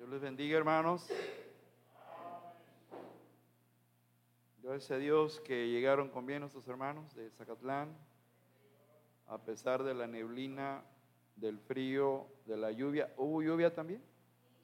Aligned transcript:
Dios 0.00 0.08
les 0.08 0.20
bendiga, 0.22 0.56
hermanos. 0.56 1.06
Gracias 4.62 4.92
a 4.92 4.96
Dios 4.96 5.40
que 5.40 5.68
llegaron 5.68 6.08
con 6.08 6.24
bien 6.24 6.40
nuestros 6.40 6.66
hermanos 6.68 7.14
de 7.14 7.28
Zacatlán, 7.32 7.94
a 9.26 9.36
pesar 9.44 9.82
de 9.82 9.92
la 9.92 10.06
neblina, 10.06 10.82
del 11.36 11.58
frío, 11.58 12.28
de 12.46 12.56
la 12.56 12.70
lluvia. 12.70 13.12
¿Hubo 13.18 13.42
lluvia 13.42 13.74
también? 13.74 14.02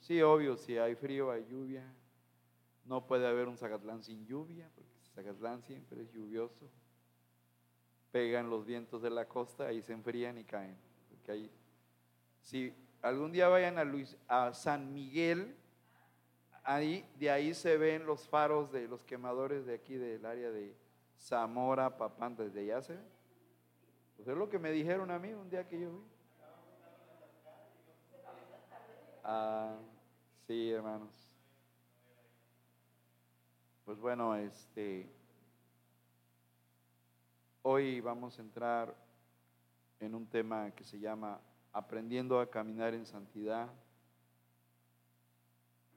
Sí, 0.00 0.22
obvio, 0.22 0.56
si 0.56 0.78
hay 0.78 0.94
frío, 0.94 1.30
hay 1.30 1.44
lluvia. 1.44 1.84
No 2.86 3.06
puede 3.06 3.26
haber 3.26 3.46
un 3.46 3.58
Zacatlán 3.58 4.02
sin 4.02 4.24
lluvia, 4.24 4.70
porque 4.74 4.90
Zacatlán 5.14 5.60
siempre 5.60 6.00
es 6.00 6.10
lluvioso. 6.12 6.70
Pegan 8.10 8.48
los 8.48 8.64
vientos 8.64 9.02
de 9.02 9.10
la 9.10 9.28
costa, 9.28 9.66
ahí 9.66 9.82
se 9.82 9.92
enfrían 9.92 10.38
y 10.38 10.44
caen. 10.44 10.78
Porque 11.10 11.30
ahí, 11.30 11.50
si 12.40 12.72
algún 13.08 13.32
día 13.32 13.48
vayan 13.48 13.78
a, 13.78 13.84
Luis, 13.84 14.16
a 14.28 14.52
San 14.52 14.92
Miguel, 14.92 15.56
ahí, 16.64 17.08
de 17.18 17.30
ahí 17.30 17.54
se 17.54 17.76
ven 17.76 18.04
los 18.06 18.28
faros 18.28 18.72
de 18.72 18.88
los 18.88 19.04
quemadores 19.04 19.66
de 19.66 19.74
aquí 19.74 19.94
del 19.94 20.24
área 20.26 20.50
de 20.50 20.76
Zamora, 21.18 21.96
Papán, 21.96 22.36
desde 22.36 22.60
allá 22.60 22.82
se 22.82 22.94
ven. 22.94 23.06
Pues 24.16 24.28
es 24.28 24.36
lo 24.36 24.48
que 24.48 24.58
me 24.58 24.70
dijeron 24.70 25.10
a 25.10 25.18
mí 25.18 25.32
un 25.32 25.48
día 25.48 25.68
que 25.68 25.80
yo 25.80 25.90
vi. 25.90 26.00
Ah, 29.22 29.76
sí, 30.46 30.70
hermanos. 30.70 31.30
Pues 33.84 33.98
bueno, 33.98 34.34
este 34.34 35.08
hoy 37.62 38.00
vamos 38.00 38.38
a 38.38 38.42
entrar 38.42 38.94
en 39.98 40.14
un 40.14 40.26
tema 40.28 40.70
que 40.70 40.84
se 40.84 40.98
llama 40.98 41.40
aprendiendo 41.76 42.40
a 42.40 42.48
caminar 42.48 42.94
en 42.94 43.04
santidad. 43.04 43.68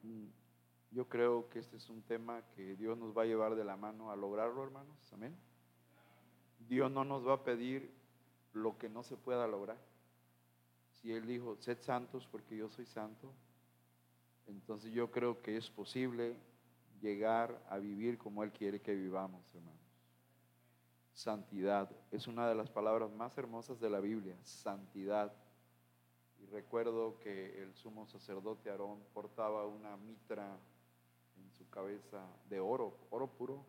Mm, 0.04 0.26
yo 0.92 1.08
creo 1.08 1.48
que 1.48 1.60
este 1.60 1.78
es 1.78 1.90
un 1.90 2.02
tema 2.02 2.42
que 2.54 2.76
Dios 2.76 2.98
nos 2.98 3.18
va 3.18 3.22
a 3.22 3.26
llevar 3.26 3.56
de 3.56 3.64
la 3.64 3.78
mano 3.78 4.12
a 4.12 4.18
lograrlo, 4.18 4.62
hermanos. 4.62 4.98
Amén. 5.14 5.34
Dios 6.68 6.92
no 6.92 7.06
nos 7.06 7.26
va 7.26 7.36
a 7.36 7.44
pedir 7.46 7.94
lo 8.52 8.78
que 8.78 8.90
no 8.90 9.04
se 9.04 9.16
pueda 9.16 9.48
lograr. 9.48 9.78
Si 10.96 11.14
Él 11.14 11.26
dijo, 11.26 11.56
sed 11.62 11.80
santos 11.80 12.28
porque 12.30 12.58
yo 12.58 12.68
soy 12.68 12.86
santo, 12.86 13.32
entonces 14.48 14.92
yo 14.92 15.10
creo 15.12 15.42
que 15.42 15.56
es 15.56 15.70
posible 15.70 16.36
llegar 17.00 17.58
a 17.70 17.78
vivir 17.78 18.18
como 18.18 18.44
Él 18.44 18.52
quiere 18.52 18.82
que 18.82 18.94
vivamos, 18.94 19.46
hermanos. 19.56 19.80
Santidad 21.14 21.90
es 22.12 22.28
una 22.28 22.50
de 22.50 22.56
las 22.56 22.70
palabras 22.70 23.10
más 23.14 23.38
hermosas 23.38 23.80
de 23.80 23.90
la 23.90 24.02
Biblia, 24.02 24.36
santidad. 24.44 25.34
Y 26.42 26.46
recuerdo 26.48 27.20
que 27.20 27.62
el 27.62 27.74
sumo 27.76 28.08
sacerdote 28.08 28.70
Aarón 28.70 29.00
portaba 29.14 29.66
una 29.66 29.98
mitra 29.98 30.58
en 31.38 31.52
su 31.52 31.70
cabeza 31.70 32.26
de 32.50 32.60
oro, 32.60 32.98
oro 33.10 33.28
puro, 33.28 33.66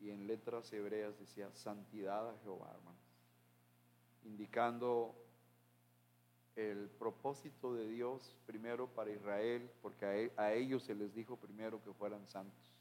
y 0.00 0.10
en 0.10 0.26
letras 0.26 0.72
hebreas 0.72 1.18
decía 1.18 1.50
santidad 1.54 2.28
a 2.28 2.38
Jehová, 2.42 2.70
hermanos, 2.74 3.00
indicando 4.24 5.14
el 6.56 6.88
propósito 6.98 7.74
de 7.74 7.88
Dios 7.88 8.34
primero 8.46 8.88
para 8.88 9.10
Israel, 9.10 9.70
porque 9.82 10.32
a, 10.36 10.52
ellos 10.54 10.82
se 10.82 10.94
les 10.94 11.14
dijo 11.14 11.36
primero 11.36 11.82
que 11.82 11.92
fueran 11.92 12.26
santos, 12.26 12.72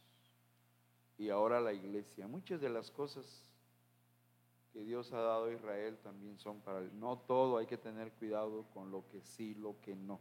y 1.17 1.29
ahora 1.29 1.61
la 1.61 1.73
iglesia. 1.73 2.27
Muchas 2.27 2.61
de 2.61 2.69
las 2.69 2.91
cosas 2.91 3.25
que 4.75 4.83
Dios 4.83 5.13
ha 5.13 5.21
dado 5.21 5.45
a 5.45 5.53
Israel 5.53 5.97
también 6.03 6.37
son 6.37 6.59
para 6.59 6.79
él. 6.79 6.91
No 6.99 7.17
todo, 7.19 7.59
hay 7.59 7.65
que 7.65 7.77
tener 7.77 8.11
cuidado 8.11 8.65
con 8.73 8.91
lo 8.91 9.07
que 9.07 9.21
sí, 9.21 9.55
lo 9.55 9.79
que 9.79 9.95
no. 9.95 10.19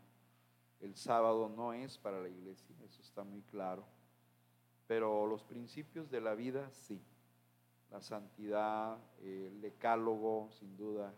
El 0.78 0.94
sábado 0.94 1.48
no 1.48 1.72
es 1.72 1.98
para 1.98 2.20
la 2.20 2.28
iglesia, 2.28 2.77
eso 2.84 3.02
está 3.02 3.24
muy 3.24 3.42
claro. 3.42 3.84
Pero 4.86 5.27
los 5.27 5.42
principios 5.42 6.08
de 6.08 6.20
la 6.20 6.36
vida 6.36 6.70
sí. 6.70 7.02
La 7.91 8.00
santidad, 8.00 8.96
el 9.24 9.61
decálogo, 9.61 10.48
sin 10.52 10.77
duda. 10.77 11.12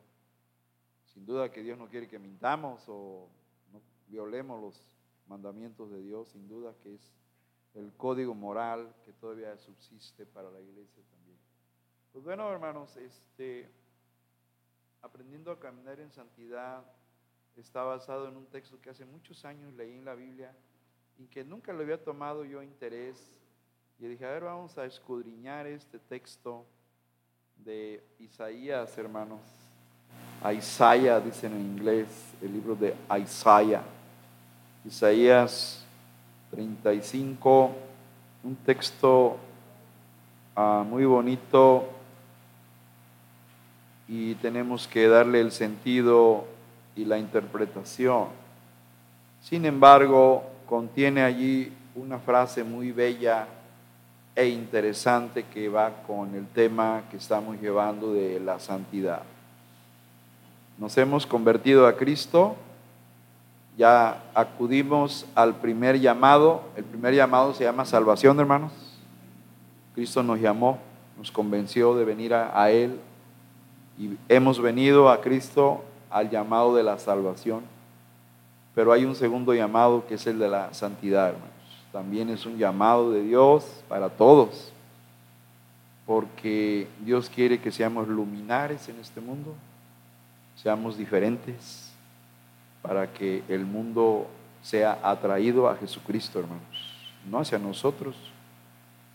Sin 1.05 1.27
duda 1.27 1.53
que 1.53 1.63
Dios 1.63 1.77
no 1.77 1.91
quiere 1.91 2.09
que 2.09 2.19
mintamos 2.19 2.89
o 2.89 3.29
no 3.71 3.83
violemos 4.09 4.63
los 4.63 4.87
mandamientos 5.27 5.91
de 5.91 6.01
Dios, 6.01 6.31
sin 6.31 6.49
duda 6.49 6.75
que 6.83 6.95
es 6.95 7.13
el 7.75 7.93
código 7.99 8.35
moral 8.35 8.95
que 9.05 9.13
todavía 9.13 9.59
subsiste 9.59 10.25
para 10.25 10.51
la 10.51 10.63
iglesia 10.63 11.03
también. 11.03 11.16
Pues 12.17 12.25
bueno, 12.25 12.51
hermanos, 12.51 12.97
este, 12.97 13.69
aprendiendo 15.03 15.51
a 15.51 15.61
caminar 15.61 16.01
en 16.01 16.11
santidad 16.11 16.83
está 17.59 17.83
basado 17.83 18.27
en 18.27 18.39
un 18.39 18.47
texto 18.47 18.81
que 18.81 18.89
hace 18.89 19.05
muchos 19.05 19.45
años 19.45 19.75
leí 19.75 19.93
en 19.93 20.07
la 20.07 20.15
Biblia 20.15 20.51
y 21.19 21.27
que 21.27 21.45
nunca 21.45 21.75
le 21.75 21.83
había 21.83 22.03
tomado 22.03 22.47
yo 22.47 22.63
interés. 22.63 23.37
Y 23.99 24.07
dije, 24.07 24.25
a 24.25 24.31
ver, 24.31 24.45
vamos 24.45 24.79
a 24.79 24.87
escudriñar 24.87 25.67
este 25.67 25.99
texto 25.99 26.65
de 27.55 28.03
Isaías, 28.19 28.97
hermanos. 28.97 29.43
Isaías, 30.57 31.23
dicen 31.23 31.53
en 31.53 31.61
inglés, 31.61 32.33
el 32.41 32.51
libro 32.51 32.75
de 32.75 32.95
Isaías. 33.23 33.85
Isaías 34.87 35.85
35, 36.51 37.73
un 38.43 38.57
texto 38.57 39.37
ah, 40.55 40.83
muy 40.89 41.05
bonito 41.05 41.93
tenemos 44.37 44.87
que 44.89 45.09
darle 45.09 45.41
el 45.41 45.53
sentido 45.53 46.47
y 46.95 47.05
la 47.05 47.19
interpretación. 47.19 48.29
Sin 49.43 49.65
embargo, 49.65 50.45
contiene 50.67 51.23
allí 51.23 51.73
una 51.95 52.19
frase 52.19 52.65
muy 52.65 52.93
bella 52.93 53.47
e 54.35 54.49
interesante 54.49 55.45
que 55.45 55.69
va 55.69 56.03
con 56.07 56.35
el 56.35 56.47
tema 56.49 57.05
que 57.11 57.17
estamos 57.17 57.61
llevando 57.61 58.13
de 58.13 58.41
la 58.41 58.59
santidad. 58.59 59.23
Nos 60.79 60.97
hemos 60.99 61.27
convertido 61.27 61.87
a 61.87 61.97
Cristo, 61.97 62.57
ya 63.79 64.23
acudimos 64.35 65.27
al 65.35 65.57
primer 65.57 66.01
llamado, 66.01 66.63
el 66.77 66.85
primer 66.85 67.15
llamado 67.15 67.55
se 67.55 67.65
llama 67.65 67.85
salvación, 67.85 68.39
hermanos. 68.41 68.73
Cristo 69.95 70.23
nos 70.23 70.39
llamó, 70.39 70.79
nos 71.17 71.31
convenció 71.31 71.95
de 71.95 72.05
venir 72.05 72.35
a, 72.35 72.61
a 72.61 72.71
Él 72.71 73.01
y 73.99 74.17
hemos 74.29 74.61
venido 74.61 75.09
a 75.09 75.21
Cristo 75.21 75.83
al 76.11 76.31
llamado 76.31 76.75
de 76.77 76.83
la 76.83 76.99
salvación, 76.99 77.63
pero 78.75 78.93
hay 78.93 79.05
un 79.05 79.15
segundo 79.15 79.55
llamado 79.55 80.07
que 80.07 80.15
es 80.15 80.27
el 80.27 80.39
de 80.39 80.49
la 80.49 80.73
santidad, 80.75 81.29
hermanos. 81.29 81.51
También 81.93 82.29
es 82.29 82.45
un 82.45 82.59
llamado 82.59 83.11
de 83.11 83.23
Dios 83.23 83.65
para 83.89 84.11
todos, 84.11 84.71
porque 86.05 86.87
Dios 87.01 87.31
quiere 87.31 87.59
que 87.59 87.73
seamos 87.73 88.07
luminares 88.07 88.89
en 88.89 89.01
este 89.01 89.21
mundo, 89.21 89.55
seamos 90.57 90.99
diferentes, 90.99 91.91
para 92.83 93.13
que 93.13 93.43
el 93.49 93.65
mundo 93.65 94.27
sea 94.63 94.99
atraído 95.03 95.69
a 95.69 95.77
Jesucristo, 95.77 96.39
hermanos, 96.39 97.11
no 97.29 97.41
hacia 97.41 97.59
nosotros, 97.59 98.15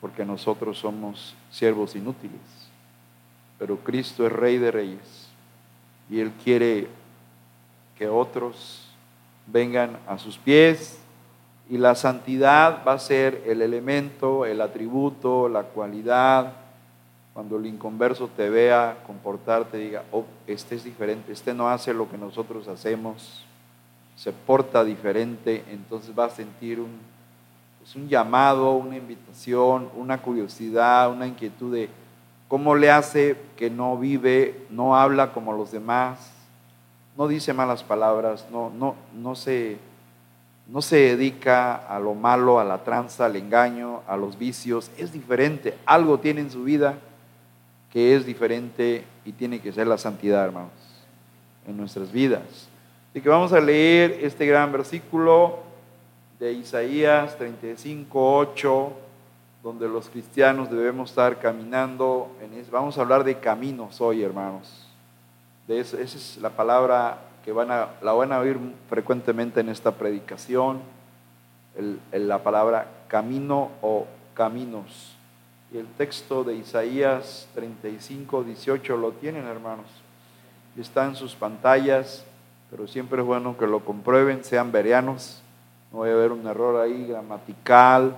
porque 0.02 0.26
nosotros 0.26 0.80
somos 0.80 1.36
siervos 1.52 1.96
inútiles 1.96 2.61
pero 3.62 3.78
Cristo 3.78 4.26
es 4.26 4.32
Rey 4.32 4.58
de 4.58 4.72
Reyes 4.72 5.28
y 6.10 6.20
Él 6.20 6.32
quiere 6.44 6.88
que 7.96 8.10
otros 8.10 8.88
vengan 9.46 10.00
a 10.08 10.18
sus 10.18 10.40
pies 10.40 10.98
y 11.70 11.78
la 11.78 11.94
santidad 11.94 12.84
va 12.84 12.94
a 12.94 12.98
ser 13.00 13.44
el 13.46 13.62
elemento, 13.62 14.48
el 14.48 14.62
atributo, 14.62 15.48
la 15.48 15.62
cualidad. 15.62 16.54
Cuando 17.36 17.58
el 17.58 17.68
inconverso 17.68 18.32
te 18.36 18.50
vea 18.50 18.98
comportarte, 19.06 19.78
diga, 19.78 20.06
oh, 20.12 20.26
este 20.48 20.74
es 20.74 20.84
diferente, 20.84 21.32
este 21.32 21.54
no 21.54 21.70
hace 21.70 21.94
lo 21.94 22.10
que 22.10 22.18
nosotros 22.18 22.68
hacemos, 22.68 23.46
se 24.16 24.32
porta 24.32 24.84
diferente, 24.84 25.64
entonces 25.70 26.18
va 26.18 26.26
a 26.26 26.30
sentir 26.32 26.80
un, 26.80 26.98
pues, 27.78 27.96
un 27.96 28.10
llamado, 28.10 28.72
una 28.72 28.98
invitación, 28.98 29.88
una 29.96 30.20
curiosidad, 30.20 31.12
una 31.12 31.28
inquietud 31.28 31.72
de, 31.72 32.01
¿Cómo 32.52 32.76
le 32.76 32.92
hace 32.92 33.38
que 33.56 33.70
no 33.70 33.98
vive, 33.98 34.66
no 34.70 34.98
habla 34.98 35.32
como 35.32 35.54
los 35.54 35.72
demás, 35.72 36.34
no 37.18 37.30
dice 37.30 37.54
malas 37.54 37.82
palabras, 37.82 38.46
no, 38.52 38.70
no, 38.70 38.96
no, 39.14 39.36
se, 39.36 39.78
no 40.68 40.82
se 40.82 40.98
dedica 40.98 41.76
a 41.76 41.98
lo 41.98 42.14
malo, 42.14 42.60
a 42.60 42.66
la 42.66 42.84
tranza, 42.84 43.28
al 43.28 43.38
engaño, 43.38 44.02
a 44.06 44.18
los 44.18 44.38
vicios? 44.38 44.92
Es 44.98 45.14
diferente. 45.14 45.78
Algo 45.86 46.20
tiene 46.20 46.42
en 46.42 46.52
su 46.52 46.66
vida 46.66 46.96
que 47.90 48.18
es 48.18 48.26
diferente 48.26 49.06
y 49.24 49.32
tiene 49.32 49.62
que 49.62 49.72
ser 49.72 49.88
la 49.88 49.98
santidad, 49.98 50.44
hermanos, 50.44 50.72
en 51.66 51.78
nuestras 51.78 52.12
vidas. 52.12 52.68
Así 53.12 53.22
que 53.22 53.30
vamos 53.30 53.54
a 53.54 53.62
leer 53.62 54.20
este 54.24 54.46
gran 54.46 54.74
versículo 54.74 55.60
de 56.38 56.52
Isaías 56.52 57.38
35, 57.38 58.38
8 58.40 58.94
donde 59.64 59.88
los 59.88 60.10
cristianos 60.10 60.72
debemos 60.72 61.12
estar 61.12 61.40
caminando. 61.40 62.32
En 62.42 62.52
vamos 62.72 62.98
a 62.98 63.02
hablar 63.02 63.24
de 63.24 63.40
caminos 63.40 64.02
hoy, 64.02 64.24
hermanos. 64.24 64.88
Esa 65.68 66.02
es 66.02 66.38
la 66.42 66.50
palabra 66.50 67.20
que 67.46 67.52
van 67.52 67.72
a, 67.72 67.90
la 68.02 68.12
van 68.12 68.34
a 68.34 68.40
oír 68.40 68.60
frecuentemente 68.90 69.62
en 69.62 69.70
esta 69.70 69.92
predicación. 69.92 70.82
la 72.12 72.44
palabra 72.44 72.88
camino 73.08 73.70
o 73.82 74.08
caminos. 74.34 75.16
Y 75.74 75.78
el 75.78 75.88
texto 75.88 76.44
de 76.44 76.56
Isaías 76.56 77.48
35, 77.56 78.44
18 78.44 78.98
lo 78.98 79.12
tienen, 79.14 79.46
hermanos. 79.46 79.86
Está 80.78 81.06
en 81.06 81.16
sus 81.16 81.36
pantallas, 81.36 82.26
pero 82.70 82.88
siempre 82.88 83.22
es 83.22 83.26
bueno 83.26 83.58
que 83.58 83.68
lo 83.68 83.86
comprueben, 83.86 84.44
sean 84.44 84.72
verianos. 84.72 85.42
No 85.92 86.00
voy 86.00 86.10
a 86.10 86.16
ver 86.16 86.32
un 86.32 86.46
error 86.48 86.82
ahí 86.82 87.08
gramatical. 87.08 88.18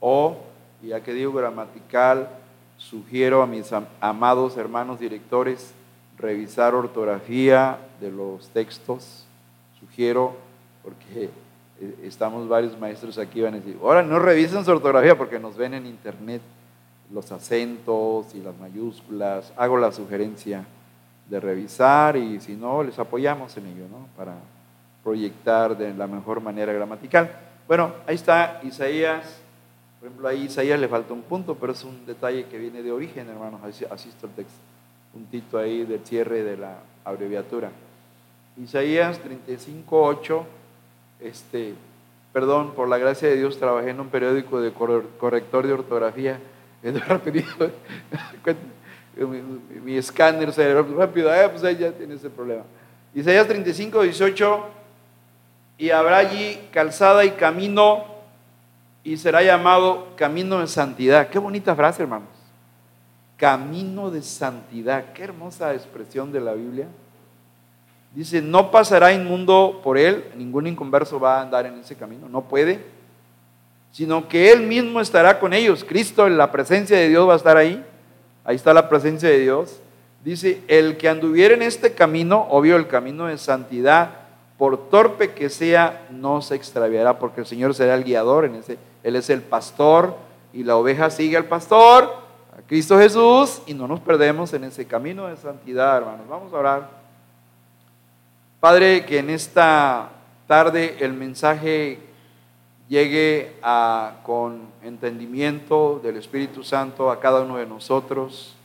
O, 0.00 0.36
ya 0.82 1.02
que 1.02 1.12
digo 1.12 1.32
gramatical, 1.32 2.28
sugiero 2.76 3.42
a 3.42 3.46
mis 3.46 3.70
amados 4.00 4.56
hermanos 4.56 5.00
directores 5.00 5.72
revisar 6.18 6.74
ortografía 6.74 7.78
de 8.00 8.10
los 8.10 8.48
textos. 8.50 9.24
Sugiero, 9.80 10.34
porque 10.82 11.30
eh, 11.80 11.98
estamos 12.04 12.48
varios 12.48 12.78
maestros 12.78 13.18
aquí, 13.18 13.42
van 13.42 13.54
a 13.54 13.56
decir, 13.58 13.78
ahora 13.82 14.02
no 14.02 14.18
revisen 14.18 14.64
su 14.64 14.70
ortografía 14.70 15.16
porque 15.16 15.38
nos 15.38 15.56
ven 15.56 15.74
en 15.74 15.86
internet 15.86 16.40
los 17.12 17.30
acentos 17.32 18.34
y 18.34 18.40
las 18.40 18.56
mayúsculas. 18.58 19.52
Hago 19.56 19.76
la 19.76 19.92
sugerencia 19.92 20.64
de 21.28 21.40
revisar 21.40 22.16
y 22.16 22.40
si 22.40 22.54
no, 22.54 22.82
les 22.82 22.98
apoyamos 22.98 23.56
en 23.56 23.66
ello, 23.66 23.84
¿no? 23.90 24.06
Para 24.16 24.34
proyectar 25.02 25.76
de 25.76 25.94
la 25.94 26.06
mejor 26.06 26.40
manera 26.40 26.72
gramatical. 26.72 27.30
Bueno, 27.66 27.92
ahí 28.06 28.14
está 28.14 28.60
Isaías. 28.62 29.45
Por 29.98 30.08
ejemplo, 30.08 30.28
ahí 30.28 30.44
Isaías 30.44 30.78
le 30.78 30.88
falta 30.88 31.14
un 31.14 31.22
punto, 31.22 31.54
pero 31.54 31.72
es 31.72 31.82
un 31.84 32.04
detalle 32.06 32.46
que 32.46 32.58
viene 32.58 32.82
de 32.82 32.92
origen, 32.92 33.28
hermanos. 33.28 33.60
Así, 33.64 34.08
está 34.08 34.26
el 34.26 34.32
texto. 34.32 34.58
Puntito 35.12 35.58
ahí 35.58 35.84
del 35.84 36.04
cierre 36.04 36.42
de 36.42 36.56
la 36.56 36.78
abreviatura. 37.04 37.70
Isaías 38.56 39.18
35, 39.18 40.02
8 40.02 40.46
este, 41.20 41.74
perdón, 42.32 42.72
por 42.74 42.88
la 42.88 42.98
gracia 42.98 43.28
de 43.28 43.36
Dios 43.36 43.58
trabajé 43.58 43.90
en 43.90 44.00
un 44.00 44.08
periódico 44.08 44.60
de 44.60 44.72
corrector 44.72 45.64
de 45.66 45.72
ortografía. 45.72 46.40
mi, 49.82 49.96
escáner 49.96 50.52
se 50.52 50.82
rápido, 50.82 51.32
ah, 51.32 51.48
pues 51.50 51.64
ahí 51.64 51.76
ya 51.76 51.90
tiene 51.92 52.14
ese 52.14 52.30
problema. 52.30 52.62
Isaías 53.14 53.46
35, 53.46 54.02
18, 54.02 54.64
y 55.78 55.90
habrá 55.90 56.18
allí 56.18 56.68
calzada 56.70 57.24
y 57.24 57.30
camino, 57.30 58.04
y 59.06 59.16
será 59.16 59.40
llamado 59.40 60.08
camino 60.16 60.58
de 60.58 60.66
santidad. 60.66 61.28
Qué 61.28 61.38
bonita 61.38 61.76
frase, 61.76 62.02
hermanos. 62.02 62.28
Camino 63.36 64.10
de 64.10 64.20
santidad. 64.20 65.12
Qué 65.12 65.22
hermosa 65.22 65.72
expresión 65.74 66.32
de 66.32 66.40
la 66.40 66.54
Biblia. 66.54 66.88
Dice, 68.12 68.42
no 68.42 68.72
pasará 68.72 69.12
inmundo 69.12 69.80
por 69.84 69.96
él, 69.96 70.24
ningún 70.36 70.66
inconverso 70.66 71.20
va 71.20 71.38
a 71.38 71.42
andar 71.42 71.66
en 71.66 71.78
ese 71.78 71.94
camino, 71.94 72.28
no 72.28 72.48
puede, 72.48 72.84
sino 73.92 74.26
que 74.26 74.50
él 74.50 74.62
mismo 74.62 75.00
estará 75.00 75.38
con 75.38 75.52
ellos. 75.52 75.84
Cristo, 75.84 76.26
en 76.26 76.36
la 76.36 76.50
presencia 76.50 76.98
de 76.98 77.08
Dios 77.08 77.28
va 77.28 77.34
a 77.34 77.36
estar 77.36 77.56
ahí, 77.56 77.84
ahí 78.42 78.56
está 78.56 78.74
la 78.74 78.88
presencia 78.88 79.28
de 79.28 79.38
Dios. 79.38 79.78
Dice, 80.24 80.62
el 80.66 80.96
que 80.96 81.08
anduviera 81.08 81.54
en 81.54 81.62
este 81.62 81.92
camino, 81.92 82.48
obvio 82.50 82.74
el 82.74 82.88
camino 82.88 83.26
de 83.26 83.38
santidad, 83.38 84.26
por 84.58 84.88
torpe 84.88 85.32
que 85.32 85.50
sea, 85.50 86.06
no 86.10 86.40
se 86.40 86.54
extraviará, 86.54 87.18
porque 87.18 87.42
el 87.42 87.46
Señor 87.46 87.74
será 87.74 87.94
el 87.94 88.04
guiador, 88.04 88.46
en 88.46 88.56
ese, 88.56 88.78
Él 89.06 89.14
es 89.14 89.30
el 89.30 89.40
pastor, 89.40 90.16
y 90.52 90.64
la 90.64 90.74
oveja 90.74 91.10
sigue 91.10 91.36
al 91.36 91.44
pastor, 91.44 92.12
a 92.58 92.62
Cristo 92.66 92.98
Jesús, 92.98 93.62
y 93.64 93.72
no 93.72 93.86
nos 93.86 94.00
perdemos 94.00 94.52
en 94.52 94.64
ese 94.64 94.84
camino 94.84 95.28
de 95.28 95.36
santidad, 95.36 95.98
hermanos. 95.98 96.26
Vamos 96.28 96.52
a 96.52 96.56
orar. 96.56 96.90
Padre, 98.58 99.06
que 99.06 99.20
en 99.20 99.30
esta 99.30 100.08
tarde 100.48 100.96
el 100.98 101.12
mensaje 101.12 102.00
llegue 102.88 103.60
con 104.24 104.62
entendimiento 104.82 106.00
del 106.02 106.16
Espíritu 106.16 106.64
Santo 106.64 107.08
a 107.08 107.20
cada 107.20 107.42
uno 107.42 107.58
de 107.58 107.66
nosotros, 107.66 108.56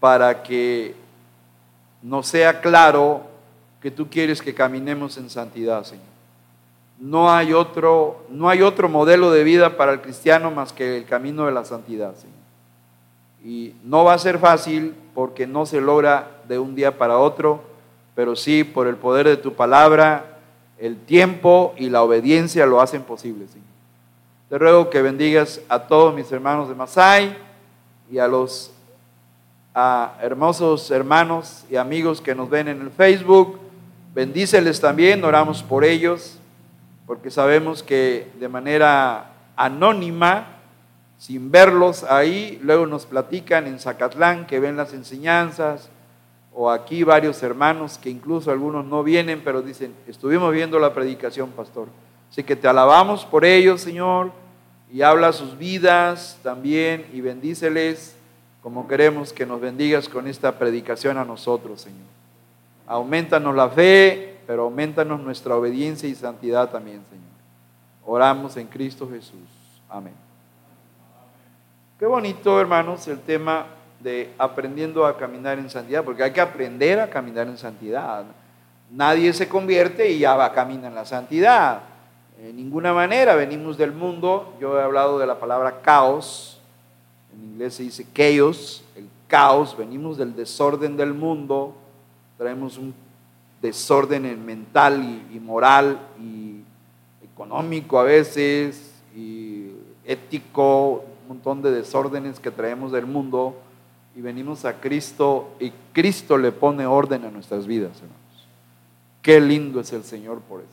para 0.00 0.42
que 0.42 0.94
nos 2.00 2.26
sea 2.26 2.62
claro 2.62 3.20
que 3.82 3.90
tú 3.90 4.08
quieres 4.08 4.40
que 4.40 4.54
caminemos 4.54 5.18
en 5.18 5.28
santidad, 5.28 5.84
Señor. 5.84 6.06
No 7.02 7.30
hay 7.30 7.52
otro, 7.52 8.24
no 8.30 8.48
hay 8.48 8.62
otro 8.62 8.88
modelo 8.88 9.30
de 9.30 9.44
vida 9.44 9.76
para 9.76 9.92
el 9.92 10.00
cristiano 10.00 10.50
más 10.50 10.72
que 10.72 10.96
el 10.96 11.04
camino 11.04 11.44
de 11.44 11.52
la 11.52 11.66
santidad, 11.66 12.14
Señor. 12.14 12.36
Y 13.44 13.74
no 13.84 14.04
va 14.04 14.14
a 14.14 14.18
ser 14.18 14.38
fácil 14.38 14.94
porque 15.14 15.46
no 15.46 15.66
se 15.66 15.80
logra 15.80 16.30
de 16.48 16.58
un 16.58 16.74
día 16.74 16.96
para 16.96 17.18
otro 17.18 17.72
pero 18.14 18.36
sí 18.36 18.64
por 18.64 18.86
el 18.86 18.96
poder 18.96 19.26
de 19.26 19.36
tu 19.36 19.54
palabra, 19.54 20.38
el 20.78 20.96
tiempo 20.98 21.74
y 21.76 21.88
la 21.88 22.02
obediencia 22.02 22.66
lo 22.66 22.80
hacen 22.80 23.02
posible, 23.02 23.46
Señor. 23.48 23.66
Te 24.48 24.58
ruego 24.58 24.90
que 24.90 25.00
bendigas 25.00 25.60
a 25.68 25.80
todos 25.80 26.14
mis 26.14 26.30
hermanos 26.30 26.68
de 26.68 26.74
Masai 26.74 27.36
y 28.10 28.18
a 28.18 28.28
los 28.28 28.70
hermosos 30.20 30.90
hermanos 30.90 31.64
y 31.70 31.76
amigos 31.76 32.20
que 32.20 32.34
nos 32.34 32.50
ven 32.50 32.68
en 32.68 32.82
el 32.82 32.90
Facebook. 32.90 33.58
Bendíceles 34.14 34.78
también, 34.78 35.24
oramos 35.24 35.62
por 35.62 35.84
ellos, 35.84 36.38
porque 37.12 37.30
sabemos 37.30 37.82
que 37.82 38.32
de 38.40 38.48
manera 38.48 39.32
anónima, 39.54 40.46
sin 41.18 41.50
verlos 41.50 42.04
ahí, 42.04 42.58
luego 42.62 42.86
nos 42.86 43.04
platican 43.04 43.66
en 43.66 43.78
Zacatlán 43.78 44.46
que 44.46 44.58
ven 44.58 44.78
las 44.78 44.94
enseñanzas, 44.94 45.90
o 46.54 46.70
aquí 46.70 47.04
varios 47.04 47.42
hermanos 47.42 47.98
que 47.98 48.08
incluso 48.08 48.50
algunos 48.50 48.86
no 48.86 49.02
vienen, 49.04 49.42
pero 49.44 49.60
dicen, 49.60 49.94
estuvimos 50.08 50.54
viendo 50.54 50.78
la 50.78 50.94
predicación, 50.94 51.50
pastor. 51.50 51.88
Así 52.30 52.44
que 52.44 52.56
te 52.56 52.66
alabamos 52.66 53.26
por 53.26 53.44
ellos, 53.44 53.82
Señor, 53.82 54.32
y 54.90 55.02
habla 55.02 55.34
sus 55.34 55.58
vidas 55.58 56.38
también 56.42 57.04
y 57.12 57.20
bendíceles 57.20 58.16
como 58.62 58.88
queremos 58.88 59.34
que 59.34 59.44
nos 59.44 59.60
bendigas 59.60 60.08
con 60.08 60.26
esta 60.28 60.58
predicación 60.58 61.18
a 61.18 61.26
nosotros, 61.26 61.82
Señor. 61.82 62.08
Aumentanos 62.86 63.54
la 63.54 63.68
fe, 63.68 64.31
pero 64.46 64.64
aumentanos 64.64 65.20
nuestra 65.20 65.56
obediencia 65.56 66.08
y 66.08 66.14
santidad 66.14 66.70
también, 66.70 67.02
Señor. 67.08 67.26
Oramos 68.04 68.56
en 68.56 68.66
Cristo 68.66 69.08
Jesús. 69.08 69.48
Amén. 69.88 70.14
Qué 71.98 72.06
bonito, 72.06 72.60
hermanos, 72.60 73.06
el 73.08 73.20
tema 73.20 73.66
de 74.00 74.32
aprendiendo 74.36 75.06
a 75.06 75.16
caminar 75.16 75.58
en 75.58 75.70
santidad, 75.70 76.04
porque 76.04 76.24
hay 76.24 76.32
que 76.32 76.40
aprender 76.40 76.98
a 76.98 77.08
caminar 77.08 77.46
en 77.46 77.56
santidad. 77.56 78.24
Nadie 78.90 79.32
se 79.32 79.48
convierte 79.48 80.10
y 80.10 80.18
ya 80.18 80.34
va 80.34 80.46
a 80.46 80.52
caminar 80.52 80.86
en 80.86 80.94
la 80.96 81.04
santidad. 81.04 81.82
En 82.42 82.56
ninguna 82.56 82.92
manera 82.92 83.36
venimos 83.36 83.78
del 83.78 83.92
mundo. 83.92 84.54
Yo 84.60 84.78
he 84.78 84.82
hablado 84.82 85.18
de 85.18 85.26
la 85.26 85.38
palabra 85.38 85.80
caos. 85.80 86.60
En 87.32 87.52
inglés 87.52 87.74
se 87.74 87.84
dice 87.84 88.04
chaos, 88.12 88.84
el 88.96 89.08
caos. 89.28 89.76
Venimos 89.76 90.16
del 90.18 90.34
desorden 90.34 90.96
del 90.96 91.14
mundo. 91.14 91.74
Traemos 92.36 92.78
un 92.78 92.92
desorden 93.62 94.44
mental 94.44 95.02
y, 95.32 95.38
moral 95.38 96.00
y 96.20 96.62
económico 97.24 97.98
a 97.98 98.02
veces 98.02 98.92
y 99.16 99.70
ético, 100.04 101.04
un 101.22 101.28
montón 101.28 101.62
de 101.62 101.70
desórdenes 101.70 102.40
que 102.40 102.50
traemos 102.50 102.90
del 102.92 103.06
mundo 103.06 103.56
y 104.16 104.20
venimos 104.20 104.64
a 104.64 104.80
Cristo 104.80 105.54
y 105.60 105.72
Cristo 105.92 106.36
le 106.36 106.52
pone 106.52 106.84
orden 106.84 107.24
a 107.24 107.30
nuestras 107.30 107.66
vidas, 107.66 107.96
hermanos. 107.96 108.18
Qué 109.22 109.40
lindo 109.40 109.80
es 109.80 109.92
el 109.92 110.02
Señor 110.02 110.40
por 110.40 110.60
eso. 110.60 110.68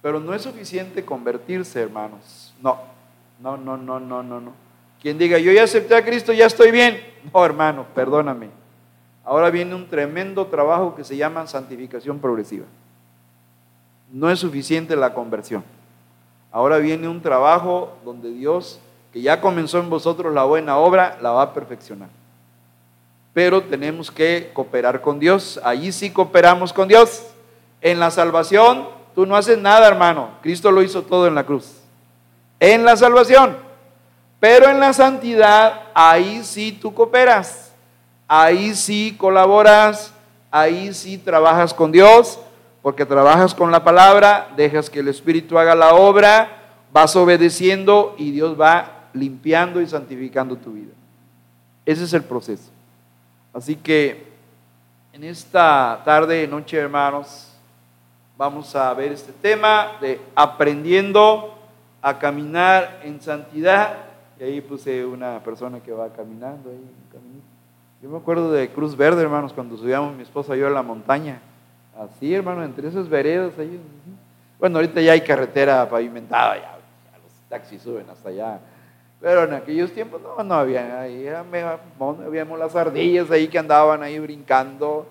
Pero 0.00 0.20
no 0.20 0.32
es 0.32 0.42
suficiente 0.42 1.04
convertirse, 1.04 1.80
hermanos. 1.82 2.54
No, 2.62 2.78
no, 3.40 3.56
no, 3.56 3.76
no, 3.76 3.98
no, 3.98 4.22
no, 4.22 4.40
no. 4.40 4.52
Quien 5.02 5.18
diga, 5.18 5.38
yo 5.38 5.52
ya 5.52 5.64
acepté 5.64 5.96
a 5.96 6.04
Cristo, 6.04 6.32
ya 6.32 6.46
estoy 6.46 6.70
bien. 6.70 7.00
No, 7.34 7.44
hermano, 7.44 7.84
perdóname. 7.94 8.48
Ahora 9.28 9.50
viene 9.50 9.74
un 9.74 9.86
tremendo 9.86 10.46
trabajo 10.46 10.94
que 10.94 11.04
se 11.04 11.14
llama 11.14 11.46
santificación 11.46 12.18
progresiva. 12.18 12.64
No 14.10 14.30
es 14.30 14.38
suficiente 14.38 14.96
la 14.96 15.12
conversión. 15.12 15.62
Ahora 16.50 16.78
viene 16.78 17.08
un 17.08 17.20
trabajo 17.20 17.98
donde 18.06 18.30
Dios 18.30 18.80
que 19.12 19.20
ya 19.20 19.42
comenzó 19.42 19.80
en 19.80 19.90
vosotros 19.90 20.32
la 20.32 20.44
buena 20.44 20.78
obra, 20.78 21.18
la 21.20 21.32
va 21.32 21.42
a 21.42 21.52
perfeccionar. 21.52 22.08
Pero 23.34 23.62
tenemos 23.62 24.10
que 24.10 24.50
cooperar 24.54 25.02
con 25.02 25.18
Dios. 25.18 25.60
Allí 25.62 25.92
sí 25.92 26.10
cooperamos 26.10 26.72
con 26.72 26.88
Dios. 26.88 27.26
En 27.82 28.00
la 28.00 28.10
salvación, 28.10 28.88
tú 29.14 29.26
no 29.26 29.36
haces 29.36 29.58
nada, 29.58 29.88
hermano. 29.88 30.30
Cristo 30.40 30.70
lo 30.70 30.82
hizo 30.82 31.02
todo 31.02 31.26
en 31.26 31.34
la 31.34 31.44
cruz. 31.44 31.82
En 32.60 32.82
la 32.82 32.96
salvación. 32.96 33.58
Pero 34.40 34.70
en 34.70 34.80
la 34.80 34.94
santidad, 34.94 35.82
ahí 35.92 36.42
sí 36.44 36.72
tú 36.72 36.94
cooperas. 36.94 37.67
Ahí 38.28 38.74
sí 38.74 39.16
colaboras. 39.18 40.12
Ahí 40.50 40.94
sí 40.94 41.18
trabajas 41.18 41.74
con 41.74 41.90
Dios. 41.90 42.38
Porque 42.82 43.04
trabajas 43.04 43.54
con 43.54 43.72
la 43.72 43.82
palabra, 43.82 44.48
dejas 44.56 44.88
que 44.88 45.00
el 45.00 45.08
Espíritu 45.08 45.58
haga 45.58 45.74
la 45.74 45.94
obra, 45.94 46.48
vas 46.92 47.14
obedeciendo 47.16 48.14
y 48.16 48.30
Dios 48.30 48.58
va 48.58 49.08
limpiando 49.12 49.80
y 49.80 49.86
santificando 49.86 50.56
tu 50.56 50.72
vida. 50.72 50.92
Ese 51.84 52.04
es 52.04 52.12
el 52.12 52.22
proceso. 52.22 52.70
Así 53.52 53.74
que 53.74 54.28
en 55.12 55.24
esta 55.24 56.00
tarde, 56.04 56.46
noche, 56.46 56.76
hermanos, 56.76 57.52
vamos 58.36 58.74
a 58.76 58.94
ver 58.94 59.12
este 59.12 59.32
tema 59.32 59.98
de 60.00 60.20
aprendiendo 60.34 61.58
a 62.00 62.18
caminar 62.18 63.00
en 63.02 63.20
santidad. 63.20 63.96
Y 64.38 64.44
ahí 64.44 64.60
puse 64.60 65.04
una 65.04 65.42
persona 65.42 65.80
que 65.80 65.92
va 65.92 66.12
caminando 66.12 66.70
ahí, 66.70 66.80
Yo 68.00 68.08
me 68.08 68.16
acuerdo 68.16 68.52
de 68.52 68.68
Cruz 68.68 68.96
Verde, 68.96 69.22
hermanos, 69.22 69.52
cuando 69.52 69.76
subíamos 69.76 70.14
mi 70.14 70.22
esposa 70.22 70.56
y 70.56 70.60
yo 70.60 70.68
a 70.68 70.70
la 70.70 70.82
montaña. 70.82 71.40
Así, 71.98 72.32
hermano, 72.32 72.62
entre 72.62 72.86
esos 72.86 73.08
veredos 73.08 73.58
ahí. 73.58 73.80
Bueno, 74.60 74.78
ahorita 74.78 75.00
ya 75.00 75.12
hay 75.12 75.20
carretera 75.20 75.88
pavimentada, 75.88 76.56
ya, 76.56 76.78
los 77.22 77.32
taxis 77.48 77.82
suben 77.82 78.08
hasta 78.08 78.28
allá. 78.28 78.60
Pero 79.20 79.44
en 79.44 79.54
aquellos 79.54 79.90
tiempos 79.92 80.20
no, 80.22 80.44
no 80.44 80.54
había, 80.54 81.00
ahí 81.00 81.26
habíamos 81.28 82.58
las 82.58 82.76
ardillas 82.76 83.32
ahí 83.32 83.48
que 83.48 83.58
andaban 83.58 84.00
ahí 84.04 84.16
brincando 84.20 85.08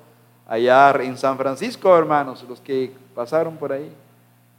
allá 0.47 0.91
en 1.01 1.17
San 1.17 1.37
Francisco, 1.37 1.97
hermanos, 1.97 2.45
los 2.47 2.61
que 2.61 2.93
pasaron 3.13 3.57
por 3.57 3.73
ahí. 3.73 3.91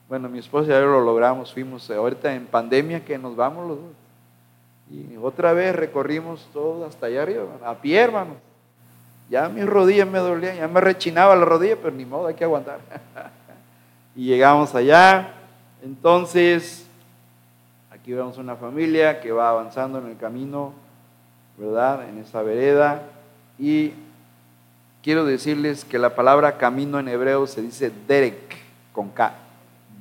Bueno, 0.07 0.29
mi 0.29 0.39
esposa 0.39 0.67
y 0.67 0.73
yo 0.73 0.87
lo 0.87 1.01
logramos, 1.01 1.53
fuimos 1.53 1.91
ahorita 1.91 2.35
en 2.35 2.47
pandemia 2.47 3.03
que 3.03 3.17
nos 3.17 3.35
vamos 3.37 3.69
los 3.69 3.79
dos. 3.79 4.08
Y 4.91 5.17
otra 5.23 5.53
vez 5.53 5.75
recorrimos 5.77 6.49
todo 6.53 6.87
hasta 6.87 7.07
allá 7.07 7.23
arriba, 7.23 7.45
a 7.65 7.75
pie, 7.75 8.01
hermanos. 8.01 8.37
Ya 9.29 9.49
mis 9.49 9.67
rodillas 9.67 10.09
me 10.09 10.19
dolían, 10.19 10.57
ya 10.57 10.69
me 10.69 10.81
rechinaba 10.81 11.37
la 11.37 11.45
rodilla, 11.45 11.77
pero 11.77 11.95
ni 11.95 12.07
modo, 12.07 12.29
hay 12.29 12.35
que 12.35 12.45
aguantar. 12.45 12.81
y 14.17 14.25
llegamos 14.25 14.75
allá. 14.75 15.35
Entonces, 15.83 16.87
aquí 17.91 18.13
vemos 18.13 18.39
una 18.39 18.57
familia 18.57 19.21
que 19.21 19.31
va 19.31 19.51
avanzando 19.51 19.99
en 19.99 20.07
el 20.07 20.17
camino, 20.17 20.73
¿verdad? 21.59 22.09
En 22.09 22.19
esa 22.19 22.41
vereda. 22.41 23.03
Y 23.59 23.93
quiero 25.03 25.27
decirles 25.27 25.85
que 25.85 25.99
la 25.99 26.15
palabra 26.15 26.57
camino 26.57 26.99
en 26.99 27.09
hebreo 27.09 27.47
se 27.47 27.61
dice 27.61 27.93
derek, 28.07 28.57
con 28.95 29.11
K, 29.11 29.35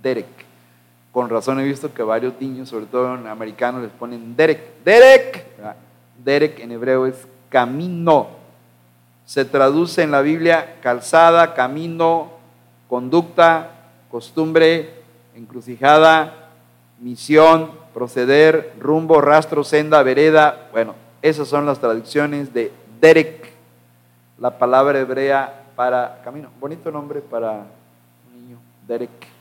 derek. 0.02 0.47
Con 1.18 1.32
razón 1.32 1.60
he 1.60 1.64
visto 1.64 1.92
que 1.92 2.04
varios 2.04 2.40
niños, 2.40 2.70
sobre 2.70 2.86
todo 2.86 3.16
en 3.16 3.26
americanos, 3.26 3.82
les 3.82 3.90
ponen 3.90 4.36
derek, 4.36 4.84
derek. 4.86 5.48
Derek 6.24 6.60
en 6.60 6.72
hebreo 6.72 7.08
es 7.08 7.28
camino. 7.50 8.28
Se 9.26 9.44
traduce 9.44 10.04
en 10.04 10.12
la 10.12 10.22
Biblia 10.22 10.76
calzada, 10.80 11.56
camino, 11.56 12.34
conducta, 12.88 13.72
costumbre, 14.12 14.94
encrucijada, 15.34 16.52
misión, 17.00 17.72
proceder, 17.96 18.76
rumbo, 18.80 19.20
rastro, 19.20 19.64
senda, 19.64 20.04
vereda. 20.04 20.70
Bueno, 20.72 20.94
esas 21.24 21.48
son 21.48 21.66
las 21.66 21.80
traducciones 21.80 22.54
de 22.54 22.72
derek 23.02 23.54
la 24.38 24.60
palabra 24.60 25.00
hebrea 25.00 25.64
para 25.76 26.22
camino. 26.24 26.50
Bonito 26.60 26.92
nombre 26.92 27.22
para 27.22 27.54
un 27.54 28.40
niño, 28.40 28.60
Derek. 28.88 29.37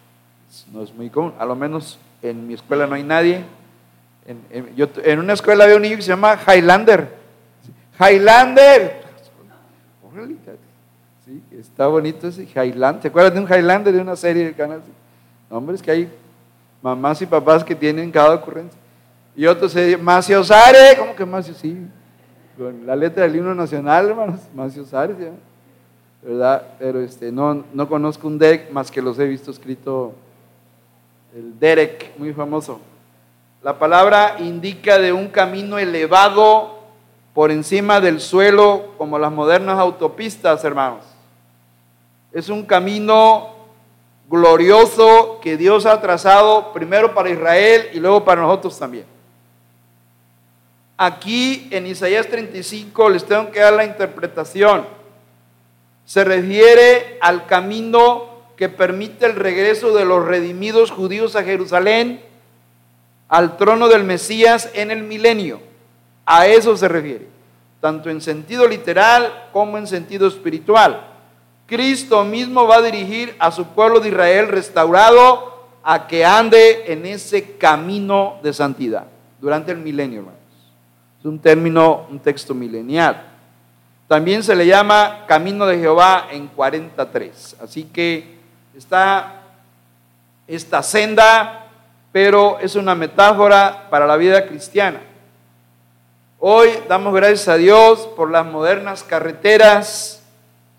No 0.73 0.83
es 0.83 0.95
muy 0.95 1.11
común. 1.11 1.35
A 1.39 1.45
lo 1.45 1.57
menos 1.57 1.99
en 2.23 2.47
mi 2.47 2.55
escuela 2.55 2.87
no 2.87 2.95
hay 2.95 3.03
nadie. 3.03 3.45
En, 4.27 4.73
en 5.05 5.19
una 5.19 5.33
escuela 5.33 5.65
había 5.65 5.77
un 5.77 5.83
niño 5.83 5.97
que 5.97 6.03
se 6.03 6.09
llama 6.09 6.39
Highlander. 6.47 7.09
Highlander. 7.99 9.05
Sí, 11.25 11.43
está 11.59 11.89
bonito 11.89 12.29
ese 12.29 12.45
Highlander. 12.45 13.03
¿Se 13.03 13.09
acuerdan 13.09 13.35
de 13.35 13.41
un 13.41 13.47
Highlander 13.47 13.93
de 13.93 14.01
una 14.01 14.17
serie 14.17 14.45
del 14.45 14.55
canal? 14.55 14.81
No, 15.51 15.59
hombre, 15.59 15.77
es 15.77 15.83
que 15.83 15.91
hay 15.91 16.13
mamás 16.81 17.21
y 17.21 17.27
papás 17.27 17.65
que 17.65 17.75
tienen 17.75 18.11
cada 18.11 18.35
ocurrencia. 18.35 18.79
Y 19.35 19.47
otros 19.47 19.73
se 19.73 19.85
dicen, 19.85 20.05
Macio 20.05 20.43
Sare. 20.45 20.97
¿Cómo 20.99 21.15
que 21.15 21.27
Macio? 21.27 21.53
Sí, 21.55 21.77
con 22.57 22.87
la 22.87 22.97
letra 22.97 23.25
del 23.25 23.37
himno 23.37 23.55
nacional, 23.55 24.09
hermanos, 24.09 24.41
Macio 24.55 24.85
Sárez, 24.85 25.17
¿verdad? 26.23 26.63
Pero 26.79 27.01
este, 27.01 27.31
no, 27.31 27.65
no 27.75 27.89
conozco 27.89 28.27
un 28.27 28.39
Derek 28.39 28.71
más 28.71 28.91
que 28.91 29.03
los 29.03 29.19
he 29.19 29.27
visto 29.27 29.51
escrito, 29.51 30.15
el 31.35 31.59
Derek, 31.59 32.13
muy 32.19 32.33
famoso. 32.33 32.81
La 33.63 33.79
palabra 33.79 34.37
indica 34.39 34.99
de 34.99 35.13
un 35.13 35.29
camino 35.29 35.79
elevado 35.79 36.79
por 37.35 37.51
encima 37.51 38.01
del 38.01 38.21
suelo, 38.21 38.95
como 38.97 39.19
las 39.19 39.33
modernas 39.33 39.79
autopistas, 39.79 40.65
hermanos. 40.65 41.05
Es 42.33 42.49
un 42.49 42.65
camino 42.65 43.57
glorioso 44.29 45.39
que 45.41 45.57
Dios 45.57 45.87
ha 45.87 46.01
trazado 46.01 46.73
primero 46.73 47.15
para 47.15 47.31
Israel 47.31 47.91
y 47.93 48.01
luego 48.01 48.25
para 48.25 48.43
nosotros 48.43 48.79
también. 48.79 49.07
Aquí 50.97 51.69
en 51.71 51.87
Isaías 51.87 52.27
35 52.27 53.11
les 53.11 53.25
tengo 53.25 53.51
que 53.51 53.61
dar 53.61 53.75
la 53.75 53.85
interpretación. 53.85 54.87
Se 56.07 56.25
refiere 56.25 57.19
al 57.21 57.47
camino 57.47 58.36
que 58.57 58.69
permite 58.69 59.27
el 59.27 59.35
regreso 59.35 59.95
de 59.95 60.05
los 60.05 60.25
redimidos 60.25 60.91
judíos 60.91 61.37
a 61.37 61.45
Jerusalén, 61.45 62.23
al 63.29 63.57
trono 63.57 63.89
del 63.89 64.05
Mesías 64.05 64.71
en 64.75 64.91
el 64.91 65.03
milenio. 65.03 65.61
A 66.25 66.47
eso 66.47 66.77
se 66.77 66.89
refiere, 66.89 67.29
tanto 67.81 68.11
en 68.11 68.21
sentido 68.21 68.67
literal 68.67 69.49
como 69.53 69.79
en 69.79 69.87
sentido 69.87 70.27
espiritual. 70.27 71.07
Cristo 71.67 72.25
mismo 72.25 72.67
va 72.67 72.77
a 72.77 72.83
dirigir 72.83 73.35
a 73.39 73.51
su 73.51 73.67
pueblo 73.67 74.01
de 74.01 74.09
Israel 74.09 74.49
restaurado 74.49 75.67
a 75.83 76.07
que 76.07 76.25
ande 76.25 76.93
en 76.93 77.07
ese 77.07 77.57
camino 77.57 78.39
de 78.43 78.53
santidad 78.53 79.07
durante 79.41 79.73
el 79.73 79.79
milenio, 79.79 80.21
hermano 80.21 80.47
un 81.27 81.39
término, 81.39 82.07
un 82.11 82.19
texto 82.19 82.55
milenial. 82.55 83.33
También 84.07 84.43
se 84.43 84.55
le 84.55 84.67
llama 84.67 85.25
Camino 85.27 85.67
de 85.67 85.79
Jehová 85.79 86.29
en 86.31 86.47
43. 86.49 87.57
Así 87.61 87.85
que 87.85 88.36
está 88.77 89.43
esta 90.47 90.83
senda, 90.83 91.67
pero 92.13 92.59
es 92.61 92.77
una 92.77 92.95
metáfora 92.95 93.89
para 93.91 94.07
la 94.07 94.17
vida 94.17 94.47
cristiana. 94.47 95.01
Hoy 96.39 96.69
damos 96.89 97.15
gracias 97.15 97.49
a 97.49 97.57
Dios 97.57 98.07
por 98.17 98.31
las 98.31 98.47
modernas 98.47 99.03
carreteras, 99.03 100.23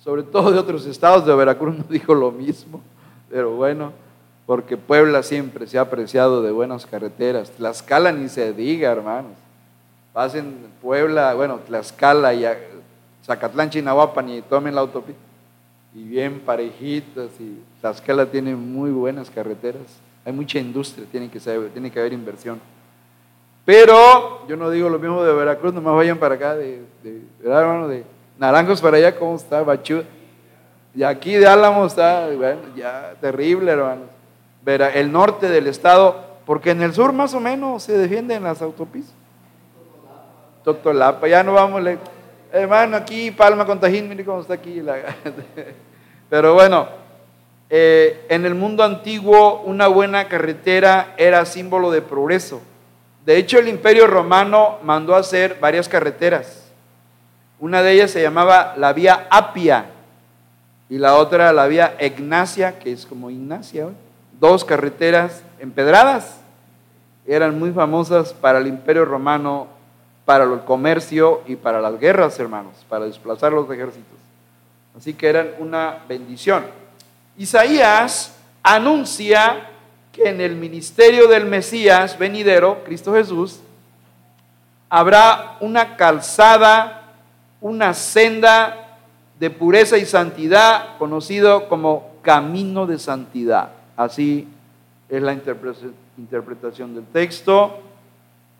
sobre 0.03 0.23
todo 0.23 0.51
de 0.51 0.59
otros 0.59 0.85
estados 0.85 1.25
de 1.25 1.35
Veracruz 1.35 1.77
no 1.77 1.85
dijo 1.89 2.13
lo 2.13 2.31
mismo, 2.31 2.81
pero 3.29 3.51
bueno, 3.51 3.91
porque 4.45 4.77
Puebla 4.77 5.23
siempre 5.23 5.67
se 5.67 5.77
ha 5.77 5.81
apreciado 5.81 6.41
de 6.41 6.51
buenas 6.51 6.85
carreteras. 6.85 7.51
Tlaxcala 7.51 8.11
ni 8.11 8.29
se 8.29 8.53
diga, 8.53 8.91
hermanos 8.91 9.47
pasen 10.17 10.71
Puebla, 10.81 11.35
bueno, 11.35 11.59
Tlaxcala 11.59 12.33
y 12.33 12.43
Zacatlán, 13.23 13.69
Chinahuapan 13.69 14.27
y 14.29 14.41
tomen 14.41 14.73
la 14.73 14.81
autopista. 14.81 15.26
Y 15.97 16.03
bien 16.03 16.39
parejitas 16.41 17.31
y 17.39 17.57
Tlaxcala 17.81 18.27
tiene 18.27 18.55
muy 18.55 18.91
buenas 18.91 19.31
carreteras. 19.31 19.81
Hay 20.23 20.31
mucha 20.31 20.59
industria, 20.59 21.07
tiene 21.11 21.27
que, 21.27 21.39
tiene 21.39 21.89
que 21.89 21.99
haber 21.99 22.13
inversión. 22.13 22.61
Pero 23.65 24.47
yo 24.47 24.55
no 24.55 24.69
digo 24.69 24.89
lo 24.89 24.99
mismo 24.99 25.23
de 25.23 25.33
Veracruz, 25.33 25.73
nomás 25.73 25.95
vayan 25.95 26.19
para 26.19 26.35
acá, 26.35 26.55
de, 26.55 26.83
hermano? 27.43 27.87
De 27.87 28.03
Naranjos 28.37 28.79
para 28.79 28.97
allá, 28.97 29.17
¿cómo 29.17 29.37
está? 29.37 29.63
Bachú. 29.63 30.03
Y 30.93 31.01
aquí 31.01 31.33
de 31.33 31.47
Álamo 31.47 31.87
está, 31.87 32.27
bueno, 32.27 32.61
ya 32.75 33.15
terrible, 33.19 33.71
hermanos. 33.71 34.05
El 34.93 35.11
norte 35.11 35.49
del 35.49 35.65
estado, 35.65 36.15
porque 36.45 36.69
en 36.71 36.83
el 36.83 36.93
sur 36.93 37.11
más 37.11 37.33
o 37.33 37.39
menos 37.39 37.81
se 37.81 37.97
defienden 37.97 38.43
las 38.43 38.61
autopistas. 38.61 39.15
Totolapa, 40.63 41.27
ya 41.27 41.41
no 41.41 41.53
vamos, 41.53 41.81
hermano, 42.51 42.97
aquí 42.97 43.31
Palma 43.31 43.65
con 43.65 43.79
Tajín, 43.79 44.07
mire 44.07 44.23
cómo 44.23 44.41
está 44.41 44.53
aquí. 44.53 44.79
La... 44.79 44.97
Pero 46.29 46.53
bueno, 46.53 46.87
eh, 47.69 48.25
en 48.29 48.45
el 48.45 48.55
mundo 48.55 48.83
antiguo 48.83 49.61
una 49.61 49.87
buena 49.87 50.27
carretera 50.27 51.13
era 51.17 51.45
símbolo 51.45 51.91
de 51.91 52.01
progreso. 52.01 52.61
De 53.25 53.37
hecho, 53.37 53.59
el 53.59 53.67
imperio 53.67 54.07
romano 54.07 54.77
mandó 54.83 55.15
a 55.15 55.19
hacer 55.19 55.57
varias 55.59 55.89
carreteras. 55.89 56.71
Una 57.59 57.81
de 57.81 57.91
ellas 57.93 58.11
se 58.11 58.21
llamaba 58.21 58.75
la 58.77 58.93
vía 58.93 59.27
Apia 59.29 59.87
y 60.89 60.97
la 60.97 61.15
otra 61.15 61.51
la 61.51 61.67
vía 61.67 61.97
Ignacia, 61.99 62.79
que 62.79 62.91
es 62.91 63.05
como 63.05 63.29
Ignacia. 63.29 63.87
Dos 64.39 64.63
carreteras 64.63 65.43
empedradas. 65.59 66.39
Eran 67.25 67.59
muy 67.59 67.71
famosas 67.71 68.33
para 68.33 68.59
el 68.59 68.67
imperio 68.67 69.03
romano 69.03 69.67
para 70.27 70.43
el 70.43 70.59
comercio 70.65 71.41
y 71.45 71.55
para 71.55 71.79
las 71.79 71.97
guerras, 71.99 72.37
hermanos, 72.37 72.85
para 72.89 73.05
desplazar 73.05 73.53
los 73.53 73.69
ejércitos. 73.71 74.16
Así 74.97 75.13
que 75.13 75.27
eran 75.27 75.51
una 75.59 75.99
bendición. 76.09 76.65
Isaías 77.37 78.35
anuncia 78.63 79.69
que 80.11 80.29
en 80.29 80.41
el 80.41 80.55
ministerio 80.55 81.27
del 81.27 81.45
Mesías 81.45 82.17
venidero, 82.17 82.83
Cristo 82.83 83.13
Jesús, 83.13 83.59
habrá 84.89 85.57
una 85.59 85.95
calzada, 85.97 87.13
una 87.61 87.93
senda 87.93 88.97
de 89.39 89.51
pureza 89.51 89.99
y 89.99 90.05
santidad, 90.05 90.97
conocido 90.97 91.69
como 91.69 92.13
camino 92.23 92.87
de 92.87 92.97
santidad. 92.97 93.69
Así 93.95 94.47
es 95.09 95.21
la 95.21 95.33
interpretación 95.33 96.95
del 96.95 97.05
texto 97.05 97.79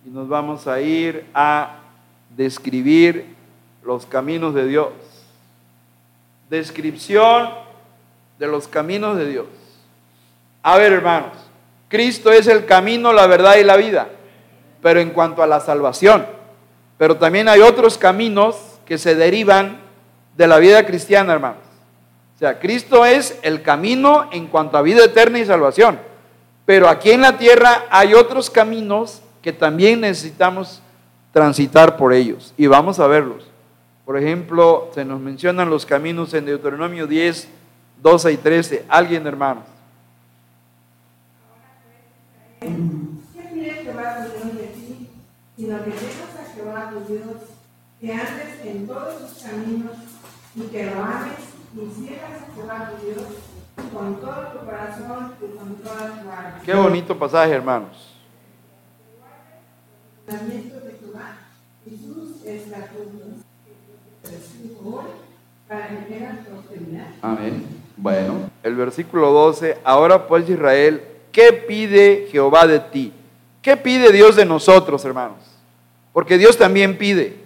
y 0.06 0.10
nos 0.10 0.28
vamos 0.30 0.68
a 0.68 0.80
ir 0.82 1.26
a 1.34 1.78
describir 2.36 3.36
los 3.84 4.06
caminos 4.06 4.54
de 4.54 4.68
Dios. 4.68 4.90
Descripción 6.50 7.50
de 8.40 8.48
los 8.48 8.68
caminos 8.68 9.18
de 9.18 9.28
Dios. 9.28 9.46
A 10.64 10.78
ver, 10.78 10.94
hermanos, 10.94 11.34
Cristo 11.90 12.32
es 12.32 12.48
el 12.48 12.66
camino, 12.66 13.14
la 13.14 13.28
verdad 13.28 13.56
y 13.58 13.64
la 13.64 13.78
vida, 13.78 14.10
pero 14.82 15.00
en 15.00 15.12
cuanto 15.12 15.42
a 15.42 15.48
la 15.48 15.60
salvación. 15.60 16.26
Pero 16.98 17.18
también 17.18 17.48
hay 17.48 17.62
otros 17.62 17.98
caminos 17.98 18.56
que 18.86 18.98
se 18.98 19.16
derivan 19.16 19.80
de 20.36 20.48
la 20.48 20.58
vida 20.58 20.86
cristiana, 20.86 21.34
hermanos. 21.34 21.62
O 22.36 22.40
sea, 22.40 22.60
Cristo 22.60 23.06
es 23.06 23.40
el 23.42 23.64
camino 23.64 24.30
en 24.32 24.48
cuanto 24.48 24.78
a 24.78 24.84
vida 24.84 25.04
eterna 25.04 25.40
y 25.40 25.46
salvación. 25.46 26.00
Pero 26.66 26.88
aquí 26.88 27.12
en 27.12 27.22
la 27.22 27.38
tierra 27.38 27.86
hay 27.90 28.14
otros 28.14 28.50
caminos 28.50 29.22
que 29.42 29.54
también 29.54 30.02
necesitamos 30.02 30.82
transitar 31.32 31.98
por 31.98 32.14
ellos. 32.14 32.54
Y 32.58 32.68
vamos 32.68 33.00
a 33.00 33.08
verlos. 33.08 33.47
Por 34.08 34.18
ejemplo, 34.18 34.90
se 34.94 35.04
nos 35.04 35.20
mencionan 35.20 35.70
los 35.70 35.86
caminos 35.86 36.34
en 36.34 36.46
Deuteronomio 36.46 37.08
10, 37.08 37.50
12 38.02 38.32
y 38.32 38.38
13. 38.38 38.86
¿Alguien, 38.88 39.28
hermanos? 39.28 39.66
¿Qué 42.62 42.68
pide 43.54 43.72
Jehová 43.74 44.24
tu 44.24 44.32
Dios 44.32 44.56
de 44.56 44.68
ti? 44.68 45.10
Sino 45.58 45.84
que 45.84 45.92
temas 45.92 46.40
a 46.40 46.56
Jehová 46.56 46.90
tu 46.90 47.14
Dios, 47.14 47.36
que 48.00 48.14
andes 48.14 48.66
en 48.66 48.88
todos 48.88 49.30
sus 49.30 49.44
caminos 49.44 49.98
y 50.56 50.62
que 50.62 50.86
lo 50.86 51.04
ames 51.04 51.40
y 51.76 51.94
sirvas 51.94 52.44
a 52.44 52.56
Jehová 52.56 52.92
tu 52.92 53.06
Dios 53.06 53.28
con 53.94 54.22
todo 54.22 54.48
tu 54.54 54.66
corazón 54.66 55.34
y 55.42 55.58
con 55.58 55.76
toda 55.76 56.22
tu 56.22 56.30
alma. 56.32 56.62
Qué 56.64 56.74
bonito 56.74 57.20
pasaje, 57.20 57.52
hermanos. 57.52 58.16
De 60.28 60.32
Jehová 60.38 61.40
y 61.86 61.90
sus 61.90 62.46
estatutos 62.46 63.47
Amén. 67.22 67.66
Bueno, 67.96 68.50
el 68.64 68.76
versículo 68.76 69.32
12. 69.32 69.78
Ahora 69.84 70.28
pues 70.28 70.50
Israel, 70.50 71.02
¿qué 71.32 71.54
pide 71.54 72.28
Jehová 72.32 72.68
de 72.68 72.80
ti? 72.80 73.14
¿Qué 73.62 73.76
pide 73.76 74.12
Dios 74.12 74.36
de 74.36 74.46
nosotros, 74.46 75.04
hermanos? 75.04 75.40
Porque 76.14 76.38
Dios 76.38 76.58
también 76.58 76.98
pide. 76.98 77.38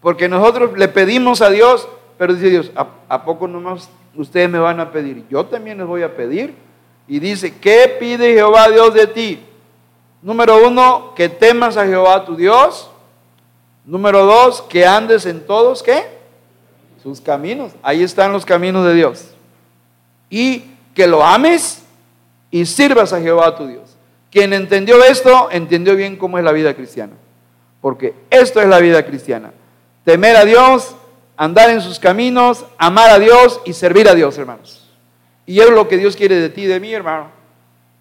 Porque 0.00 0.28
nosotros 0.28 0.76
le 0.76 0.88
pedimos 0.88 1.40
a 1.40 1.50
Dios, 1.50 1.88
pero 2.18 2.34
dice 2.34 2.50
Dios, 2.50 2.72
¿a, 2.74 2.86
a 3.08 3.24
poco 3.24 3.46
nomás 3.46 3.88
ustedes 4.16 4.50
me 4.50 4.58
van 4.58 4.80
a 4.80 4.90
pedir? 4.90 5.24
Yo 5.30 5.46
también 5.46 5.78
les 5.78 5.86
voy 5.86 6.02
a 6.02 6.16
pedir. 6.16 6.54
Y 7.06 7.18
dice, 7.18 7.56
¿qué 7.58 7.96
pide 8.00 8.34
Jehová 8.34 8.68
Dios 8.68 8.94
de 8.94 9.06
ti? 9.06 9.40
Número 10.22 10.66
uno, 10.66 11.12
que 11.14 11.28
temas 11.28 11.76
a 11.76 11.86
Jehová 11.86 12.24
tu 12.24 12.34
Dios. 12.36 12.90
Número 13.84 14.24
dos, 14.24 14.62
que 14.62 14.86
andes 14.86 15.26
en 15.26 15.44
todos, 15.46 15.82
¿qué? 15.82 16.11
Sus 17.02 17.20
caminos. 17.20 17.72
Ahí 17.82 18.02
están 18.02 18.32
los 18.32 18.44
caminos 18.44 18.86
de 18.86 18.94
Dios. 18.94 19.34
Y 20.30 20.64
que 20.94 21.06
lo 21.06 21.24
ames 21.24 21.82
y 22.50 22.64
sirvas 22.66 23.12
a 23.12 23.20
Jehová 23.20 23.56
tu 23.56 23.66
Dios. 23.66 23.96
Quien 24.30 24.52
entendió 24.52 25.02
esto, 25.04 25.50
entendió 25.50 25.96
bien 25.96 26.16
cómo 26.16 26.38
es 26.38 26.44
la 26.44 26.52
vida 26.52 26.74
cristiana. 26.74 27.12
Porque 27.80 28.14
esto 28.30 28.60
es 28.60 28.68
la 28.68 28.78
vida 28.78 29.04
cristiana. 29.04 29.52
Temer 30.04 30.36
a 30.36 30.44
Dios, 30.44 30.94
andar 31.36 31.70
en 31.70 31.80
sus 31.80 31.98
caminos, 31.98 32.64
amar 32.78 33.10
a 33.10 33.18
Dios 33.18 33.60
y 33.64 33.72
servir 33.72 34.08
a 34.08 34.14
Dios, 34.14 34.38
hermanos. 34.38 34.88
Y 35.44 35.60
es 35.60 35.70
lo 35.70 35.88
que 35.88 35.98
Dios 35.98 36.16
quiere 36.16 36.36
de 36.36 36.48
ti 36.48 36.62
y 36.62 36.66
de 36.66 36.80
mí, 36.80 36.92
hermano. 36.94 37.28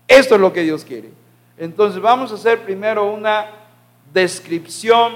Esto 0.07 0.35
es 0.35 0.41
lo 0.41 0.53
que 0.53 0.61
Dios 0.61 0.83
quiere. 0.85 1.09
Entonces 1.57 2.01
vamos 2.01 2.31
a 2.31 2.35
hacer 2.35 2.63
primero 2.63 3.11
una 3.11 3.47
descripción 4.13 5.13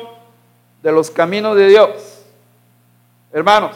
de 0.81 0.91
los 0.91 1.11
caminos 1.11 1.55
de 1.55 1.67
Dios. 1.67 2.14
Hermanos, 3.35 3.75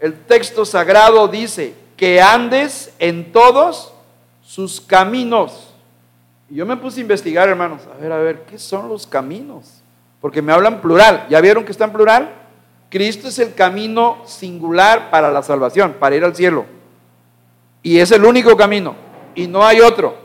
el 0.00 0.24
texto 0.24 0.64
sagrado 0.64 1.28
dice 1.28 1.74
que 1.96 2.20
andes 2.20 2.92
en 2.98 3.30
todos 3.30 3.92
sus 4.42 4.80
caminos. 4.80 5.72
Y 6.50 6.56
yo 6.56 6.66
me 6.66 6.76
puse 6.76 6.98
a 6.98 7.02
investigar, 7.02 7.48
hermanos, 7.48 7.82
a 7.86 7.96
ver, 8.02 8.10
a 8.10 8.18
ver, 8.18 8.42
¿qué 8.46 8.58
son 8.58 8.88
los 8.88 9.06
caminos? 9.06 9.80
Porque 10.20 10.42
me 10.42 10.52
hablan 10.52 10.80
plural. 10.80 11.24
¿Ya 11.30 11.40
vieron 11.40 11.64
que 11.64 11.70
está 11.70 11.84
en 11.84 11.92
plural? 11.92 12.32
Cristo 12.90 13.28
es 13.28 13.38
el 13.38 13.54
camino 13.54 14.22
singular 14.24 15.08
para 15.08 15.30
la 15.30 15.44
salvación, 15.44 15.94
para 16.00 16.16
ir 16.16 16.24
al 16.24 16.34
cielo. 16.34 16.66
Y 17.84 17.98
es 17.98 18.10
el 18.10 18.24
único 18.24 18.56
camino. 18.56 18.96
Y 19.36 19.46
no 19.46 19.64
hay 19.64 19.80
otro. 19.80 20.16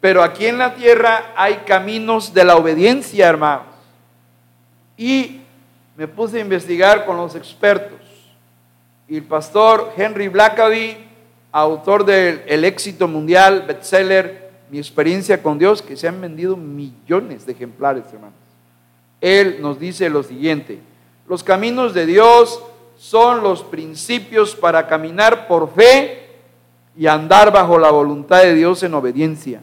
Pero 0.00 0.22
aquí 0.22 0.46
en 0.46 0.58
la 0.58 0.76
tierra 0.76 1.32
hay 1.34 1.62
caminos 1.66 2.32
de 2.32 2.44
la 2.44 2.54
obediencia, 2.54 3.28
hermanos. 3.28 3.66
Y 4.96 5.41
me 5.96 6.08
puse 6.08 6.38
a 6.38 6.40
investigar 6.40 7.04
con 7.04 7.16
los 7.16 7.34
expertos. 7.34 8.00
Y 9.08 9.16
el 9.16 9.24
pastor 9.24 9.92
Henry 9.96 10.28
Blackaby, 10.28 10.96
autor 11.50 12.04
del 12.04 12.42
El 12.46 12.64
éxito 12.64 13.08
mundial, 13.08 13.64
bestseller, 13.66 14.50
Mi 14.70 14.78
experiencia 14.78 15.42
con 15.42 15.58
Dios, 15.58 15.82
que 15.82 15.98
se 15.98 16.08
han 16.08 16.18
vendido 16.20 16.56
millones 16.56 17.44
de 17.44 17.52
ejemplares, 17.52 18.04
hermanos. 18.10 18.34
Él 19.20 19.58
nos 19.60 19.78
dice 19.78 20.08
lo 20.08 20.22
siguiente, 20.22 20.80
los 21.28 21.44
caminos 21.44 21.92
de 21.92 22.06
Dios 22.06 22.62
son 22.96 23.42
los 23.42 23.62
principios 23.62 24.56
para 24.56 24.86
caminar 24.86 25.46
por 25.46 25.72
fe 25.74 26.30
y 26.96 27.06
andar 27.06 27.52
bajo 27.52 27.78
la 27.78 27.90
voluntad 27.90 28.42
de 28.42 28.54
Dios 28.54 28.82
en 28.82 28.94
obediencia. 28.94 29.60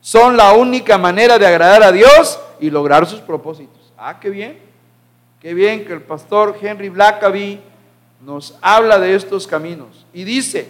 Son 0.00 0.36
la 0.36 0.52
única 0.52 0.98
manera 0.98 1.38
de 1.38 1.46
agradar 1.46 1.82
a 1.82 1.92
Dios 1.92 2.38
y 2.60 2.70
lograr 2.70 3.06
sus 3.06 3.20
propósitos. 3.20 3.92
Ah, 3.96 4.18
qué 4.20 4.30
bien. 4.30 4.69
Qué 5.40 5.54
bien 5.54 5.86
que 5.86 5.94
el 5.94 6.02
pastor 6.02 6.56
Henry 6.60 6.90
Blackaby 6.90 7.60
nos 8.20 8.58
habla 8.60 8.98
de 8.98 9.14
estos 9.14 9.46
caminos. 9.46 10.04
Y 10.12 10.24
dice, 10.24 10.68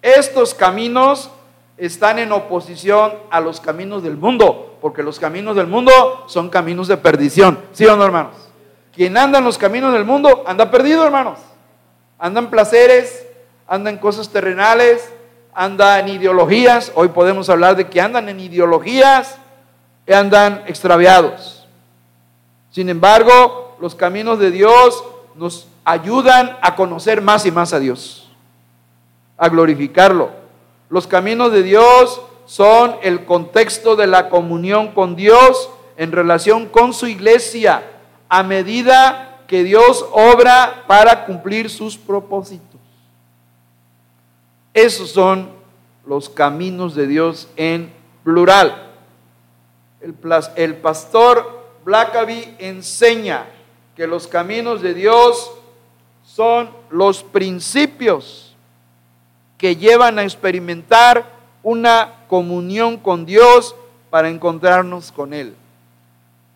estos 0.00 0.54
caminos 0.54 1.30
están 1.76 2.20
en 2.20 2.30
oposición 2.30 3.14
a 3.30 3.40
los 3.40 3.60
caminos 3.60 4.04
del 4.04 4.16
mundo, 4.16 4.78
porque 4.80 5.02
los 5.02 5.18
caminos 5.18 5.56
del 5.56 5.66
mundo 5.66 6.24
son 6.28 6.48
caminos 6.48 6.86
de 6.86 6.96
perdición. 6.96 7.58
¿Sí 7.72 7.84
o 7.86 7.96
no, 7.96 8.04
hermanos? 8.04 8.34
Quien 8.94 9.16
anda 9.16 9.40
en 9.40 9.44
los 9.44 9.58
caminos 9.58 9.92
del 9.92 10.04
mundo 10.04 10.44
anda 10.46 10.70
perdido, 10.70 11.04
hermanos. 11.04 11.40
Anda 12.16 12.40
en 12.40 12.48
placeres, 12.48 13.26
anda 13.66 13.90
en 13.90 13.98
cosas 13.98 14.28
terrenales, 14.28 15.12
anda 15.52 15.98
en 15.98 16.08
ideologías. 16.08 16.92
Hoy 16.94 17.08
podemos 17.08 17.50
hablar 17.50 17.74
de 17.74 17.88
que 17.88 18.00
andan 18.00 18.28
en 18.28 18.38
ideologías 18.38 19.36
y 20.06 20.12
andan 20.12 20.62
extraviados. 20.68 21.66
Sin 22.70 22.88
embargo, 22.88 23.65
los 23.80 23.94
caminos 23.94 24.38
de 24.38 24.50
Dios 24.50 25.04
nos 25.34 25.68
ayudan 25.84 26.56
a 26.62 26.74
conocer 26.74 27.20
más 27.20 27.46
y 27.46 27.50
más 27.50 27.72
a 27.72 27.78
Dios, 27.78 28.28
a 29.36 29.48
glorificarlo. 29.48 30.30
Los 30.88 31.06
caminos 31.06 31.52
de 31.52 31.62
Dios 31.62 32.20
son 32.46 32.96
el 33.02 33.24
contexto 33.24 33.96
de 33.96 34.06
la 34.06 34.28
comunión 34.28 34.92
con 34.92 35.16
Dios 35.16 35.68
en 35.96 36.12
relación 36.12 36.66
con 36.66 36.92
su 36.92 37.06
iglesia 37.06 37.82
a 38.28 38.42
medida 38.42 39.42
que 39.46 39.64
Dios 39.64 40.04
obra 40.12 40.84
para 40.86 41.24
cumplir 41.26 41.70
sus 41.70 41.96
propósitos. 41.96 42.80
Esos 44.74 45.10
son 45.10 45.50
los 46.06 46.28
caminos 46.28 46.94
de 46.94 47.06
Dios 47.06 47.48
en 47.56 47.92
plural. 48.24 48.92
El, 50.56 50.76
pastor 50.76 51.64
Blackaby 51.84 52.56
enseña 52.58 53.46
que 53.96 54.06
los 54.06 54.26
caminos 54.28 54.82
de 54.82 54.94
Dios 54.94 55.50
son 56.24 56.68
los 56.90 57.22
principios 57.22 58.54
que 59.56 59.76
llevan 59.76 60.18
a 60.18 60.24
experimentar 60.24 61.32
una 61.62 62.14
comunión 62.28 62.98
con 62.98 63.24
Dios 63.24 63.74
para 64.10 64.28
encontrarnos 64.28 65.10
con 65.10 65.32
Él. 65.32 65.54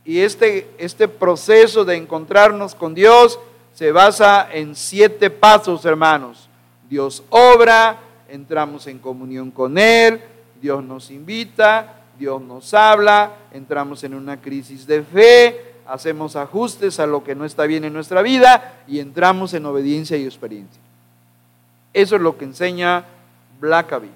Y 0.05 0.21
este, 0.21 0.71
este 0.79 1.09
proceso 1.09 1.85
de 1.85 1.97
encontrarnos 1.97 2.75
con 2.75 2.95
Dios 2.95 3.39
se 3.75 3.91
basa 3.91 4.49
en 4.53 4.77
siete 4.77 5.31
pasos, 5.31 5.85
hermanos. 5.85 6.49
Dios 6.89 7.23
obra, 7.31 7.99
entramos 8.29 8.87
en 8.87 8.99
comunión 8.99 9.51
con 9.51 9.79
Él, 9.79 10.21
Dios 10.61 10.85
nos 10.85 11.11
invita, 11.11 12.03
Dios 12.19 12.43
nos 12.43 12.75
habla, 12.75 13.33
entramos 13.53 14.05
en 14.05 14.15
una 14.15 14.41
crisis 14.41 14.87
de 14.87 15.03
fe, 15.03 15.70
hacemos 15.91 16.37
ajustes 16.37 17.01
a 17.01 17.07
lo 17.07 17.25
que 17.25 17.35
no 17.35 17.45
está 17.45 17.65
bien 17.65 17.85
en 17.85 17.93
nuestra 17.93 18.23
vida 18.23 18.83
y 18.87 19.01
entramos 19.01 19.55
en 19.55 19.67
obediencia 19.67 20.17
y 20.17 20.25
experiencia. 20.25 20.81
Eso 21.93 22.17
es 22.17 22.23
lo 22.23 22.39
que 22.39 22.45
enseña 22.45 23.05
Blackaby. 23.61 24.11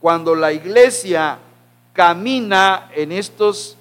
Cuando 0.00 0.34
la 0.34 0.52
iglesia 0.52 1.38
camina 1.94 2.90
en 2.94 3.12
estos 3.12 3.78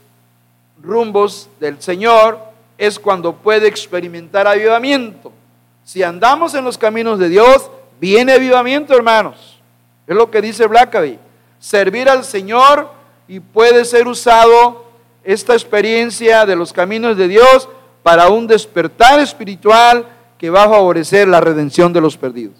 rumbos 0.81 1.49
del 1.59 1.81
Señor, 1.81 2.39
es 2.77 2.97
cuando 2.97 3.35
puede 3.35 3.67
experimentar 3.67 4.47
avivamiento. 4.47 5.31
Si 5.83 6.03
andamos 6.03 6.53
en 6.55 6.63
los 6.63 6.77
caminos 6.77 7.19
de 7.19 7.29
Dios, 7.29 7.69
viene 7.99 8.33
avivamiento, 8.33 8.95
hermanos. 8.95 9.59
Es 10.07 10.15
lo 10.15 10.31
que 10.31 10.41
dice 10.41 10.67
Blackaby. 10.67 11.19
Servir 11.59 12.09
al 12.09 12.23
Señor 12.23 12.89
y 13.27 13.39
puede 13.41 13.83
ser 13.83 14.07
usado 14.07 14.84
esta 15.25 15.53
experiencia 15.53 16.45
de 16.45 16.55
los 16.55 16.71
caminos 16.71 17.17
de 17.17 17.27
Dios 17.27 17.67
para 18.03 18.29
un 18.29 18.45
despertar 18.45 19.19
espiritual 19.19 20.05
que 20.37 20.49
va 20.49 20.63
a 20.63 20.69
favorecer 20.69 21.27
la 21.27 21.41
redención 21.41 21.91
de 21.91 22.01
los 22.01 22.15
perdidos. 22.15 22.55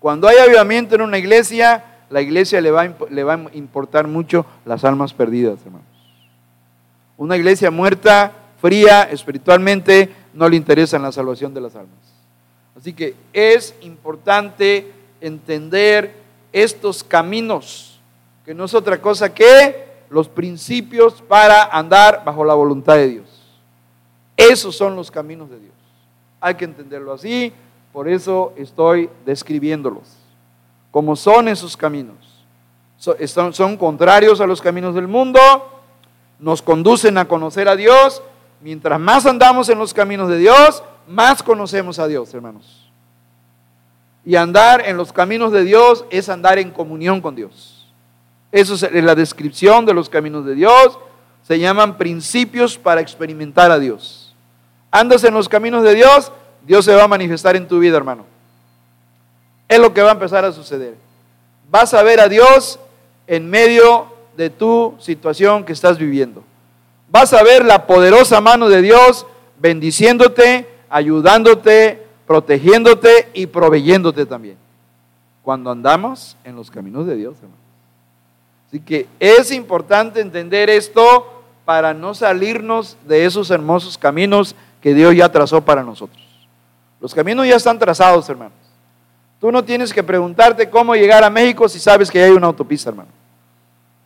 Cuando 0.00 0.26
hay 0.26 0.38
avivamiento 0.38 0.94
en 0.94 1.02
una 1.02 1.18
iglesia, 1.18 1.84
la 2.08 2.22
iglesia 2.22 2.60
le 2.60 2.70
va, 2.70 2.82
a, 2.82 2.94
le 3.10 3.24
va 3.24 3.34
a 3.34 3.40
importar 3.52 4.06
mucho 4.06 4.46
las 4.64 4.84
almas 4.84 5.12
perdidas, 5.12 5.58
hermanos. 5.64 5.86
Una 7.16 7.36
iglesia 7.36 7.70
muerta, 7.70 8.32
fría, 8.60 9.02
espiritualmente, 9.02 10.10
no 10.32 10.48
le 10.48 10.56
interesa 10.56 10.98
la 10.98 11.12
salvación 11.12 11.52
de 11.52 11.60
las 11.60 11.76
almas. 11.76 11.98
Así 12.76 12.92
que 12.92 13.14
es 13.32 13.74
importante 13.82 14.90
entender 15.20 16.14
estos 16.52 17.04
caminos, 17.04 18.00
que 18.44 18.54
no 18.54 18.64
es 18.64 18.74
otra 18.74 19.00
cosa 19.00 19.32
que 19.32 19.83
los 20.14 20.28
principios 20.28 21.20
para 21.20 21.64
andar 21.64 22.22
bajo 22.24 22.44
la 22.44 22.54
voluntad 22.54 22.94
de 22.94 23.08
Dios. 23.08 23.26
Esos 24.36 24.76
son 24.76 24.94
los 24.94 25.10
caminos 25.10 25.50
de 25.50 25.58
Dios. 25.58 25.74
Hay 26.40 26.54
que 26.54 26.64
entenderlo 26.64 27.12
así, 27.12 27.52
por 27.92 28.08
eso 28.08 28.52
estoy 28.56 29.10
describiéndolos. 29.26 30.16
Como 30.92 31.16
son 31.16 31.48
esos 31.48 31.76
caminos. 31.76 32.44
Son, 32.96 33.76
contrarios 33.76 34.40
a 34.40 34.46
los 34.46 34.62
caminos 34.62 34.94
del 34.94 35.08
mundo, 35.08 35.40
nos 36.38 36.62
conducen 36.62 37.18
a 37.18 37.26
conocer 37.26 37.68
a 37.68 37.74
Dios. 37.74 38.22
Mientras 38.60 39.00
más 39.00 39.26
andamos 39.26 39.68
en 39.68 39.80
los 39.80 39.92
caminos 39.92 40.28
de 40.28 40.38
Dios, 40.38 40.84
más 41.08 41.42
conocemos 41.42 41.98
a 41.98 42.06
Dios, 42.06 42.32
hermanos. 42.32 42.88
Y 44.24 44.36
andar 44.36 44.80
en 44.86 44.96
los 44.96 45.12
caminos 45.12 45.50
de 45.50 45.64
Dios 45.64 46.04
es 46.08 46.28
andar 46.28 46.60
en 46.60 46.70
comunión 46.70 47.20
con 47.20 47.34
Dios. 47.34 47.73
Eso 48.54 48.74
es 48.74 49.04
la 49.04 49.16
descripción 49.16 49.84
de 49.84 49.92
los 49.92 50.08
caminos 50.08 50.46
de 50.46 50.54
Dios. 50.54 50.96
Se 51.42 51.58
llaman 51.58 51.98
principios 51.98 52.78
para 52.78 53.00
experimentar 53.00 53.72
a 53.72 53.80
Dios. 53.80 54.32
Andas 54.92 55.24
en 55.24 55.34
los 55.34 55.48
caminos 55.48 55.82
de 55.82 55.92
Dios, 55.96 56.30
Dios 56.64 56.84
se 56.84 56.94
va 56.94 57.02
a 57.02 57.08
manifestar 57.08 57.56
en 57.56 57.66
tu 57.66 57.80
vida, 57.80 57.96
hermano. 57.96 58.26
Es 59.66 59.80
lo 59.80 59.92
que 59.92 60.02
va 60.02 60.10
a 60.10 60.12
empezar 60.12 60.44
a 60.44 60.52
suceder. 60.52 60.94
Vas 61.68 61.94
a 61.94 62.04
ver 62.04 62.20
a 62.20 62.28
Dios 62.28 62.78
en 63.26 63.50
medio 63.50 64.06
de 64.36 64.50
tu 64.50 64.94
situación 65.00 65.64
que 65.64 65.72
estás 65.72 65.98
viviendo. 65.98 66.44
Vas 67.10 67.32
a 67.32 67.42
ver 67.42 67.64
la 67.64 67.88
poderosa 67.88 68.40
mano 68.40 68.68
de 68.68 68.82
Dios 68.82 69.26
bendiciéndote, 69.58 70.68
ayudándote, 70.88 72.06
protegiéndote 72.24 73.30
y 73.34 73.48
proveyéndote 73.48 74.26
también. 74.26 74.58
Cuando 75.42 75.72
andamos 75.72 76.36
en 76.44 76.54
los 76.54 76.70
caminos 76.70 77.04
de 77.08 77.16
Dios, 77.16 77.34
hermano. 77.42 77.63
Así 78.74 78.80
que 78.80 79.06
es 79.20 79.52
importante 79.52 80.20
entender 80.20 80.68
esto 80.68 81.44
para 81.64 81.94
no 81.94 82.12
salirnos 82.12 82.96
de 83.06 83.24
esos 83.24 83.52
hermosos 83.52 83.96
caminos 83.96 84.56
que 84.80 84.92
Dios 84.92 85.14
ya 85.14 85.30
trazó 85.30 85.60
para 85.60 85.84
nosotros. 85.84 86.20
Los 87.00 87.14
caminos 87.14 87.46
ya 87.46 87.54
están 87.54 87.78
trazados, 87.78 88.28
hermanos. 88.28 88.58
Tú 89.40 89.52
no 89.52 89.62
tienes 89.62 89.92
que 89.92 90.02
preguntarte 90.02 90.68
cómo 90.68 90.96
llegar 90.96 91.22
a 91.22 91.30
México 91.30 91.68
si 91.68 91.78
sabes 91.78 92.10
que 92.10 92.20
hay 92.20 92.32
una 92.32 92.48
autopista, 92.48 92.90
hermano. 92.90 93.10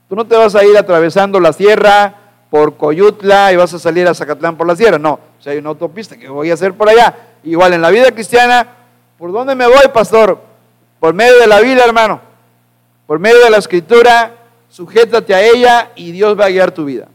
Tú 0.06 0.14
no 0.14 0.26
te 0.26 0.36
vas 0.36 0.54
a 0.54 0.62
ir 0.62 0.76
atravesando 0.76 1.40
la 1.40 1.54
sierra 1.54 2.14
por 2.50 2.76
Coyutla 2.76 3.50
y 3.54 3.56
vas 3.56 3.72
a 3.72 3.78
salir 3.78 4.06
a 4.06 4.12
Zacatlán 4.12 4.58
por 4.58 4.66
la 4.66 4.76
sierra. 4.76 4.98
No, 4.98 5.18
si 5.40 5.48
hay 5.48 5.56
una 5.56 5.70
autopista 5.70 6.14
que 6.18 6.28
voy 6.28 6.50
a 6.50 6.54
hacer 6.54 6.74
por 6.74 6.90
allá. 6.90 7.16
Igual 7.42 7.72
en 7.72 7.80
la 7.80 7.88
vida 7.88 8.12
cristiana, 8.12 8.68
¿por 9.16 9.32
dónde 9.32 9.54
me 9.54 9.66
voy, 9.66 9.88
pastor? 9.94 10.38
Por 11.00 11.14
medio 11.14 11.38
de 11.38 11.46
la 11.46 11.58
vida, 11.60 11.86
hermano. 11.86 12.20
Por 13.06 13.18
medio 13.18 13.42
de 13.42 13.48
la 13.48 13.56
escritura, 13.56 14.34
sujétate 14.70 15.34
a 15.34 15.42
ella 15.42 15.92
y 15.96 16.12
Dios 16.12 16.38
va 16.38 16.46
a 16.46 16.50
guiar 16.50 16.72
tu 16.72 16.84
vida. 16.84 17.08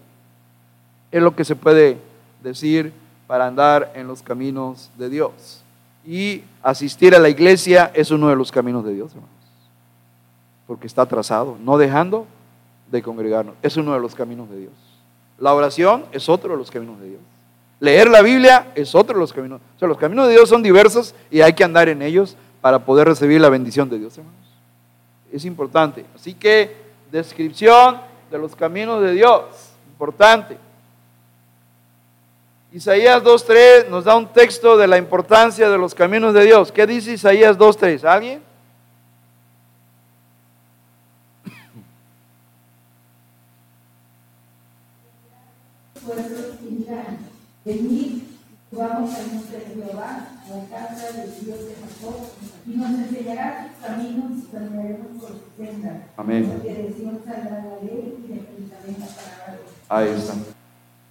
Es 1.12 1.22
lo 1.22 1.36
que 1.36 1.46
se 1.46 1.56
puede 1.56 1.98
decir 2.42 2.94
para 3.28 3.48
andar 3.48 3.92
en 3.96 4.08
los 4.08 4.22
caminos 4.22 4.90
de 4.98 5.10
Dios. 5.10 5.64
Y 6.06 6.44
asistir 6.62 7.16
a 7.16 7.20
la 7.20 7.30
iglesia 7.30 7.92
es 7.94 8.12
uno 8.12 8.30
de 8.30 8.36
los 8.36 8.52
caminos 8.52 8.84
de 8.84 8.94
Dios, 8.94 9.12
hermanos. 9.12 9.30
Porque 10.68 10.88
está 10.88 11.06
trazado, 11.06 11.58
no 11.62 11.78
dejando 11.78 12.28
de 12.92 13.02
congregarnos. 13.02 13.56
Es 13.62 13.78
uno 13.78 13.94
de 13.94 14.00
los 14.00 14.16
caminos 14.16 14.50
de 14.50 14.60
Dios. 14.60 14.74
La 15.40 15.54
oración 15.54 16.06
es 16.12 16.30
otro 16.30 16.52
de 16.52 16.58
los 16.58 16.70
caminos 16.70 17.00
de 17.00 17.10
Dios. 17.10 17.22
Leer 17.80 18.10
la 18.10 18.22
Biblia 18.22 18.72
es 18.76 18.96
otro 18.96 19.16
de 19.16 19.20
los 19.20 19.34
caminos. 19.34 19.60
O 19.76 19.80
sea, 19.80 19.88
los 19.88 19.98
caminos 19.98 20.28
de 20.28 20.34
Dios 20.34 20.48
son 20.48 20.64
diversos 20.64 21.14
y 21.30 21.42
hay 21.42 21.54
que 21.54 21.64
andar 21.64 21.90
en 21.90 22.02
ellos 22.02 22.38
para 22.62 22.86
poder 22.86 23.08
recibir 23.08 23.42
la 23.42 23.50
bendición 23.50 23.90
de 23.90 24.00
Dios, 24.00 24.18
hermanos. 24.18 24.40
Es 25.32 25.44
importante. 25.44 26.06
Así 26.16 26.34
que, 26.34 26.83
descripción 27.14 28.02
de 28.32 28.38
los 28.40 28.56
caminos 28.56 29.02
de 29.02 29.12
Dios. 29.12 29.44
Importante. 29.88 30.58
Isaías 32.72 33.22
2.3 33.22 33.88
nos 33.90 34.06
da 34.06 34.16
un 34.16 34.34
texto 34.34 34.76
de 34.76 34.88
la 34.88 34.98
importancia 34.98 35.70
de 35.70 35.78
los 35.78 35.94
caminos 35.94 36.34
de 36.34 36.44
Dios. 36.44 36.72
¿Qué 36.72 36.88
dice 36.88 37.14
Isaías 37.14 37.56
2.3? 37.56 38.04
¿Alguien? 38.04 38.42
Venid, 47.64 48.24
vamos 48.72 49.12
Jehová, 49.16 50.28
la 50.50 50.78
casa 50.78 51.12
del 51.14 51.46
Dios 51.46 51.60
de 51.60 51.76
Jacob, 51.76 52.28
y 52.66 52.78
nos 52.78 52.90
enseñará 52.92 53.68
sus 53.68 53.88
caminos 53.88 54.32
y 54.38 54.52
caminaremos 54.52 55.08
por 55.20 55.30
su 55.30 55.44
senda. 55.58 56.08
Amén. 56.18 56.50
Porque 56.54 56.74
de 56.74 56.94
Sion 56.94 57.20
saldrá 57.26 57.64
la 57.64 57.78
ley 57.82 58.18
y 58.24 58.28
de 58.28 58.36
Jerusalén 58.36 58.96
la 59.00 59.08
palabra 59.08 59.60
Ahí 59.90 60.10
está. 60.10 60.34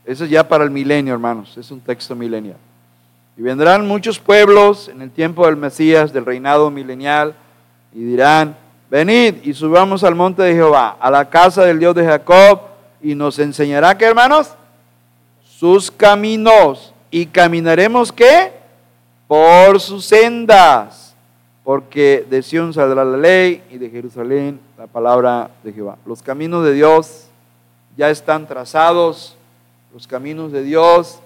Eso 0.04 0.24
es 0.24 0.30
ya 0.30 0.46
para 0.46 0.64
el 0.64 0.70
milenio, 0.70 1.12
hermanos. 1.12 1.56
Es 1.56 1.70
un 1.70 1.80
texto 1.80 2.16
milenial. 2.16 2.56
Y 3.36 3.42
vendrán 3.42 3.86
muchos 3.86 4.18
pueblos 4.18 4.88
en 4.88 5.00
el 5.02 5.10
tiempo 5.10 5.46
del 5.46 5.56
Mesías, 5.56 6.12
del 6.12 6.26
reinado 6.26 6.70
milenial, 6.70 7.34
y 7.94 8.04
dirán, 8.04 8.56
venid 8.90 9.36
y 9.42 9.54
subamos 9.54 10.04
al 10.04 10.14
monte 10.14 10.42
de 10.42 10.54
Jehová, 10.54 10.96
a 11.00 11.10
la 11.10 11.28
casa 11.28 11.64
del 11.64 11.78
Dios 11.78 11.94
de 11.94 12.04
Jacob, 12.04 12.60
y 13.00 13.14
nos 13.14 13.38
enseñará 13.38 13.96
que, 13.96 14.04
hermanos, 14.04 14.54
sus 15.44 15.90
caminos 15.90 16.92
y 17.10 17.26
caminaremos 17.26 18.10
qué? 18.12 18.52
Por 19.28 19.80
sus 19.80 20.04
sendas, 20.04 21.11
porque 21.64 22.26
de 22.28 22.42
Sión 22.42 22.74
saldrá 22.74 23.04
la 23.04 23.16
ley 23.16 23.62
y 23.70 23.78
de 23.78 23.88
Jerusalén 23.88 24.60
la 24.76 24.86
palabra 24.86 25.50
de 25.62 25.72
Jehová. 25.72 25.96
Los 26.04 26.22
caminos 26.22 26.64
de 26.64 26.72
Dios 26.72 27.26
ya 27.96 28.10
están 28.10 28.46
trazados, 28.46 29.36
los 29.92 30.06
caminos 30.06 30.50
de 30.50 30.62
Dios 30.62 31.20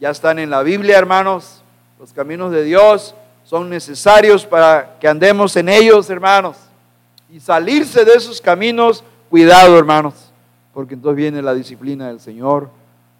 ya 0.00 0.10
están 0.10 0.38
en 0.38 0.50
la 0.50 0.62
Biblia, 0.62 0.98
hermanos. 0.98 1.62
Los 1.98 2.12
caminos 2.12 2.52
de 2.52 2.64
Dios 2.64 3.14
son 3.44 3.68
necesarios 3.68 4.46
para 4.46 4.98
que 4.98 5.08
andemos 5.08 5.54
en 5.56 5.68
ellos, 5.68 6.08
hermanos. 6.08 6.56
Y 7.30 7.40
salirse 7.40 8.04
de 8.04 8.14
esos 8.14 8.40
caminos, 8.40 9.04
cuidado, 9.30 9.78
hermanos, 9.78 10.14
porque 10.72 10.94
entonces 10.94 11.16
viene 11.16 11.42
la 11.42 11.54
disciplina 11.54 12.08
del 12.08 12.20
Señor 12.20 12.70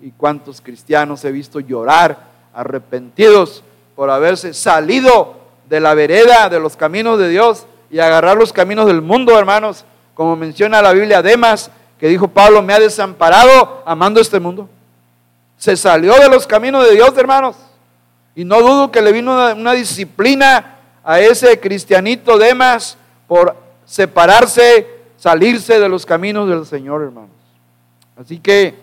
y 0.01 0.11
cuántos 0.11 0.61
cristianos 0.61 1.25
he 1.25 1.33
visto 1.33 1.61
llorar 1.61 2.19
arrepentidos 2.55 3.63
por 3.95 4.11
haberse 4.11 4.53
salido 4.55 5.42
de 5.69 5.81
la 5.81 5.95
vereda 5.95 6.49
de 6.49 6.61
los 6.61 6.77
caminos 6.77 7.19
de 7.19 7.29
Dios 7.29 7.67
y 7.91 7.99
agarrar 7.99 8.37
los 8.37 8.53
caminos 8.53 8.87
del 8.87 9.03
mundo, 9.03 9.39
hermanos, 9.39 9.85
como 10.15 10.37
menciona 10.37 10.83
la 10.83 10.93
Biblia 10.93 11.23
Demas, 11.23 11.71
que 11.99 12.09
dijo 12.09 12.29
Pablo, 12.29 12.63
me 12.63 12.73
ha 12.73 12.81
desamparado 12.81 13.83
amando 13.87 14.21
este 14.21 14.41
mundo. 14.41 14.69
Se 15.57 15.77
salió 15.77 16.15
de 16.15 16.29
los 16.29 16.47
caminos 16.47 16.87
de 16.89 16.95
Dios, 16.95 17.17
hermanos. 17.17 17.57
Y 18.35 18.45
no 18.45 18.61
dudo 18.61 18.91
que 18.91 19.03
le 19.03 19.13
vino 19.13 19.53
una, 19.55 19.73
disciplina 19.73 20.79
a 21.05 21.21
ese 21.21 21.61
cristianito 21.61 22.39
Demas 22.39 22.97
por 23.29 23.55
separarse, 23.85 24.87
salirse 25.17 25.79
de 25.79 25.89
los 25.89 26.07
caminos 26.07 26.49
del 26.49 26.67
Señor, 26.67 27.03
hermanos. 27.03 27.31
Así 28.17 28.39
que 28.39 28.75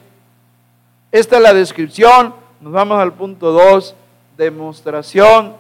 esta 1.12 1.38
es 1.38 1.42
la 1.42 1.54
descripción. 1.54 2.34
Nos 2.62 2.74
vamos 2.74 3.00
al 3.00 3.13
punto 3.13 3.52
2, 3.52 3.96
demostración 4.38 5.56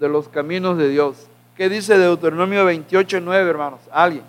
de 0.00 0.08
los 0.08 0.28
caminos 0.28 0.78
de 0.78 0.88
Dios. 0.88 1.28
¿Qué 1.56 1.68
dice 1.68 1.98
Deuteronomio 1.98 2.64
28, 2.64 3.20
9, 3.20 3.50
hermanos? 3.50 3.80
¿Alguien? 3.92 4.24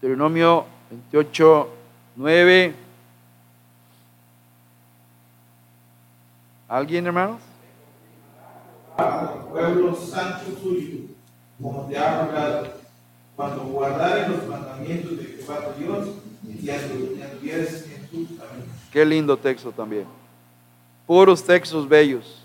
Deuteronomio 0.00 0.64
28, 0.90 1.68
9. 2.16 2.74
¿Alguien, 6.68 7.06
hermanos? 7.06 7.40
Pueblo 9.50 9.94
santo 9.94 10.56
suyo, 10.62 10.98
como 11.60 11.86
te 11.86 11.98
ha 11.98 12.22
hablado, 12.22 12.74
cuando 13.34 13.64
guardaren 13.64 14.32
los 14.32 14.46
mandamientos 14.46 15.18
de 15.18 15.24
Jehová 15.24 15.74
tu 15.74 15.80
Dios 15.80 16.08
y 16.44 16.70
anduvieres 16.70 17.86
en 17.90 18.08
sus 18.08 18.38
caminos. 18.38 18.68
Qué 18.92 19.04
lindo 19.04 19.36
texto 19.36 19.72
también. 19.72 20.06
Puros 21.06 21.42
textos 21.42 21.88
bellos. 21.88 22.43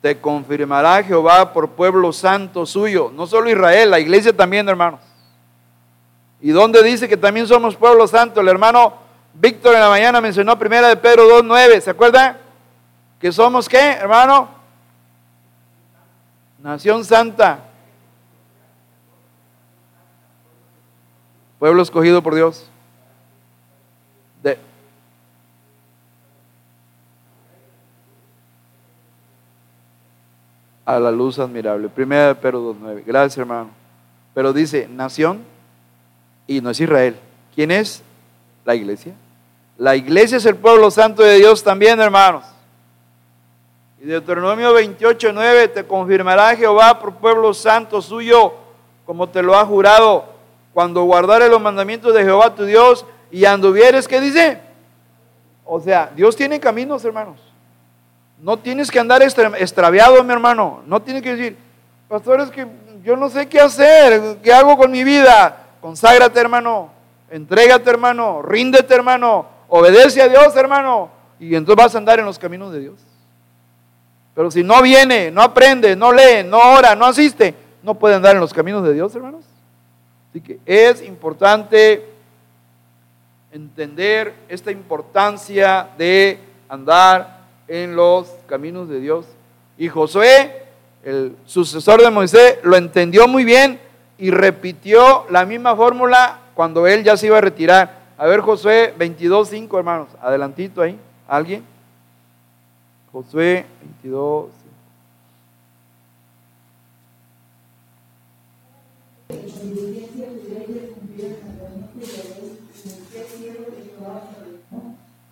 Te 0.00 0.20
confirmará 0.20 1.02
Jehová 1.02 1.52
por 1.52 1.70
pueblo 1.70 2.12
santo 2.12 2.64
suyo. 2.66 3.10
No 3.14 3.26
solo 3.26 3.50
Israel, 3.50 3.90
la 3.90 3.98
iglesia 3.98 4.36
también, 4.36 4.68
hermanos. 4.68 5.00
¿Y 6.40 6.50
dónde 6.50 6.82
dice 6.82 7.08
que 7.08 7.16
también 7.16 7.46
somos 7.48 7.74
pueblo 7.74 8.06
santo? 8.06 8.40
El 8.40 8.48
hermano 8.48 8.94
Víctor 9.34 9.74
en 9.74 9.80
la 9.80 9.88
mañana 9.88 10.20
mencionó 10.20 10.58
primera 10.58 10.88
de 10.88 10.96
Pedro 10.96 11.42
2.9. 11.42 11.80
¿Se 11.80 11.90
acuerdan? 11.90 12.38
Que 13.20 13.32
somos 13.32 13.68
qué, 13.68 13.92
hermano? 13.92 14.48
Nación 16.58 17.04
santa. 17.04 17.60
Pueblo 21.58 21.82
escogido 21.82 22.22
por 22.22 22.34
Dios. 22.34 22.70
A 30.88 30.98
la 30.98 31.10
luz 31.10 31.38
admirable. 31.38 31.90
Primera 31.90 32.28
de 32.28 32.34
Pedro 32.34 32.72
2.9. 32.74 33.02
Gracias, 33.04 33.36
hermano. 33.36 33.68
Pero 34.32 34.54
dice, 34.54 34.88
nación 34.88 35.44
y 36.46 36.62
no 36.62 36.70
es 36.70 36.80
Israel. 36.80 37.14
¿Quién 37.54 37.70
es? 37.70 38.02
La 38.64 38.74
iglesia. 38.74 39.12
La 39.76 39.96
iglesia 39.96 40.38
es 40.38 40.46
el 40.46 40.56
pueblo 40.56 40.90
santo 40.90 41.22
de 41.22 41.34
Dios 41.34 41.62
también, 41.62 42.00
hermanos. 42.00 42.46
Y 44.00 44.06
Deuteronomio 44.06 44.74
28.9 44.74 45.74
te 45.74 45.84
confirmará 45.84 46.56
Jehová 46.56 46.98
por 46.98 47.16
pueblo 47.16 47.52
santo 47.52 48.00
suyo, 48.00 48.54
como 49.04 49.28
te 49.28 49.42
lo 49.42 49.58
ha 49.58 49.66
jurado, 49.66 50.24
cuando 50.72 51.02
guardares 51.02 51.50
los 51.50 51.60
mandamientos 51.60 52.14
de 52.14 52.24
Jehová 52.24 52.54
tu 52.54 52.64
Dios 52.64 53.04
y 53.30 53.44
anduvieres, 53.44 54.08
¿qué 54.08 54.22
dice? 54.22 54.58
O 55.66 55.80
sea, 55.80 56.10
Dios 56.16 56.34
tiene 56.34 56.58
caminos, 56.58 57.04
hermanos. 57.04 57.47
No 58.40 58.56
tienes 58.56 58.90
que 58.90 59.00
andar 59.00 59.22
extraviado, 59.22 60.22
mi 60.22 60.32
hermano. 60.32 60.82
No 60.86 61.02
tienes 61.02 61.22
que 61.22 61.34
decir, 61.34 61.56
pastor, 62.08 62.40
es 62.40 62.50
que 62.50 62.66
yo 63.02 63.16
no 63.16 63.28
sé 63.30 63.48
qué 63.48 63.60
hacer, 63.60 64.38
qué 64.42 64.52
hago 64.52 64.76
con 64.76 64.90
mi 64.90 65.02
vida. 65.04 65.66
Conságrate, 65.80 66.38
hermano. 66.38 66.90
Entrégate, 67.30 67.90
hermano. 67.90 68.42
Ríndete, 68.42 68.94
hermano. 68.94 69.46
Obedece 69.68 70.22
a 70.22 70.28
Dios, 70.28 70.54
hermano. 70.56 71.10
Y 71.40 71.54
entonces 71.54 71.84
vas 71.84 71.94
a 71.94 71.98
andar 71.98 72.18
en 72.18 72.26
los 72.26 72.38
caminos 72.38 72.72
de 72.72 72.80
Dios. 72.80 73.00
Pero 74.34 74.50
si 74.50 74.62
no 74.62 74.80
viene, 74.82 75.32
no 75.32 75.42
aprende, 75.42 75.96
no 75.96 76.12
lee, 76.12 76.44
no 76.44 76.58
ora, 76.58 76.94
no 76.94 77.06
asiste, 77.06 77.54
no 77.82 77.94
puede 77.94 78.14
andar 78.14 78.36
en 78.36 78.40
los 78.40 78.54
caminos 78.54 78.84
de 78.84 78.94
Dios, 78.94 79.12
hermanos. 79.16 79.44
Así 80.30 80.40
que 80.40 80.60
es 80.64 81.02
importante 81.02 82.08
entender 83.50 84.34
esta 84.48 84.70
importancia 84.70 85.88
de 85.98 86.38
andar 86.68 87.37
en 87.68 87.94
los 87.94 88.28
caminos 88.46 88.88
de 88.88 89.00
Dios. 89.00 89.26
Y 89.76 89.88
Josué, 89.88 90.64
el 91.04 91.36
sucesor 91.46 92.02
de 92.02 92.10
Moisés, 92.10 92.58
lo 92.62 92.76
entendió 92.76 93.28
muy 93.28 93.44
bien 93.44 93.78
y 94.18 94.30
repitió 94.30 95.26
la 95.30 95.44
misma 95.44 95.76
fórmula 95.76 96.40
cuando 96.54 96.86
él 96.86 97.04
ya 97.04 97.16
se 97.16 97.26
iba 97.26 97.38
a 97.38 97.42
retirar. 97.42 97.98
A 98.16 98.26
ver, 98.26 98.40
Josué 98.40 98.94
22.5, 98.98 99.78
hermanos, 99.78 100.08
adelantito 100.20 100.82
ahí, 100.82 100.98
¿alguien? 101.28 101.64
Josué 103.12 103.64
22. 104.02 104.46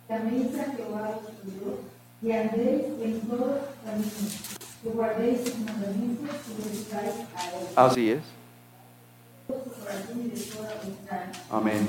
También 0.07 0.49
Jehová 0.49 0.86
y 2.21 2.31
andéis 2.31 2.83
en 3.01 3.21
todos 3.21 3.59
caminos, 3.85 4.57
que 4.81 4.89
guardéis 4.89 5.41
sus 5.41 5.59
mandamientos 5.59 6.35
y 6.47 6.69
buscáis 6.69 7.13
a 7.35 7.49
él. 7.51 7.67
Así 7.75 8.11
es. 8.11 8.21
Amén. 11.49 11.87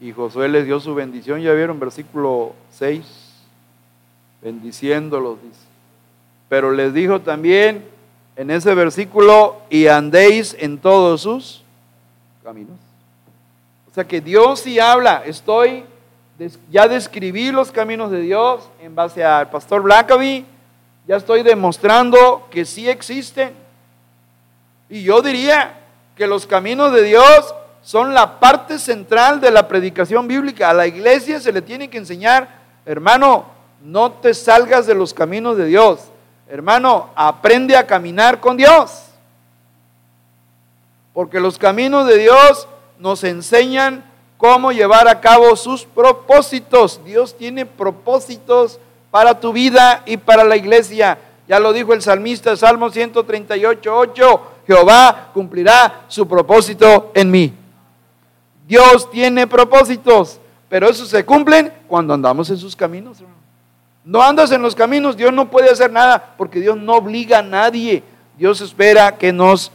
Y 0.00 0.12
Josué 0.12 0.48
les 0.48 0.66
dio 0.66 0.80
su 0.80 0.94
bendición, 0.94 1.40
ya 1.40 1.52
vieron, 1.52 1.80
versículo 1.80 2.52
6, 2.72 3.04
bendiciéndolos, 4.42 5.40
dice. 5.42 5.60
Pero 6.48 6.72
les 6.72 6.92
dijo 6.92 7.20
también 7.20 7.84
en 8.36 8.50
ese 8.50 8.74
versículo, 8.74 9.62
y 9.70 9.86
andéis 9.86 10.56
en 10.58 10.78
todos 10.78 11.22
sus 11.22 11.62
caminos. 12.42 12.76
O 13.90 13.94
sea 13.94 14.04
que 14.04 14.20
Dios 14.20 14.60
sí 14.60 14.80
habla, 14.80 15.22
estoy 15.24 15.84
ya 16.70 16.88
describí 16.88 17.52
los 17.52 17.70
caminos 17.70 18.10
de 18.10 18.20
Dios 18.20 18.68
en 18.80 18.94
base 18.94 19.24
al 19.24 19.50
pastor 19.50 19.82
Blackaby, 19.82 20.44
ya 21.06 21.16
estoy 21.16 21.42
demostrando 21.42 22.48
que 22.50 22.64
sí 22.64 22.88
existen. 22.88 23.52
Y 24.88 25.02
yo 25.02 25.22
diría 25.22 25.80
que 26.16 26.26
los 26.26 26.46
caminos 26.46 26.92
de 26.92 27.02
Dios 27.02 27.54
son 27.82 28.14
la 28.14 28.40
parte 28.40 28.78
central 28.78 29.40
de 29.40 29.50
la 29.50 29.68
predicación 29.68 30.26
bíblica. 30.26 30.70
A 30.70 30.74
la 30.74 30.86
iglesia 30.86 31.38
se 31.40 31.52
le 31.52 31.62
tiene 31.62 31.90
que 31.90 31.98
enseñar, 31.98 32.48
hermano, 32.86 33.46
no 33.82 34.12
te 34.12 34.32
salgas 34.32 34.86
de 34.86 34.94
los 34.94 35.12
caminos 35.12 35.56
de 35.56 35.66
Dios. 35.66 36.00
Hermano, 36.48 37.10
aprende 37.14 37.76
a 37.76 37.86
caminar 37.86 38.40
con 38.40 38.56
Dios. 38.56 39.04
Porque 41.12 41.38
los 41.38 41.58
caminos 41.58 42.06
de 42.06 42.18
Dios 42.18 42.66
nos 42.98 43.22
enseñan 43.24 44.04
cómo 44.36 44.72
llevar 44.72 45.08
a 45.08 45.20
cabo 45.20 45.54
sus 45.56 45.84
propósitos. 45.84 47.00
Dios 47.04 47.36
tiene 47.36 47.66
propósitos 47.66 48.78
para 49.10 49.38
tu 49.38 49.52
vida 49.52 50.02
y 50.06 50.16
para 50.16 50.44
la 50.44 50.56
iglesia. 50.56 51.18
Ya 51.46 51.60
lo 51.60 51.72
dijo 51.72 51.92
el 51.92 52.02
salmista, 52.02 52.56
Salmo 52.56 52.90
138, 52.90 53.96
8, 53.96 54.42
Jehová 54.66 55.30
cumplirá 55.34 56.04
su 56.08 56.26
propósito 56.26 57.12
en 57.14 57.30
mí. 57.30 57.52
Dios 58.66 59.10
tiene 59.10 59.46
propósitos, 59.46 60.40
pero 60.68 60.88
esos 60.88 61.08
se 61.08 61.24
cumplen 61.24 61.72
cuando 61.86 62.14
andamos 62.14 62.48
en 62.50 62.56
sus 62.56 62.74
caminos. 62.74 63.18
No 64.04 64.22
andas 64.22 64.50
en 64.52 64.62
los 64.62 64.74
caminos, 64.74 65.16
Dios 65.16 65.32
no 65.32 65.50
puede 65.50 65.70
hacer 65.70 65.92
nada, 65.92 66.34
porque 66.36 66.60
Dios 66.60 66.76
no 66.76 66.94
obliga 66.94 67.38
a 67.38 67.42
nadie. 67.42 68.02
Dios 68.36 68.60
espera 68.60 69.16
que 69.16 69.32
nos 69.32 69.70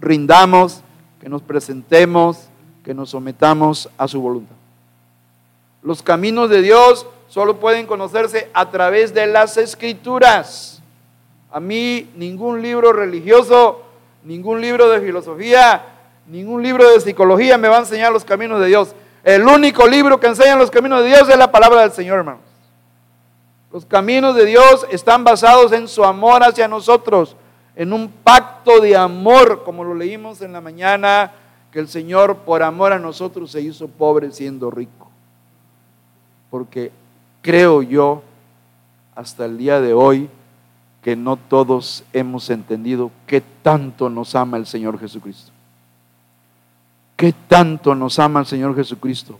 rindamos, 0.00 0.82
que 1.20 1.28
nos 1.28 1.42
presentemos, 1.42 2.48
que 2.84 2.94
nos 2.94 3.10
sometamos 3.10 3.88
a 3.96 4.06
su 4.06 4.20
voluntad. 4.20 4.54
Los 5.82 6.02
caminos 6.02 6.50
de 6.50 6.60
Dios 6.60 7.06
solo 7.28 7.56
pueden 7.56 7.86
conocerse 7.86 8.50
a 8.52 8.70
través 8.70 9.14
de 9.14 9.26
las 9.26 9.56
escrituras. 9.56 10.82
A 11.50 11.60
mí 11.60 12.10
ningún 12.14 12.62
libro 12.62 12.92
religioso, 12.92 13.82
ningún 14.22 14.60
libro 14.60 14.90
de 14.90 15.00
filosofía, 15.00 15.82
ningún 16.26 16.62
libro 16.62 16.90
de 16.90 17.00
psicología 17.00 17.56
me 17.58 17.68
va 17.68 17.76
a 17.76 17.80
enseñar 17.80 18.12
los 18.12 18.24
caminos 18.24 18.60
de 18.60 18.66
Dios. 18.66 18.94
El 19.22 19.46
único 19.46 19.86
libro 19.86 20.20
que 20.20 20.26
enseña 20.26 20.56
los 20.56 20.70
caminos 20.70 21.02
de 21.02 21.08
Dios 21.08 21.28
es 21.28 21.38
la 21.38 21.50
palabra 21.50 21.82
del 21.82 21.92
Señor, 21.92 22.18
hermanos. 22.18 22.42
Los 23.72 23.86
caminos 23.86 24.36
de 24.36 24.44
Dios 24.44 24.86
están 24.90 25.24
basados 25.24 25.72
en 25.72 25.88
su 25.88 26.04
amor 26.04 26.44
hacia 26.44 26.68
nosotros, 26.68 27.34
en 27.74 27.92
un 27.92 28.08
pacto 28.08 28.80
de 28.80 28.94
amor, 28.96 29.64
como 29.64 29.82
lo 29.82 29.94
leímos 29.94 30.42
en 30.42 30.52
la 30.52 30.60
mañana 30.60 31.32
que 31.74 31.80
el 31.80 31.88
Señor 31.88 32.36
por 32.44 32.62
amor 32.62 32.92
a 32.92 33.00
nosotros 33.00 33.50
se 33.50 33.60
hizo 33.60 33.88
pobre 33.88 34.30
siendo 34.30 34.70
rico. 34.70 35.10
Porque 36.48 36.92
creo 37.42 37.82
yo 37.82 38.22
hasta 39.16 39.46
el 39.46 39.58
día 39.58 39.80
de 39.80 39.92
hoy 39.92 40.30
que 41.02 41.16
no 41.16 41.36
todos 41.36 42.04
hemos 42.12 42.48
entendido 42.50 43.10
qué 43.26 43.42
tanto 43.62 44.08
nos 44.08 44.36
ama 44.36 44.56
el 44.56 44.66
Señor 44.66 45.00
Jesucristo. 45.00 45.50
Qué 47.16 47.34
tanto 47.48 47.96
nos 47.96 48.20
ama 48.20 48.38
el 48.38 48.46
Señor 48.46 48.76
Jesucristo. 48.76 49.36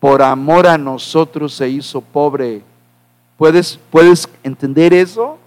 Por 0.00 0.22
amor 0.22 0.66
a 0.66 0.76
nosotros 0.76 1.54
se 1.54 1.68
hizo 1.68 2.00
pobre. 2.00 2.64
¿Puedes, 3.36 3.78
¿Puedes 3.92 4.28
entender 4.42 4.92
eso? 4.92 5.38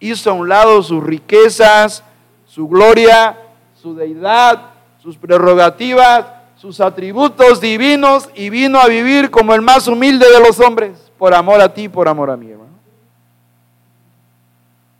Hizo 0.00 0.30
a 0.30 0.32
un 0.32 0.48
lado 0.48 0.82
sus 0.82 1.04
riquezas, 1.04 2.02
su 2.46 2.66
gloria, 2.66 3.42
su 3.86 3.94
deidad, 3.94 4.62
sus 5.00 5.16
prerrogativas, 5.16 6.26
sus 6.56 6.80
atributos 6.80 7.60
divinos 7.60 8.28
y 8.34 8.50
vino 8.50 8.80
a 8.80 8.88
vivir 8.88 9.30
como 9.30 9.54
el 9.54 9.62
más 9.62 9.86
humilde 9.86 10.26
de 10.28 10.40
los 10.40 10.58
hombres, 10.58 11.12
por 11.16 11.32
amor 11.32 11.60
a 11.60 11.72
ti, 11.72 11.88
por 11.88 12.08
amor 12.08 12.30
a 12.30 12.36
mí, 12.36 12.50
hermano. 12.50 12.72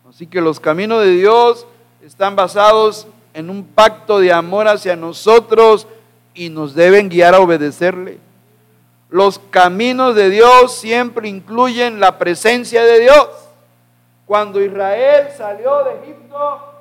Así 0.09 0.25
que 0.29 0.41
los 0.41 0.61
caminos 0.61 1.03
de 1.03 1.11
Dios 1.11 1.67
están 2.01 2.37
basados 2.37 3.09
en 3.35 3.51
un 3.51 3.65
pacto 3.65 4.21
de 4.21 4.33
amor 4.33 4.69
hacia 4.69 4.95
nosotros 4.95 5.89
y 6.33 6.49
nos 6.49 6.77
deben 6.77 7.09
guiar 7.09 7.35
a 7.35 7.41
obedecerle. 7.41 8.21
Los 9.11 9.41
caminos 9.51 10.15
de 10.15 10.31
Dios 10.31 10.73
siempre 10.73 11.29
incluyen 11.29 11.99
la 11.99 12.19
presencia 12.19 12.85
de 12.85 13.01
Dios. 13.01 13.29
Cuando 14.27 14.61
Israel 14.61 15.27
salió 15.37 15.83
de 15.83 15.95
Egipto, 16.05 16.76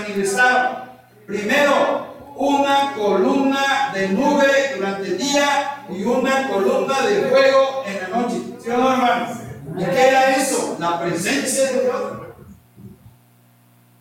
manifestaron. 0.00 0.86
Primero, 1.26 2.06
una 2.36 2.92
columna 2.94 3.92
de 3.94 4.08
nube 4.10 4.46
durante 4.76 5.08
el 5.08 5.18
día 5.18 5.84
y 5.90 6.04
una 6.04 6.48
columna 6.48 7.00
de 7.02 7.22
fuego 7.22 7.84
en 7.86 8.02
la 8.02 8.16
noche. 8.16 8.42
¿Sí 8.58 8.70
o 8.70 8.76
no, 8.76 8.92
hermanos? 8.92 9.38
¿Y 9.76 9.84
qué 9.84 10.08
era 10.08 10.36
eso? 10.36 10.76
La 10.78 11.00
presencia 11.00 11.72
de 11.72 11.80
Dios. 11.80 12.02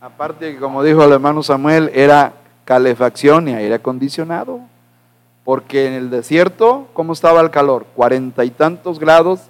Aparte, 0.02 0.58
como 0.58 0.84
dijo 0.84 1.04
el 1.04 1.14
hermano 1.14 1.42
Samuel, 1.42 1.90
era 1.94 2.34
calefacción 2.66 3.48
y 3.48 3.54
aire 3.54 3.76
acondicionado. 3.76 4.60
Porque 5.44 5.88
en 5.88 5.94
el 5.94 6.10
desierto, 6.10 6.88
¿cómo 6.94 7.14
estaba 7.14 7.42
el 7.42 7.52
calor? 7.52 7.86
Cuarenta 7.96 8.44
y 8.44 8.50
tantos 8.50 9.00
grados 9.00 9.42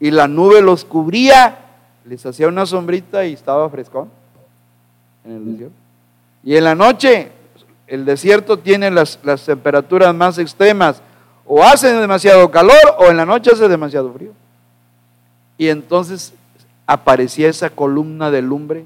y 0.00 0.10
la 0.10 0.26
nube 0.26 0.60
los 0.60 0.84
cubría, 0.84 1.58
les 2.04 2.24
hacía 2.26 2.48
una 2.48 2.66
sombrita 2.66 3.24
y 3.24 3.34
estaba 3.34 3.68
frescón 3.70 4.10
en 5.24 5.32
el 5.32 5.44
desierto. 5.52 5.83
Y 6.44 6.56
en 6.56 6.64
la 6.64 6.74
noche, 6.74 7.32
el 7.86 8.04
desierto 8.04 8.58
tiene 8.58 8.90
las, 8.90 9.18
temperaturas 9.44 10.14
más 10.14 10.38
extremas. 10.38 11.02
O 11.46 11.62
hace 11.62 11.92
demasiado 11.92 12.50
calor 12.50 12.76
o 12.98 13.06
en 13.06 13.16
la 13.16 13.26
noche 13.26 13.50
hace 13.52 13.68
demasiado 13.68 14.12
frío. 14.12 14.32
Y 15.56 15.68
entonces 15.68 16.32
aparecía 16.86 17.48
esa 17.48 17.70
columna 17.70 18.30
de 18.30 18.42
lumbre. 18.42 18.84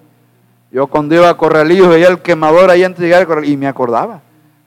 Yo 0.70 0.86
cuando 0.86 1.14
iba 1.14 1.28
a 1.28 1.36
Corralillo 1.36 1.88
veía 1.88 2.08
el 2.08 2.20
quemador 2.20 2.70
ahí 2.70 2.84
antes 2.84 3.00
de 3.00 3.06
llegar 3.06 3.22
a 3.22 3.26
Corralillo 3.26 3.54
y 3.54 3.56
me 3.56 3.66
acordaba. 3.66 4.20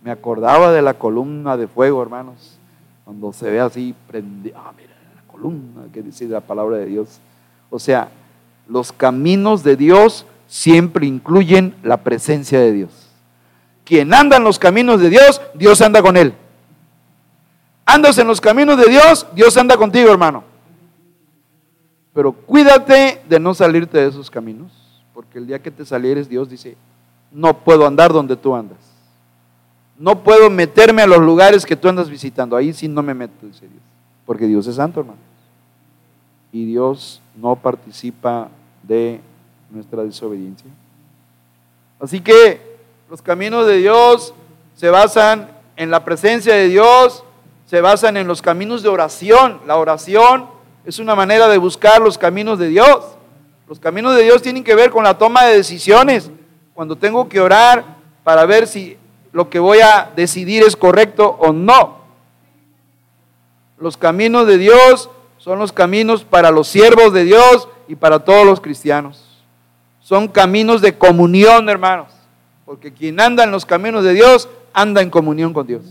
Me 0.03 0.11
acordaba 0.11 0.71
de 0.71 0.81
la 0.81 0.93
columna 0.95 1.57
de 1.57 1.67
fuego, 1.67 2.01
hermanos. 2.01 2.57
Cuando 3.05 3.31
se 3.33 3.49
ve 3.49 3.59
así, 3.59 3.93
prende, 4.07 4.53
ah, 4.55 4.71
mira, 4.75 4.93
la 5.15 5.21
columna 5.31 5.83
que 5.93 6.01
dice 6.01 6.25
la 6.25 6.41
palabra 6.41 6.77
de 6.77 6.85
Dios. 6.85 7.19
O 7.69 7.77
sea, 7.77 8.09
los 8.67 8.91
caminos 8.91 9.63
de 9.63 9.75
Dios 9.75 10.25
siempre 10.51 11.07
incluyen 11.07 11.73
la 11.81 12.03
presencia 12.03 12.59
de 12.59 12.73
Dios. 12.73 12.91
Quien 13.85 14.13
anda 14.13 14.35
en 14.35 14.43
los 14.43 14.59
caminos 14.59 14.99
de 14.99 15.09
Dios, 15.09 15.41
Dios 15.55 15.79
anda 15.81 16.01
con 16.01 16.17
él. 16.17 16.33
Andas 17.85 18.17
en 18.17 18.27
los 18.27 18.41
caminos 18.41 18.77
de 18.77 18.89
Dios, 18.91 19.25
Dios 19.33 19.55
anda 19.55 19.77
contigo, 19.77 20.11
hermano. 20.11 20.43
Pero 22.13 22.33
cuídate 22.33 23.21
de 23.29 23.39
no 23.39 23.53
salirte 23.53 23.97
de 23.97 24.09
esos 24.09 24.29
caminos, 24.29 24.73
porque 25.13 25.37
el 25.37 25.47
día 25.47 25.59
que 25.59 25.71
te 25.71 25.85
salieres, 25.85 26.27
Dios 26.27 26.49
dice, 26.49 26.75
no 27.31 27.57
puedo 27.59 27.87
andar 27.87 28.11
donde 28.11 28.35
tú 28.35 28.53
andas. 28.53 28.79
No 29.97 30.21
puedo 30.21 30.49
meterme 30.49 31.01
a 31.01 31.07
los 31.07 31.19
lugares 31.19 31.65
que 31.65 31.77
tú 31.77 31.87
andas 31.87 32.09
visitando. 32.09 32.57
Ahí 32.57 32.73
sí 32.73 32.89
no 32.89 33.01
me 33.01 33.13
meto, 33.13 33.45
dice 33.45 33.69
Dios. 33.69 33.83
Porque 34.25 34.47
Dios 34.47 34.67
es 34.67 34.75
santo, 34.75 34.99
hermano. 34.99 35.19
Y 36.51 36.65
Dios 36.65 37.21
no 37.37 37.55
participa 37.55 38.49
de 38.83 39.21
nuestra 39.71 40.03
desobediencia. 40.03 40.69
Así 41.99 42.21
que 42.21 42.61
los 43.09 43.21
caminos 43.21 43.67
de 43.67 43.77
Dios 43.77 44.33
se 44.75 44.89
basan 44.89 45.49
en 45.75 45.91
la 45.91 46.03
presencia 46.03 46.53
de 46.53 46.67
Dios, 46.67 47.23
se 47.65 47.81
basan 47.81 48.17
en 48.17 48.27
los 48.27 48.41
caminos 48.41 48.83
de 48.83 48.89
oración. 48.89 49.61
La 49.65 49.77
oración 49.77 50.47
es 50.85 50.99
una 50.99 51.15
manera 51.15 51.47
de 51.47 51.57
buscar 51.57 52.01
los 52.01 52.17
caminos 52.17 52.59
de 52.59 52.67
Dios. 52.67 53.05
Los 53.67 53.79
caminos 53.79 54.15
de 54.15 54.23
Dios 54.23 54.41
tienen 54.41 54.63
que 54.63 54.75
ver 54.75 54.91
con 54.91 55.03
la 55.03 55.17
toma 55.17 55.45
de 55.45 55.55
decisiones. 55.55 56.29
Cuando 56.73 56.95
tengo 56.97 57.29
que 57.29 57.39
orar 57.39 57.85
para 58.23 58.45
ver 58.45 58.67
si 58.67 58.97
lo 59.31 59.49
que 59.49 59.59
voy 59.59 59.79
a 59.79 60.11
decidir 60.15 60.63
es 60.63 60.75
correcto 60.75 61.37
o 61.39 61.53
no. 61.53 62.01
Los 63.77 63.97
caminos 63.97 64.45
de 64.47 64.57
Dios 64.57 65.09
son 65.37 65.57
los 65.57 65.71
caminos 65.71 66.23
para 66.23 66.51
los 66.51 66.67
siervos 66.67 67.13
de 67.13 67.23
Dios 67.23 67.67
y 67.87 67.95
para 67.95 68.19
todos 68.19 68.45
los 68.45 68.61
cristianos. 68.61 69.30
Son 70.11 70.27
caminos 70.27 70.81
de 70.81 70.97
comunión, 70.97 71.69
hermanos. 71.69 72.09
Porque 72.65 72.91
quien 72.91 73.17
anda 73.21 73.45
en 73.45 73.51
los 73.51 73.65
caminos 73.65 74.03
de 74.03 74.11
Dios, 74.11 74.49
anda 74.73 75.01
en 75.01 75.09
comunión 75.09 75.53
con 75.53 75.65
Dios. 75.65 75.85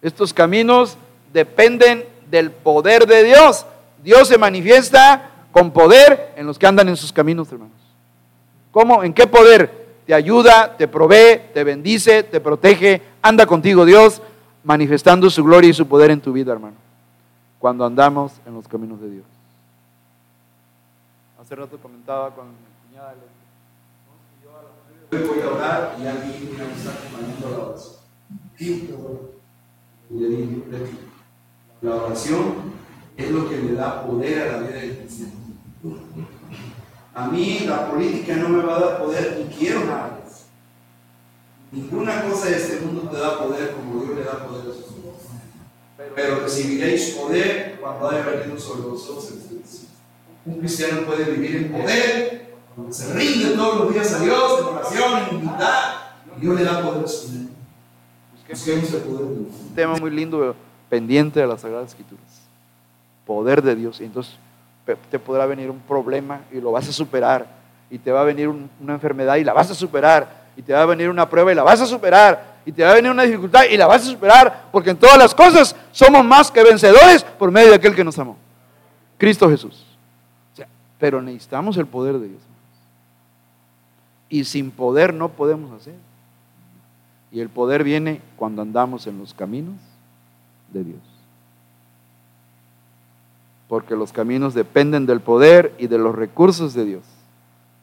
Estos 0.00 0.32
caminos 0.32 0.96
dependen 1.30 2.06
del 2.30 2.50
poder 2.50 3.06
de 3.06 3.22
Dios. 3.22 3.66
Dios 4.02 4.28
se 4.28 4.38
manifiesta 4.38 5.30
con 5.52 5.72
poder 5.72 6.32
en 6.34 6.46
los 6.46 6.58
que 6.58 6.66
andan 6.66 6.88
en 6.88 6.96
sus 6.96 7.12
caminos, 7.12 7.52
hermanos. 7.52 7.76
¿Cómo? 8.70 9.04
¿En 9.04 9.12
qué 9.12 9.26
poder? 9.26 9.82
te 10.06 10.14
ayuda, 10.14 10.74
te 10.78 10.88
provee, 10.88 11.38
te 11.52 11.64
bendice, 11.64 12.22
te 12.22 12.40
protege, 12.40 13.02
anda 13.20 13.44
contigo 13.44 13.84
Dios, 13.84 14.22
manifestando 14.64 15.28
su 15.28 15.44
gloria 15.44 15.68
y 15.68 15.74
su 15.74 15.86
poder 15.86 16.10
en 16.10 16.22
tu 16.22 16.32
vida, 16.32 16.50
hermano, 16.52 16.76
cuando 17.58 17.84
andamos 17.84 18.32
en 18.46 18.54
los 18.54 18.66
caminos 18.66 19.02
de 19.02 19.10
Dios. 19.10 19.24
Hace 21.42 21.56
rato 21.56 21.76
comentaba 21.76 22.32
con 22.32 22.50
mi 22.50 22.54
cuñada, 22.86 23.14
voy 25.10 25.40
a 25.40 25.48
orar 25.48 25.96
y 26.00 26.06
alguien 26.06 26.56
me 26.56 26.72
está 26.72 26.92
acompañando 26.92 27.50
la 27.50 27.64
oración. 27.66 27.96
Y 28.60 28.88
le 30.10 30.62
la 31.80 31.96
oración 31.96 32.54
es 33.16 33.30
lo 33.32 33.48
que 33.48 33.56
le 33.56 33.74
da 33.74 34.06
poder 34.06 34.40
a 34.40 34.52
la 34.52 34.58
vida 34.68 34.78
del 34.78 34.98
cristiano. 34.98 35.32
A 37.12 37.26
mí 37.26 37.60
la 37.66 37.90
política 37.90 38.36
no 38.36 38.48
me 38.48 38.62
va 38.62 38.76
a 38.76 38.80
dar 38.80 39.02
poder 39.02 39.38
ni 39.38 39.52
quiero 39.52 39.84
nada. 39.84 40.20
Ninguna 41.72 42.22
cosa 42.22 42.50
de 42.50 42.56
este 42.56 42.86
mundo 42.86 43.10
te 43.10 43.18
da 43.18 43.40
poder 43.40 43.72
como 43.72 44.04
Dios 44.04 44.16
le 44.16 44.24
da 44.24 44.46
poder 44.46 44.70
a 44.70 44.74
sus 44.74 44.96
hijos. 44.96 45.16
Pero 46.14 46.38
recibiréis 46.38 47.16
poder 47.16 47.80
cuando 47.80 48.10
haya 48.10 48.26
venido 48.26 48.56
sobre 48.60 48.82
vosotros 48.82 49.32
el 49.32 49.42
Un 50.44 50.58
cristiano 50.58 51.02
puede 51.02 51.24
vivir 51.24 51.56
en 51.56 51.72
poder, 51.72 52.52
se 52.90 53.12
rinde 53.12 53.54
todos 53.54 53.84
los 53.84 53.94
días 53.94 54.12
a 54.14 54.18
Dios, 54.20 54.60
en 54.60 54.66
oración, 54.66 55.18
en 55.18 55.36
humildad. 55.36 55.94
Dios 56.38 56.58
le 56.58 56.64
da 56.64 56.82
poder 56.82 57.04
a 57.04 57.08
su 57.08 57.28
vida. 57.28 57.50
Busquemos 58.48 58.92
el 58.94 59.00
poder 59.02 59.26
de 59.26 59.34
Dios. 59.36 59.48
Un 59.68 59.74
tema 59.74 59.96
muy 59.96 60.10
lindo 60.10 60.56
pendiente 60.88 61.40
de 61.40 61.46
las 61.46 61.60
Sagradas 61.60 61.90
Escrituras. 61.90 62.24
Poder 63.26 63.62
de 63.62 63.76
Dios. 63.76 64.00
Y 64.00 64.04
entonces 64.04 64.34
te 65.10 65.18
podrá 65.18 65.46
venir 65.46 65.70
un 65.70 65.80
problema 65.80 66.40
y 66.50 66.60
lo 66.60 66.72
vas 66.72 66.88
a 66.88 66.92
superar. 66.92 67.46
Y 67.90 67.98
te 67.98 68.10
va 68.10 68.22
a 68.22 68.24
venir 68.24 68.48
una 68.48 68.94
enfermedad 68.94 69.36
y 69.36 69.44
la 69.44 69.52
vas 69.52 69.70
a 69.70 69.74
superar. 69.74 70.42
Y 70.56 70.62
te 70.62 70.72
va 70.72 70.82
a 70.82 70.86
venir 70.86 71.08
una 71.08 71.28
prueba 71.28 71.52
y 71.52 71.54
la 71.54 71.62
vas 71.62 71.80
a 71.80 71.86
superar. 71.86 72.52
Y 72.64 72.72
te 72.72 72.82
va 72.82 72.92
a 72.92 72.94
venir 72.94 73.10
una 73.10 73.22
dificultad 73.24 73.64
y 73.70 73.76
la 73.76 73.86
vas 73.86 74.02
a 74.02 74.10
superar. 74.10 74.68
Porque 74.72 74.90
en 74.90 74.96
todas 74.96 75.18
las 75.18 75.34
cosas 75.34 75.76
somos 75.92 76.24
más 76.24 76.50
que 76.50 76.62
vencedores 76.62 77.22
por 77.22 77.50
medio 77.50 77.68
de 77.68 77.76
aquel 77.76 77.94
que 77.94 78.02
nos 78.02 78.18
amó. 78.18 78.36
Cristo 79.18 79.48
Jesús. 79.48 79.91
Pero 81.02 81.20
necesitamos 81.20 81.76
el 81.78 81.86
poder 81.86 82.20
de 82.20 82.28
Dios. 82.28 82.40
Y 84.28 84.44
sin 84.44 84.70
poder 84.70 85.12
no 85.12 85.30
podemos 85.30 85.72
hacer. 85.72 85.96
Y 87.32 87.40
el 87.40 87.48
poder 87.48 87.82
viene 87.82 88.20
cuando 88.36 88.62
andamos 88.62 89.08
en 89.08 89.18
los 89.18 89.34
caminos 89.34 89.74
de 90.72 90.84
Dios 90.84 91.00
porque 93.66 93.96
los 93.96 94.12
caminos 94.12 94.52
dependen 94.52 95.06
del 95.06 95.20
poder 95.20 95.74
y 95.78 95.86
de 95.86 95.96
los 95.96 96.14
recursos 96.14 96.74
de 96.74 96.84
Dios. 96.84 97.02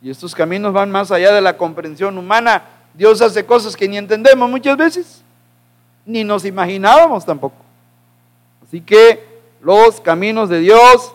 Y 0.04 0.12
estos 0.12 0.36
caminos 0.36 0.72
van 0.72 0.92
más 0.92 1.12
allá 1.12 1.34
de 1.34 1.42
la 1.42 1.58
comprensión 1.58 2.16
humana. 2.18 2.64
Dios 2.94 3.24
hace 3.24 3.44
cosas 3.44 3.76
que 3.76 3.90
ni 3.90 3.98
entendemos 3.98 4.48
muchas 4.50 4.78
veces, 4.78 5.24
ni 6.06 6.24
nos 6.24 6.46
imaginábamos 6.46 7.26
tampoco. 7.26 7.58
Así 8.64 8.82
que 8.82 9.42
los 9.62 10.00
caminos 10.00 10.48
de 10.48 10.60
Dios 10.60 11.12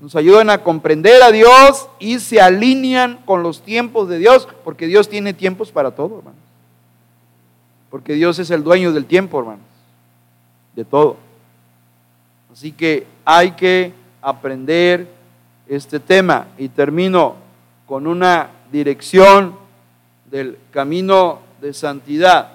nos 0.00 0.16
ayudan 0.16 0.50
a 0.50 0.62
comprender 0.62 1.22
a 1.22 1.30
Dios 1.30 1.88
y 1.98 2.18
se 2.18 2.40
alinean 2.40 3.18
con 3.24 3.42
los 3.42 3.62
tiempos 3.62 4.08
de 4.08 4.18
Dios, 4.18 4.48
porque 4.64 4.86
Dios 4.86 5.08
tiene 5.08 5.32
tiempos 5.32 5.70
para 5.70 5.92
todo, 5.92 6.18
hermanos. 6.18 6.40
Porque 7.90 8.14
Dios 8.14 8.38
es 8.38 8.50
el 8.50 8.64
dueño 8.64 8.92
del 8.92 9.06
tiempo, 9.06 9.38
hermanos, 9.38 9.64
de 10.74 10.84
todo. 10.84 11.16
Así 12.52 12.72
que 12.72 13.06
hay 13.24 13.52
que 13.52 13.92
aprender 14.20 15.08
este 15.68 16.00
tema. 16.00 16.48
Y 16.58 16.68
termino 16.68 17.36
con 17.86 18.06
una 18.06 18.50
dirección 18.72 19.56
del 20.30 20.58
camino 20.70 21.40
de 21.60 21.72
santidad. 21.72 22.52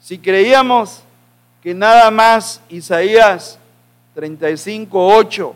Si 0.00 0.18
creíamos 0.18 1.02
que 1.62 1.74
nada 1.74 2.10
más 2.10 2.60
Isaías 2.68 3.58
35.8 4.16 5.52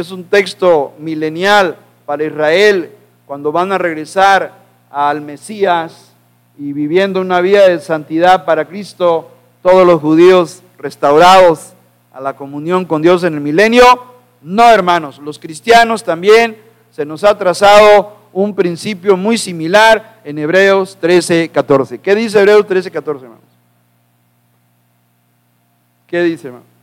es 0.00 0.10
un 0.10 0.24
texto 0.24 0.92
milenial 0.98 1.78
para 2.04 2.22
Israel 2.22 2.90
cuando 3.24 3.50
van 3.50 3.72
a 3.72 3.78
regresar 3.78 4.52
al 4.90 5.22
Mesías 5.22 6.12
y 6.58 6.74
viviendo 6.74 7.18
una 7.18 7.40
vida 7.40 7.66
de 7.66 7.80
santidad 7.80 8.44
para 8.44 8.66
Cristo, 8.66 9.30
todos 9.62 9.86
los 9.86 10.02
judíos 10.02 10.62
restaurados 10.76 11.72
a 12.12 12.20
la 12.20 12.36
comunión 12.36 12.84
con 12.84 13.00
Dios 13.00 13.24
en 13.24 13.36
el 13.36 13.40
milenio, 13.40 13.86
no, 14.42 14.70
hermanos, 14.70 15.18
los 15.18 15.38
cristianos 15.38 16.04
también 16.04 16.58
se 16.90 17.06
nos 17.06 17.24
ha 17.24 17.38
trazado 17.38 18.18
un 18.34 18.54
principio 18.54 19.16
muy 19.16 19.38
similar 19.38 20.20
en 20.24 20.38
Hebreos 20.38 20.98
13, 21.00 21.48
14. 21.48 22.00
¿Qué 22.00 22.14
dice 22.14 22.38
Hebreos 22.38 22.66
13, 22.66 22.90
14, 22.90 23.24
hermanos? 23.24 23.48
¿Qué 26.06 26.22
dice, 26.22 26.48
hermano? 26.48 26.75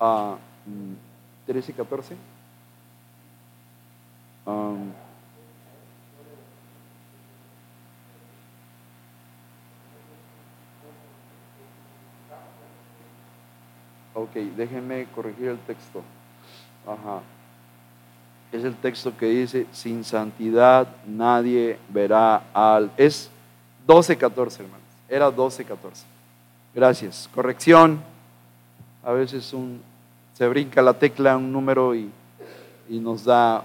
Ah, 0.00 0.36
13, 1.46 1.72
14. 1.72 2.16
Um, 4.46 4.92
ok, 14.14 14.34
déjenme 14.56 15.06
corregir 15.14 15.48
el 15.48 15.58
texto. 15.58 16.02
Es 18.50 18.64
el 18.64 18.74
texto 18.76 19.14
que 19.16 19.26
dice, 19.26 19.66
sin 19.72 20.04
santidad 20.04 20.88
nadie 21.06 21.78
verá 21.90 22.44
al... 22.54 22.90
Es 22.96 23.30
12-14, 23.86 24.60
hermanos. 24.60 24.86
Era 25.08 25.30
12-14. 25.30 26.04
Gracias. 26.74 27.28
Corrección. 27.34 28.00
A 29.04 29.12
veces 29.12 29.52
un, 29.52 29.82
se 30.38 30.46
brinca 30.46 30.80
la 30.80 30.94
tecla, 30.94 31.36
un 31.36 31.52
número 31.52 31.96
y, 31.96 32.08
y 32.88 33.00
nos 33.00 33.24
da 33.24 33.64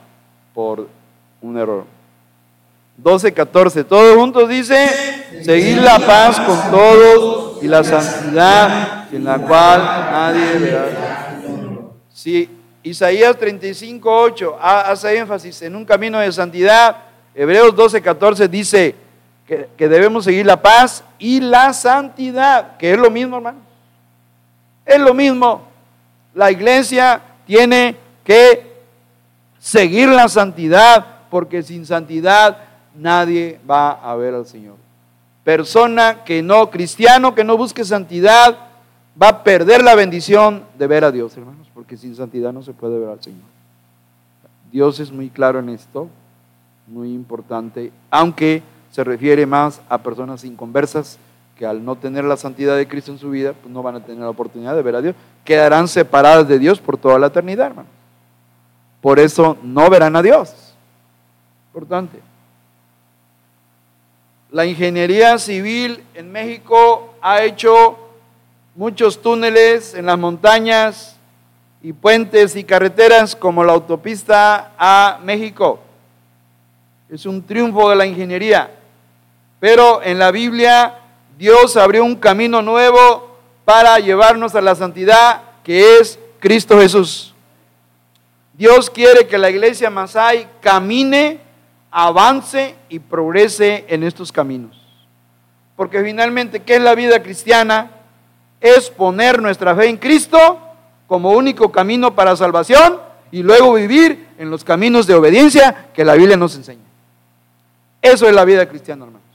por 0.55 0.87
un 1.39 1.55
error. 1.55 1.85
12, 2.97 3.31
14. 3.31 3.83
Todos 3.83 4.17
juntos 4.17 4.49
dice, 4.49 5.43
seguir 5.43 5.77
la 5.77 5.99
paz 5.99 6.39
con 6.39 6.71
todos 6.71 7.63
y 7.63 7.67
la 7.67 7.83
santidad 7.83 9.07
en 9.13 9.23
la 9.23 9.37
cual 9.37 9.81
nadie 9.81 10.57
verá. 10.57 11.39
Si 12.11 12.49
Isaías 12.81 13.37
35, 13.37 14.11
8 14.11 14.57
hace 14.59 15.15
énfasis 15.15 15.61
en 15.61 15.75
un 15.75 15.85
camino 15.85 16.17
de 16.17 16.31
santidad, 16.31 16.97
Hebreos 17.35 17.75
12, 17.75 18.01
14 18.01 18.47
dice 18.47 18.95
que, 19.45 19.69
que 19.77 19.87
debemos 19.87 20.23
seguir 20.23 20.47
la 20.47 20.59
paz 20.59 21.03
y 21.19 21.39
la 21.39 21.71
santidad, 21.71 22.77
que 22.77 22.93
es 22.93 22.97
lo 22.97 23.11
mismo, 23.11 23.37
hermano. 23.37 23.59
Es 24.87 24.99
lo 24.99 25.13
mismo. 25.13 25.72
La 26.33 26.51
iglesia 26.51 27.21
tiene 27.45 27.95
que 28.23 28.73
seguir 29.59 30.09
la 30.09 30.27
santidad, 30.27 31.05
porque 31.29 31.63
sin 31.63 31.85
santidad 31.85 32.57
nadie 32.95 33.59
va 33.69 33.91
a 33.91 34.15
ver 34.15 34.33
al 34.33 34.45
Señor. 34.45 34.75
Persona 35.43 36.23
que 36.23 36.41
no, 36.41 36.69
cristiano 36.69 37.35
que 37.35 37.43
no 37.43 37.57
busque 37.57 37.83
santidad, 37.83 38.57
va 39.21 39.27
a 39.27 39.43
perder 39.43 39.83
la 39.83 39.95
bendición 39.95 40.63
de 40.77 40.87
ver 40.87 41.03
a 41.03 41.11
Dios, 41.11 41.35
hermanos, 41.37 41.67
porque 41.73 41.97
sin 41.97 42.15
santidad 42.15 42.51
no 42.53 42.63
se 42.63 42.73
puede 42.73 42.97
ver 42.99 43.09
al 43.09 43.21
Señor. 43.21 43.43
Dios 44.71 44.99
es 44.99 45.11
muy 45.11 45.29
claro 45.29 45.59
en 45.59 45.69
esto, 45.69 46.09
muy 46.87 47.13
importante, 47.13 47.91
aunque 48.09 48.63
se 48.91 49.03
refiere 49.03 49.45
más 49.45 49.81
a 49.89 49.97
personas 49.97 50.43
inconversas 50.43 51.17
que 51.57 51.65
al 51.65 51.83
no 51.83 51.95
tener 51.95 52.23
la 52.23 52.37
santidad 52.37 52.75
de 52.75 52.87
Cristo 52.87 53.11
en 53.11 53.19
su 53.19 53.29
vida, 53.29 53.53
pues 53.53 53.71
no 53.71 53.83
van 53.83 53.95
a 53.95 54.03
tener 54.03 54.21
la 54.21 54.29
oportunidad 54.29 54.75
de 54.75 54.81
ver 54.81 54.95
a 54.95 55.01
Dios, 55.01 55.15
quedarán 55.45 55.87
separadas 55.87 56.47
de 56.47 56.59
Dios 56.59 56.79
por 56.79 56.97
toda 56.97 57.19
la 57.19 57.27
eternidad, 57.27 57.67
hermanos. 57.67 57.91
Por 59.01 59.19
eso 59.19 59.57
no 59.61 59.89
verán 59.89 60.15
a 60.15 60.21
Dios. 60.21 60.73
Importante. 61.67 62.19
La 64.49 64.65
ingeniería 64.65 65.37
civil 65.37 66.03
en 66.13 66.31
México 66.31 67.15
ha 67.21 67.43
hecho 67.43 67.97
muchos 68.75 69.21
túneles 69.21 69.93
en 69.93 70.05
las 70.05 70.17
montañas 70.17 71.17
y 71.81 71.91
puentes 71.91 72.55
y 72.55 72.63
carreteras 72.63 73.35
como 73.35 73.63
la 73.63 73.73
autopista 73.73 74.71
a 74.77 75.19
México. 75.23 75.79
Es 77.09 77.25
un 77.25 77.43
triunfo 77.43 77.89
de 77.89 77.95
la 77.95 78.05
ingeniería. 78.05 78.71
Pero 79.59 80.01
en 80.01 80.17
la 80.17 80.31
Biblia 80.31 81.02
Dios 81.37 81.77
abrió 81.77 82.03
un 82.03 82.15
camino 82.15 82.61
nuevo 82.61 83.37
para 83.65 83.99
llevarnos 83.99 84.55
a 84.55 84.61
la 84.61 84.75
santidad 84.75 85.41
que 85.63 85.97
es 85.97 86.19
Cristo 86.39 86.79
Jesús. 86.79 87.33
Dios 88.53 88.89
quiere 88.89 89.27
que 89.27 89.37
la 89.37 89.49
iglesia 89.49 89.89
Masai 89.89 90.47
camine 90.61 91.39
avance 91.89 92.75
y 92.89 92.99
progrese 92.99 93.85
en 93.87 94.03
estos 94.03 94.31
caminos. 94.31 94.79
Porque 95.75 96.03
finalmente, 96.03 96.61
¿qué 96.61 96.75
es 96.75 96.81
la 96.81 96.95
vida 96.95 97.23
cristiana? 97.23 97.91
Es 98.61 98.89
poner 98.89 99.41
nuestra 99.41 99.75
fe 99.75 99.87
en 99.87 99.97
Cristo 99.97 100.59
como 101.07 101.31
único 101.31 101.71
camino 101.71 102.15
para 102.15 102.35
salvación 102.35 102.99
y 103.31 103.41
luego 103.41 103.73
vivir 103.73 104.27
en 104.37 104.49
los 104.51 104.63
caminos 104.63 105.07
de 105.07 105.15
obediencia 105.15 105.87
que 105.93 106.05
la 106.05 106.13
Biblia 106.13 106.37
nos 106.37 106.55
enseña. 106.55 106.83
Eso 108.01 108.27
es 108.27 108.35
la 108.35 108.45
vida 108.45 108.67
cristiana, 108.67 109.05
hermanos. 109.05 109.27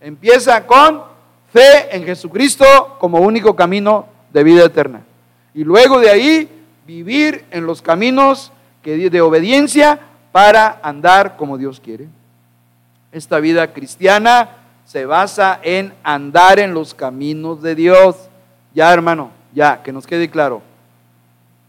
Empieza 0.00 0.66
con 0.66 1.13
fe 1.54 1.94
en 1.94 2.04
Jesucristo 2.04 2.96
como 2.98 3.20
único 3.20 3.54
camino 3.54 4.06
de 4.32 4.42
vida 4.42 4.64
eterna. 4.64 5.02
Y 5.54 5.62
luego 5.62 6.00
de 6.00 6.10
ahí 6.10 6.48
vivir 6.84 7.44
en 7.52 7.64
los 7.64 7.80
caminos 7.80 8.50
de 8.82 9.20
obediencia 9.20 10.00
para 10.32 10.80
andar 10.82 11.36
como 11.36 11.56
Dios 11.56 11.78
quiere. 11.78 12.08
Esta 13.12 13.38
vida 13.38 13.72
cristiana 13.72 14.50
se 14.84 15.06
basa 15.06 15.60
en 15.62 15.94
andar 16.02 16.58
en 16.58 16.74
los 16.74 16.92
caminos 16.92 17.62
de 17.62 17.76
Dios. 17.76 18.16
Ya, 18.74 18.92
hermano, 18.92 19.30
ya, 19.54 19.80
que 19.80 19.92
nos 19.92 20.08
quede 20.08 20.28
claro. 20.28 20.60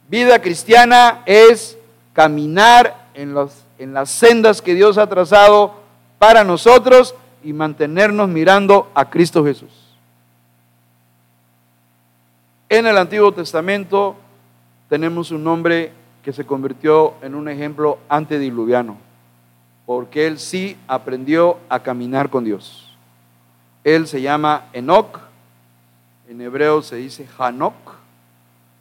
Vida 0.09 0.41
cristiana 0.41 1.21
es 1.27 1.77
caminar 2.13 3.05
en, 3.13 3.35
los, 3.35 3.53
en 3.77 3.93
las 3.93 4.09
sendas 4.09 4.63
que 4.63 4.73
Dios 4.73 4.97
ha 4.97 5.07
trazado 5.07 5.75
para 6.17 6.43
nosotros 6.43 7.13
y 7.45 7.53
mantenernos 7.53 8.27
mirando 8.27 8.91
a 8.95 9.07
Cristo 9.07 9.45
Jesús. 9.45 9.69
En 12.67 12.87
el 12.87 12.97
Antiguo 12.97 13.31
Testamento 13.31 14.15
tenemos 14.89 15.29
un 15.29 15.43
nombre 15.43 15.93
que 16.23 16.33
se 16.33 16.43
convirtió 16.43 17.13
en 17.21 17.35
un 17.35 17.47
ejemplo 17.47 17.99
antediluviano, 18.09 18.97
porque 19.85 20.25
él 20.25 20.39
sí 20.39 20.75
aprendió 20.87 21.59
a 21.69 21.79
caminar 21.79 22.31
con 22.31 22.43
Dios. 22.43 22.97
Él 23.83 24.07
se 24.07 24.23
llama 24.23 24.65
Enoch, 24.73 25.19
en 26.27 26.41
hebreo 26.41 26.81
se 26.81 26.95
dice 26.95 27.27
Hanok, 27.37 27.75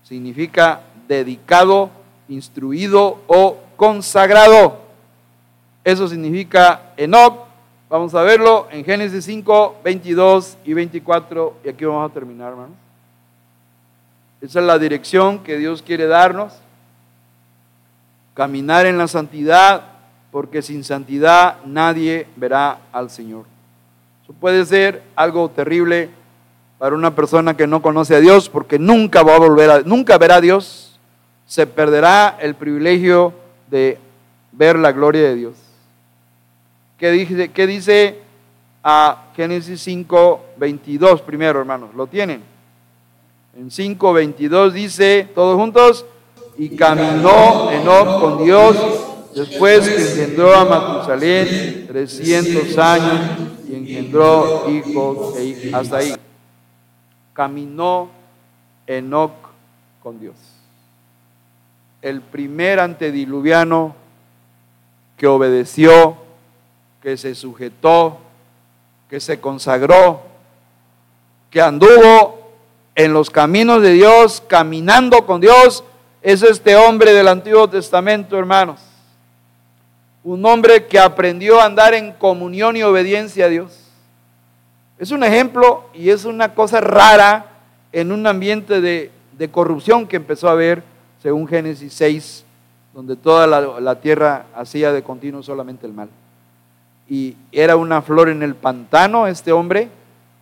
significa 0.05 0.81
dedicado, 1.07 1.91
instruido 2.31 3.19
o 3.27 3.59
consagrado. 3.77 4.81
Eso 5.85 6.09
significa 6.09 6.95
Enoch. 6.97 7.44
Vamos 7.89 8.15
a 8.15 8.23
verlo 8.23 8.67
en 8.71 8.85
Génesis 8.85 9.25
5, 9.25 9.77
22 9.85 10.59
y 10.65 10.73
24. 10.75 11.57
Y 11.65 11.69
aquí 11.69 11.85
vamos 11.85 12.11
a 12.11 12.13
terminar, 12.15 12.51
hermanos. 12.51 12.77
Esa 14.41 14.61
es 14.61 14.67
la 14.67 14.79
dirección 14.79 15.39
que 15.41 15.59
Dios 15.59 15.83
quiere 15.83 16.07
darnos 16.07 16.53
caminar 18.35 18.85
en 18.87 18.99
la 18.99 19.09
santidad, 19.09 19.83
porque 20.31 20.61
sin 20.61 20.85
santidad 20.85 21.59
nadie 21.65 22.27
verá 22.37 22.81
al 22.93 23.09
Señor. 23.09 23.45
Eso 24.25 24.33
puede 24.33 24.67
ser 24.67 25.03
algo 25.15 25.49
terrible 25.49 26.11
para 26.79 26.97
una 26.97 27.15
persona 27.15 27.57
que 27.57 27.69
no 27.69 27.81
conoce 27.81 28.17
a 28.17 28.21
Dios, 28.21 28.49
porque 28.49 28.79
nunca 28.79 29.23
va 29.23 29.37
a 29.37 29.39
volver 29.39 29.71
a, 29.71 29.81
nunca 29.83 30.19
verá 30.19 30.37
a 30.37 30.41
Dios, 30.41 30.99
se 31.47 31.67
perderá 31.67 32.37
el 32.41 32.55
privilegio 32.55 33.33
de 33.71 33.99
ver 34.51 34.77
la 34.77 34.93
gloria 34.93 35.23
de 35.23 35.37
Dios. 35.37 35.55
¿Qué 36.99 37.11
dice, 37.11 37.51
qué 37.51 37.67
dice 37.67 38.19
a 38.83 39.31
Génesis 39.35 39.81
5, 39.83 40.45
22 40.57 41.23
primero, 41.23 41.61
hermanos? 41.61 41.95
¿Lo 41.95 42.07
tienen? 42.07 42.43
En 43.57 43.71
5, 43.71 44.13
22 44.13 44.75
dice, 44.75 45.29
todos 45.35 45.57
juntos, 45.57 46.07
y 46.57 46.77
caminó 46.77 47.71
Enoch 47.71 48.21
con 48.21 48.45
Dios 48.45 48.77
después 49.35 49.89
que 49.89 49.97
engendró 49.97 50.55
a 50.55 50.65
Matusalén 50.65 51.87
300 51.89 52.79
años 52.79 53.21
y 53.69 53.75
engendró 53.75 54.71
hijos 54.71 55.37
e 55.37 55.45
hijas. 55.45 55.75
Hasta 55.75 55.97
ahí. 55.99 56.15
Caminó 57.33 58.11
Enoch 58.87 59.33
con 60.03 60.21
Dios. 60.21 60.37
El 62.03 62.21
primer 62.21 62.79
antediluviano 62.81 63.97
que 65.17 65.27
obedeció, 65.27 66.17
que 67.05 67.19
se 67.19 67.35
sujetó, 67.35 68.17
que 69.11 69.21
se 69.21 69.39
consagró, 69.39 70.23
que 71.51 71.61
anduvo 71.61 72.51
en 72.95 73.13
los 73.13 73.29
caminos 73.29 73.83
de 73.83 73.93
Dios, 73.93 74.43
caminando 74.49 75.27
con 75.27 75.39
Dios, 75.39 75.85
es 76.23 76.43
este 76.43 76.77
hombre 76.77 77.13
del 77.13 77.29
Antiguo 77.29 77.69
Testamento, 77.69 78.39
hermanos. 78.39 78.81
Un 80.23 80.47
hombre 80.47 80.87
que 80.87 80.99
aprendió 80.99 81.61
a 81.61 81.67
andar 81.67 81.93
en 81.93 82.13
comunión 82.13 82.75
y 82.75 82.83
obediencia 82.83 83.45
a 83.45 83.51
Dios. 83.51 83.79
Es 84.99 85.11
un 85.11 85.25
ejemplo 85.25 85.85
y 85.93 86.09
es 86.09 86.25
una 86.25 86.55
cosa 86.55 86.81
rara 86.81 87.45
en 87.93 88.13
un 88.13 88.27
ambiente 88.27 88.81
de, 88.81 89.11
corrupción 89.53 90.07
que 90.07 90.17
empezó 90.17 90.49
a 90.49 90.53
haber, 90.53 90.83
según 91.23 91.47
Génesis 91.47 91.93
6, 91.93 92.45
donde 92.95 93.15
toda 93.15 93.47
la, 93.47 93.61
la 93.79 94.01
tierra 94.01 94.47
hacía 94.55 94.91
de 94.91 95.03
continuo 95.03 95.43
solamente 95.43 95.87
el 95.87 95.93
mal. 95.93 96.09
Y 97.09 97.37
era 97.53 97.77
una 97.77 98.03
flor 98.03 98.29
en 98.29 98.43
el 98.43 98.55
pantano 98.55 99.27
este 99.27 99.53
hombre, 99.53 99.89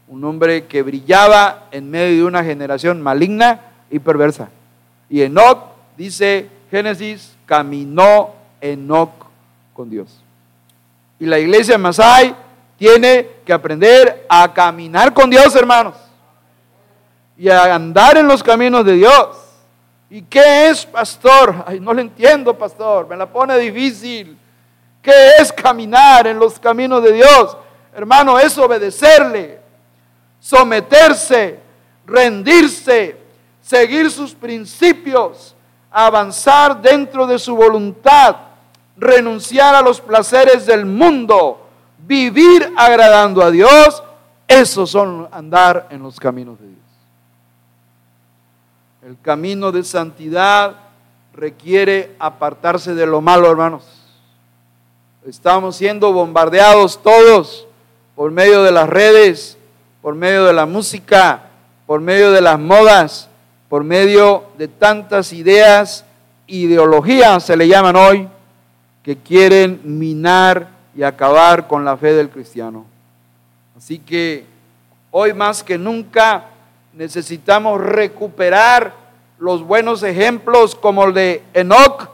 un 0.09 0.25
hombre 0.25 0.67
que 0.67 0.83
brillaba 0.83 1.65
en 1.71 1.91
medio 1.91 2.19
de 2.19 2.25
una 2.25 2.45
generación 2.45 3.01
maligna 3.03 3.61
y 3.91 3.99
perversa. 3.99 4.49
Y 5.09 5.23
Enoch 5.23 5.59
dice 5.97 6.49
Génesis, 6.71 7.37
caminó 7.47 8.31
Enoch 8.61 9.13
con 9.75 9.91
Dios. 9.91 10.23
Y 11.19 11.27
la 11.27 11.39
iglesia 11.39 11.79
Masai 11.79 12.35
tiene 12.79 13.29
que 13.45 13.53
aprender 13.53 14.27
a 14.29 14.53
caminar 14.53 15.13
con 15.13 15.31
Dios, 15.31 15.55
hermanos. 15.55 15.95
Y 17.37 17.49
a 17.49 17.75
andar 17.75 18.17
en 18.17 18.27
los 18.27 18.43
caminos 18.43 18.85
de 18.85 18.95
Dios. 18.95 19.37
¿Y 20.11 20.23
qué 20.23 20.69
es, 20.69 20.85
pastor? 20.85 21.65
Ay, 21.67 21.81
no 21.81 21.95
le 21.95 22.03
entiendo, 22.03 22.57
pastor. 22.57 23.09
Me 23.09 23.17
la 23.17 23.27
pone 23.27 23.57
difícil. 23.59 24.37
¿Qué 25.03 25.31
es 25.41 25.53
caminar 25.53 26.29
en 26.29 26.39
los 26.39 26.61
caminos 26.61 27.03
de 27.03 27.13
Dios? 27.13 27.57
Hermano, 27.93 28.39
es 28.39 28.57
obedecerle, 28.57 29.61
someterse, 30.39 31.59
rendirse, 32.07 33.17
seguir 33.61 34.11
sus 34.11 34.33
principios, 34.33 35.57
avanzar 35.91 36.81
dentro 36.81 37.27
de 37.27 37.39
su 37.39 37.57
voluntad, 37.57 38.37
renunciar 38.97 39.75
a 39.75 39.83
los 39.83 40.01
placeres 40.01 40.67
del 40.67 40.87
mundo, 40.87 41.67
vivir 41.99 42.73
agradando 42.77 43.43
a 43.43 43.51
Dios, 43.51 44.03
esos 44.47 44.91
son 44.91 45.29
andar 45.33 45.89
en 45.91 46.03
los 46.03 46.21
caminos 46.21 46.61
de 46.61 46.69
Dios. 46.69 46.79
El 49.03 49.19
camino 49.21 49.73
de 49.73 49.83
santidad 49.83 50.77
requiere 51.33 52.15
apartarse 52.21 52.95
de 52.95 53.07
lo 53.07 53.21
malo, 53.21 53.51
hermanos. 53.51 54.02
Estamos 55.27 55.77
siendo 55.77 56.13
bombardeados 56.13 57.01
todos 57.01 57.69
por 58.17 58.33
medio 58.33 58.65
de 58.65 58.73
las 58.73 58.89
redes, 58.89 59.57
por 60.01 60.17
medio 60.17 60.47
de 60.47 60.53
la 60.53 60.67
música, 60.67 61.45
por 61.87 62.01
medio 62.01 62.33
de 62.33 62.41
las 62.41 62.59
modas, 62.59 63.29
por 63.69 63.85
medio 63.85 64.43
de 64.59 64.67
tantas 64.67 65.33
ideas, 65.33 66.05
ideologías 66.49 67.45
se 67.45 67.57
le 67.57 67.69
llaman 67.69 67.95
hoy, 67.95 68.29
que 69.05 69.17
quieren 69.17 69.81
minar 69.85 70.69
y 70.93 71.05
acabar 71.05 71.69
con 71.69 71.85
la 71.85 71.97
fe 71.97 72.15
del 72.15 72.29
cristiano. 72.29 72.85
Así 73.77 74.01
que 74.01 74.45
hoy 75.13 75.33
más 75.35 75.63
que 75.63 75.79
nunca 75.79 76.47
necesitamos 76.93 77.81
recuperar 77.81 78.93
los 79.39 79.63
buenos 79.63 80.03
ejemplos 80.03 80.75
como 80.75 81.05
el 81.05 81.15
de 81.15 81.45
Enoch, 81.55 82.09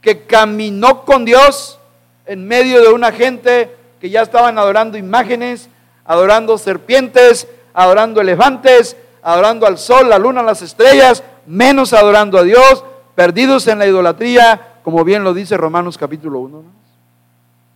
que 0.00 0.22
caminó 0.22 1.04
con 1.04 1.26
Dios 1.26 1.78
en 2.26 2.46
medio 2.46 2.82
de 2.82 2.92
una 2.92 3.12
gente 3.12 3.74
que 4.00 4.10
ya 4.10 4.22
estaban 4.22 4.58
adorando 4.58 4.98
imágenes, 4.98 5.68
adorando 6.04 6.58
serpientes, 6.58 7.48
adorando 7.72 8.20
elefantes, 8.20 8.96
adorando 9.22 9.66
al 9.66 9.78
sol, 9.78 10.08
la 10.08 10.18
luna, 10.18 10.42
las 10.42 10.62
estrellas, 10.62 11.22
menos 11.46 11.92
adorando 11.92 12.38
a 12.38 12.42
Dios, 12.42 12.84
perdidos 13.14 13.66
en 13.66 13.78
la 13.78 13.86
idolatría, 13.86 14.78
como 14.82 15.04
bien 15.04 15.24
lo 15.24 15.32
dice 15.32 15.56
Romanos 15.56 15.96
capítulo 15.96 16.40
1. 16.40 16.62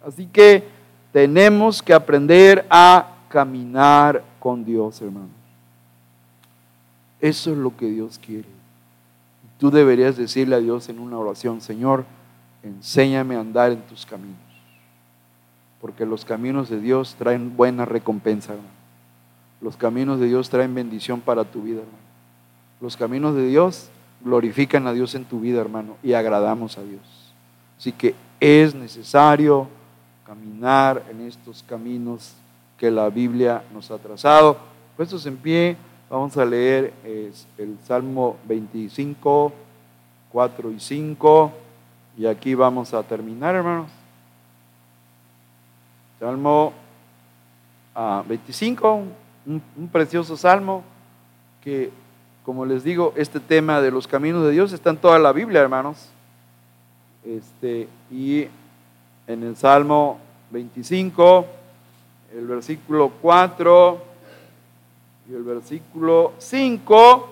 Así 0.07 0.27
que 0.27 0.69
tenemos 1.13 1.83
que 1.83 1.95
aprender 1.95 2.67
a 2.71 3.09
caminar 3.29 4.23
con 4.39 4.65
Dios, 4.65 5.01
hermanos. 5.01 5.31
Eso 7.21 7.51
es 7.51 7.59
lo 7.59 7.77
que 7.77 7.87
Dios 7.87 8.21
quiere. 8.25 8.49
Tú 9.59 9.71
deberías 9.71 10.17
decirle 10.17 10.55
a 10.55 10.61
Dios 10.61 10.89
en 10.89 11.01
una 11.01 11.19
oración, 11.19 11.61
Señor, 11.61 12.05
enséñame 12.69 13.37
a 13.37 13.41
andar 13.41 13.73
en 13.73 13.83
tus 13.83 14.07
caminos. 14.07 14.37
Porque 15.81 16.07
los 16.07 16.25
caminos 16.25 16.69
de 16.69 16.81
Dios 16.81 17.17
traen 17.19 17.57
buena 17.57 17.85
recompensa, 17.85 18.53
hermano. 18.53 18.79
Los 19.61 19.77
caminos 19.77 20.21
de 20.21 20.27
Dios 20.27 20.51
traen 20.51 20.75
bendición 20.75 21.21
para 21.21 21.45
tu 21.45 21.63
vida, 21.63 21.81
hermano. 21.81 21.99
Los 22.81 22.97
caminos 22.97 23.35
de 23.35 23.47
Dios 23.47 23.91
glorifican 24.25 24.87
a 24.87 24.93
Dios 24.93 25.15
en 25.15 25.25
tu 25.25 25.41
vida, 25.41 25.61
hermano, 25.61 25.97
y 26.03 26.13
agradamos 26.13 26.79
a 26.79 26.83
Dios. 26.83 27.03
Así 27.77 27.93
que 27.93 28.15
es 28.41 28.75
necesario 28.75 29.69
caminar 30.27 31.05
en 31.11 31.23
estos 31.23 31.63
caminos 31.63 32.35
que 32.77 32.91
la 32.91 33.09
Biblia 33.09 33.65
nos 33.73 33.91
ha 33.91 33.99
trazado. 33.99 34.59
Puestos 34.97 35.27
en 35.27 35.37
pie, 35.37 35.77
vamos 36.11 36.37
a 36.37 36.45
leer 36.45 36.93
el 37.05 37.79
Salmo 37.85 38.37
25, 38.47 39.53
4 40.31 40.71
y 40.73 40.81
5, 40.81 41.53
y 42.19 42.27
aquí 42.27 42.57
vamos 42.57 42.93
a 42.95 43.05
terminar, 43.05 43.55
hermanos. 43.55 43.89
Salmo 46.19 46.73
25, 48.27 48.89
ah, 48.89 49.03
un, 49.47 49.89
precioso 49.89 50.37
salmo 50.37 50.83
que, 51.63 51.93
como 52.45 52.67
les 52.67 52.83
digo, 52.83 53.13
este 53.17 53.39
tema 53.39 53.81
de 53.81 53.93
los 53.93 54.09
caminos 54.09 54.45
de 54.45 54.51
Dios 54.51 54.73
está 54.73 54.91
en 54.91 54.97
toda 54.97 55.21
la 55.21 55.33
Biblia, 55.33 55.61
hermanos. 55.61 56.09
Este, 57.25 57.89
y 58.11 58.49
en 59.29 59.45
el 59.45 59.55
Salmo 59.55 60.19
25, 60.51 61.47
el 62.37 62.47
versículo 62.49 63.13
4 63.23 64.03
y 65.31 65.35
el 65.35 65.45
versículo 65.45 66.33
5 66.39 67.29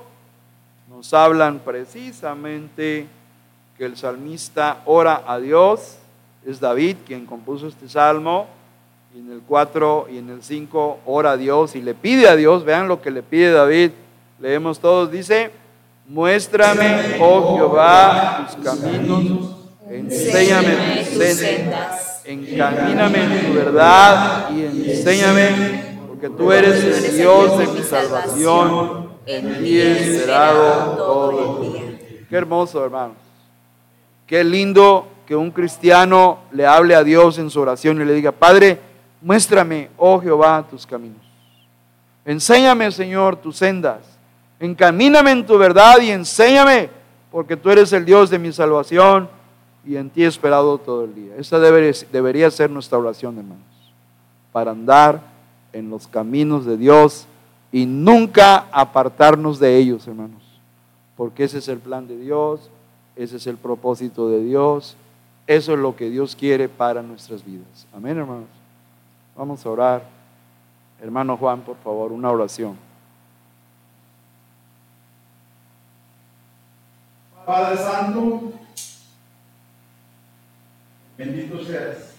nos 0.90 1.12
hablan 1.12 1.58
precisamente 1.58 3.08
que 3.76 3.84
el 3.84 3.96
salmista 3.96 4.82
ora 4.86 5.22
a 5.26 5.38
Dios, 5.38 5.96
es 6.46 6.60
David 6.60 6.96
quien 7.06 7.26
compuso 7.26 7.66
este 7.66 7.88
salmo, 7.88 8.46
y 9.14 9.18
en 9.18 9.32
el 9.32 9.40
4 9.46 10.08
y 10.12 10.18
en 10.18 10.30
el 10.30 10.42
5 10.42 11.00
ora 11.06 11.32
a 11.32 11.36
Dios 11.36 11.74
y 11.74 11.82
le 11.82 11.94
pide 11.94 12.28
a 12.28 12.36
Dios, 12.36 12.64
vean 12.64 12.88
lo 12.88 13.00
que 13.02 13.10
le 13.10 13.22
pide 13.22 13.50
David, 13.50 13.90
leemos 14.38 14.78
todos, 14.78 15.10
dice, 15.10 15.50
muéstrame, 16.06 17.16
oh 17.20 17.56
Jehová, 17.56 18.46
tus 18.46 18.64
caminos, 18.64 19.56
enséñame 19.90 21.04
tus 21.04 21.24
sendas, 21.34 22.22
encamíname 22.24 23.24
en 23.24 23.46
tu 23.46 23.54
verdad 23.54 24.50
y 24.50 24.90
enséñame, 24.90 25.96
porque 26.08 26.28
tú 26.30 26.52
eres 26.52 26.84
el 26.84 27.16
Dios 27.16 27.58
de 27.58 27.66
mi 27.66 27.82
salvación, 27.82 29.10
en 29.26 29.58
ti 29.58 29.80
he 29.80 30.16
esperado 30.16 30.96
todo 30.96 31.62
el 31.62 31.72
día. 31.72 32.26
Qué 32.28 32.36
hermoso, 32.36 32.84
hermanos. 32.84 33.25
Qué 34.26 34.42
lindo 34.44 35.08
que 35.26 35.36
un 35.36 35.50
cristiano 35.50 36.40
le 36.52 36.66
hable 36.66 36.94
a 36.94 37.04
Dios 37.04 37.38
en 37.38 37.50
su 37.50 37.60
oración 37.60 38.00
y 38.00 38.04
le 38.04 38.14
diga, 38.14 38.32
Padre, 38.32 38.80
Muéstrame, 39.26 39.90
oh 39.96 40.20
Jehová, 40.20 40.64
tus 40.68 40.86
caminos. 40.86 41.20
Enséñame, 42.24 42.90
Señor, 42.92 43.36
tus 43.36 43.56
sendas. 43.56 43.98
Encamíname 44.60 45.32
en 45.32 45.46
tu 45.46 45.58
verdad 45.58 46.00
y 46.00 46.10
enséñame, 46.10 46.90
porque 47.30 47.56
tú 47.56 47.70
eres 47.70 47.92
el 47.92 48.04
Dios 48.04 48.30
de 48.30 48.38
mi 48.38 48.52
salvación 48.52 49.28
y 49.84 49.96
en 49.96 50.10
ti 50.10 50.22
he 50.22 50.26
esperado 50.26 50.78
todo 50.78 51.04
el 51.04 51.14
día. 51.14 51.34
Esa 51.38 51.58
debería, 51.58 52.50
ser 52.50 52.70
nuestra 52.70 52.98
oración, 52.98 53.36
hermanos, 53.36 53.64
para 54.52 54.70
andar 54.70 55.20
en 55.72 55.90
los 55.90 56.06
caminos 56.06 56.64
de 56.64 56.76
Dios 56.76 57.26
y 57.72 57.84
nunca 57.84 58.66
apartarnos 58.70 59.58
de 59.58 59.76
ellos, 59.76 60.06
hermanos, 60.06 60.42
porque 61.16 61.42
ese 61.42 61.58
es 61.58 61.66
el 61.66 61.78
plan 61.78 62.06
de 62.06 62.16
Dios, 62.16 62.70
ese 63.16 63.36
es 63.36 63.46
el 63.46 63.56
propósito 63.56 64.28
de 64.28 64.42
Dios, 64.44 64.96
eso 65.46 65.72
es 65.72 65.78
lo 65.78 65.96
que 65.96 66.10
Dios 66.10 66.36
quiere 66.36 66.68
para 66.68 67.02
nuestras 67.02 67.44
vidas. 67.44 67.86
Amén, 67.94 68.18
hermanos. 68.18 68.48
Vamos 69.36 69.64
a 69.64 69.70
orar. 69.70 70.02
Hermano 71.00 71.36
Juan, 71.36 71.60
por 71.60 71.76
favor, 71.76 72.12
una 72.12 72.30
oración. 72.30 72.76
Padre 77.44 77.76
Santo, 77.76 78.52
bendito 81.16 81.64
seas. 81.64 82.16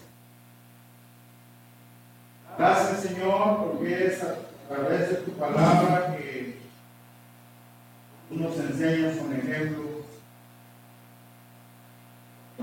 Gracias 2.58 3.02
Señor 3.02 3.66
porque 3.66 4.08
es 4.08 4.24
a 4.24 4.36
través 4.70 5.10
de 5.10 5.16
tu 5.18 5.32
palabra 5.34 6.16
que 6.18 6.60
tú 8.30 8.36
nos 8.36 8.58
enseñas 8.58 9.18
con 9.18 9.34
ejemplos, 9.34 9.87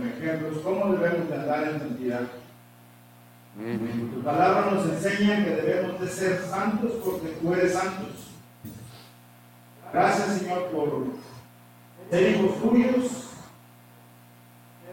con 0.04 0.22
ejemplos, 0.22 0.62
cómo 0.62 0.92
debemos 0.92 1.28
de 1.28 1.34
andar 1.34 1.68
en 1.68 1.78
santidad. 1.78 2.20
Tu 4.12 4.22
palabra 4.22 4.72
nos 4.72 4.86
enseña 4.86 5.44
que 5.44 5.50
debemos 5.50 6.00
de 6.00 6.08
ser 6.08 6.40
santos 6.42 6.92
porque 7.04 7.28
tú 7.40 7.54
eres 7.54 7.72
santos. 7.72 8.30
Gracias 9.92 10.38
Señor 10.38 10.70
por 10.70 11.04
ser 12.10 12.36
hijos 12.36 12.60
tuyos, 12.60 13.28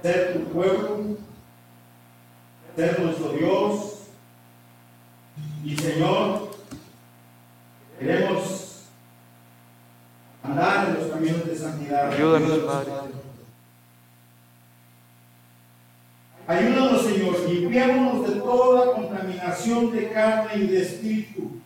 ser 0.03 0.33
tu 0.33 0.43
pueblo, 0.51 1.17
ser 2.75 2.99
nuestro 2.99 3.29
Dios. 3.29 3.87
Y 5.63 5.75
Señor, 5.75 6.51
queremos 7.99 8.85
andar 10.43 10.89
en 10.89 10.93
los 10.95 11.11
caminos 11.11 11.45
de 11.45 11.55
santidad. 11.55 12.11
Ayúdanos, 12.11 12.59
Padre. 12.59 13.20
Ayúdanos, 16.47 17.03
Señor, 17.03 17.39
limpiémonos 17.47 18.27
de 18.27 18.35
toda 18.41 18.93
contaminación 18.93 19.91
de 19.91 20.09
carne 20.11 20.55
y 20.55 20.67
de 20.67 20.81
espíritu, 20.81 21.61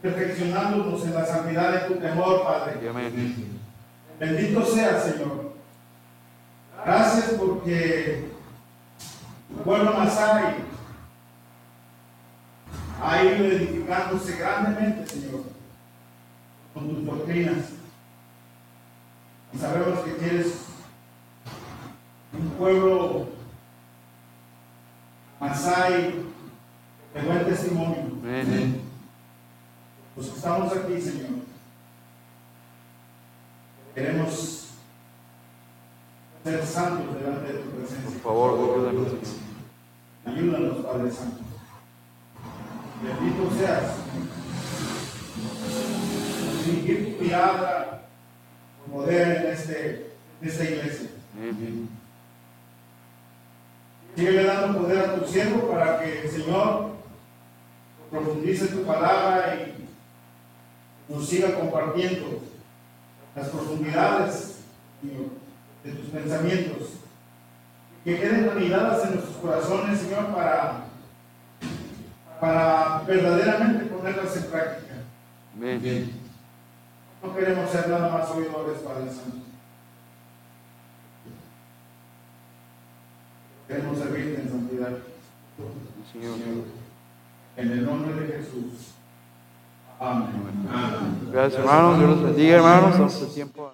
perfeccionándonos 0.00 1.04
en 1.04 1.14
la 1.14 1.26
santidad 1.26 1.72
de 1.72 1.94
tu 1.94 2.00
temor, 2.00 2.44
Padre. 2.44 2.80
Bendito 4.18 4.64
sea, 4.64 5.00
Señor. 5.00 5.52
Gracias 6.84 7.34
porque 7.38 8.28
tu 9.48 9.62
pueblo 9.62 9.92
Masai 9.92 10.54
ha 13.02 13.24
ido 13.24 13.46
edificándose 13.46 14.36
grandemente, 14.36 15.06
Señor, 15.06 15.42
con 16.72 16.88
tus 16.88 17.04
doctrinas. 17.04 17.56
Y 19.52 19.58
sabemos 19.58 20.00
que 20.00 20.16
quieres 20.16 20.61
pueblo 22.58 23.26
Masai, 25.40 26.14
de 27.14 27.20
buen 27.22 27.44
testimonio. 27.44 28.12
Los 30.16 30.26
que 30.28 30.36
estamos 30.36 30.72
aquí, 30.72 31.00
Señor, 31.00 31.42
Queremos 33.94 34.68
ser 36.44 36.64
santos 36.66 37.14
delante 37.14 37.52
de 37.52 37.58
tu 37.58 37.70
Por 37.70 37.78
presencia. 37.80 38.20
favor, 38.22 38.88
ayúdanos. 38.88 39.12
Ayúdanos, 40.24 40.86
Padre 40.86 41.10
Santo. 41.10 41.38
Bendito 43.02 43.50
seas. 43.54 43.96
Dirigir 46.64 47.18
tu 47.18 47.24
con 48.84 48.92
poder 48.92 49.44
en, 49.44 49.52
este, 49.52 50.12
en 50.40 50.48
esta 50.48 50.64
iglesia. 50.64 51.10
Amén. 51.36 52.01
Síguele 54.14 54.44
dando 54.44 54.78
poder 54.78 54.98
a 54.98 55.14
tu 55.16 55.26
siervo 55.26 55.68
para 55.70 55.98
que 55.98 56.22
el 56.22 56.30
Señor 56.30 56.90
profundice 58.10 58.66
tu 58.66 58.82
palabra 58.84 59.56
y 59.56 59.88
nos 61.12 61.26
siga 61.26 61.54
compartiendo 61.54 62.40
las 63.34 63.48
profundidades 63.48 64.58
de 65.82 65.92
tus 65.92 66.10
pensamientos. 66.10 66.88
Que 68.04 68.18
queden 68.18 68.50
anidadas 68.50 69.04
en 69.04 69.14
nuestros 69.14 69.36
corazones, 69.36 70.00
Señor, 70.00 70.26
para, 70.26 70.84
para 72.40 73.02
verdaderamente 73.06 73.86
ponerlas 73.86 74.36
en 74.36 74.44
práctica. 74.44 74.94
Amén. 75.54 76.12
No 77.22 77.34
queremos 77.34 77.70
ser 77.70 77.88
nada 77.88 78.08
más 78.08 78.30
oidores, 78.30 78.78
Padre 78.80 79.06
Santo. 79.06 79.51
Queremos 83.72 83.98
servirte 83.98 84.42
en 84.42 84.50
santidad. 84.50 84.98
Señor. 86.12 86.34
En 87.56 87.72
el 87.72 87.86
nombre 87.86 88.14
de 88.14 88.32
Jesús. 88.34 88.92
Amén. 89.98 90.28
Gracias, 91.32 91.58
hermanos. 91.58 91.98
Dios 91.98 92.10
los 92.10 92.22
bendiga, 92.22 92.56
hermanos. 92.56 92.98
Vamos 92.98 93.22
a 93.22 93.34
tiempo. 93.34 93.72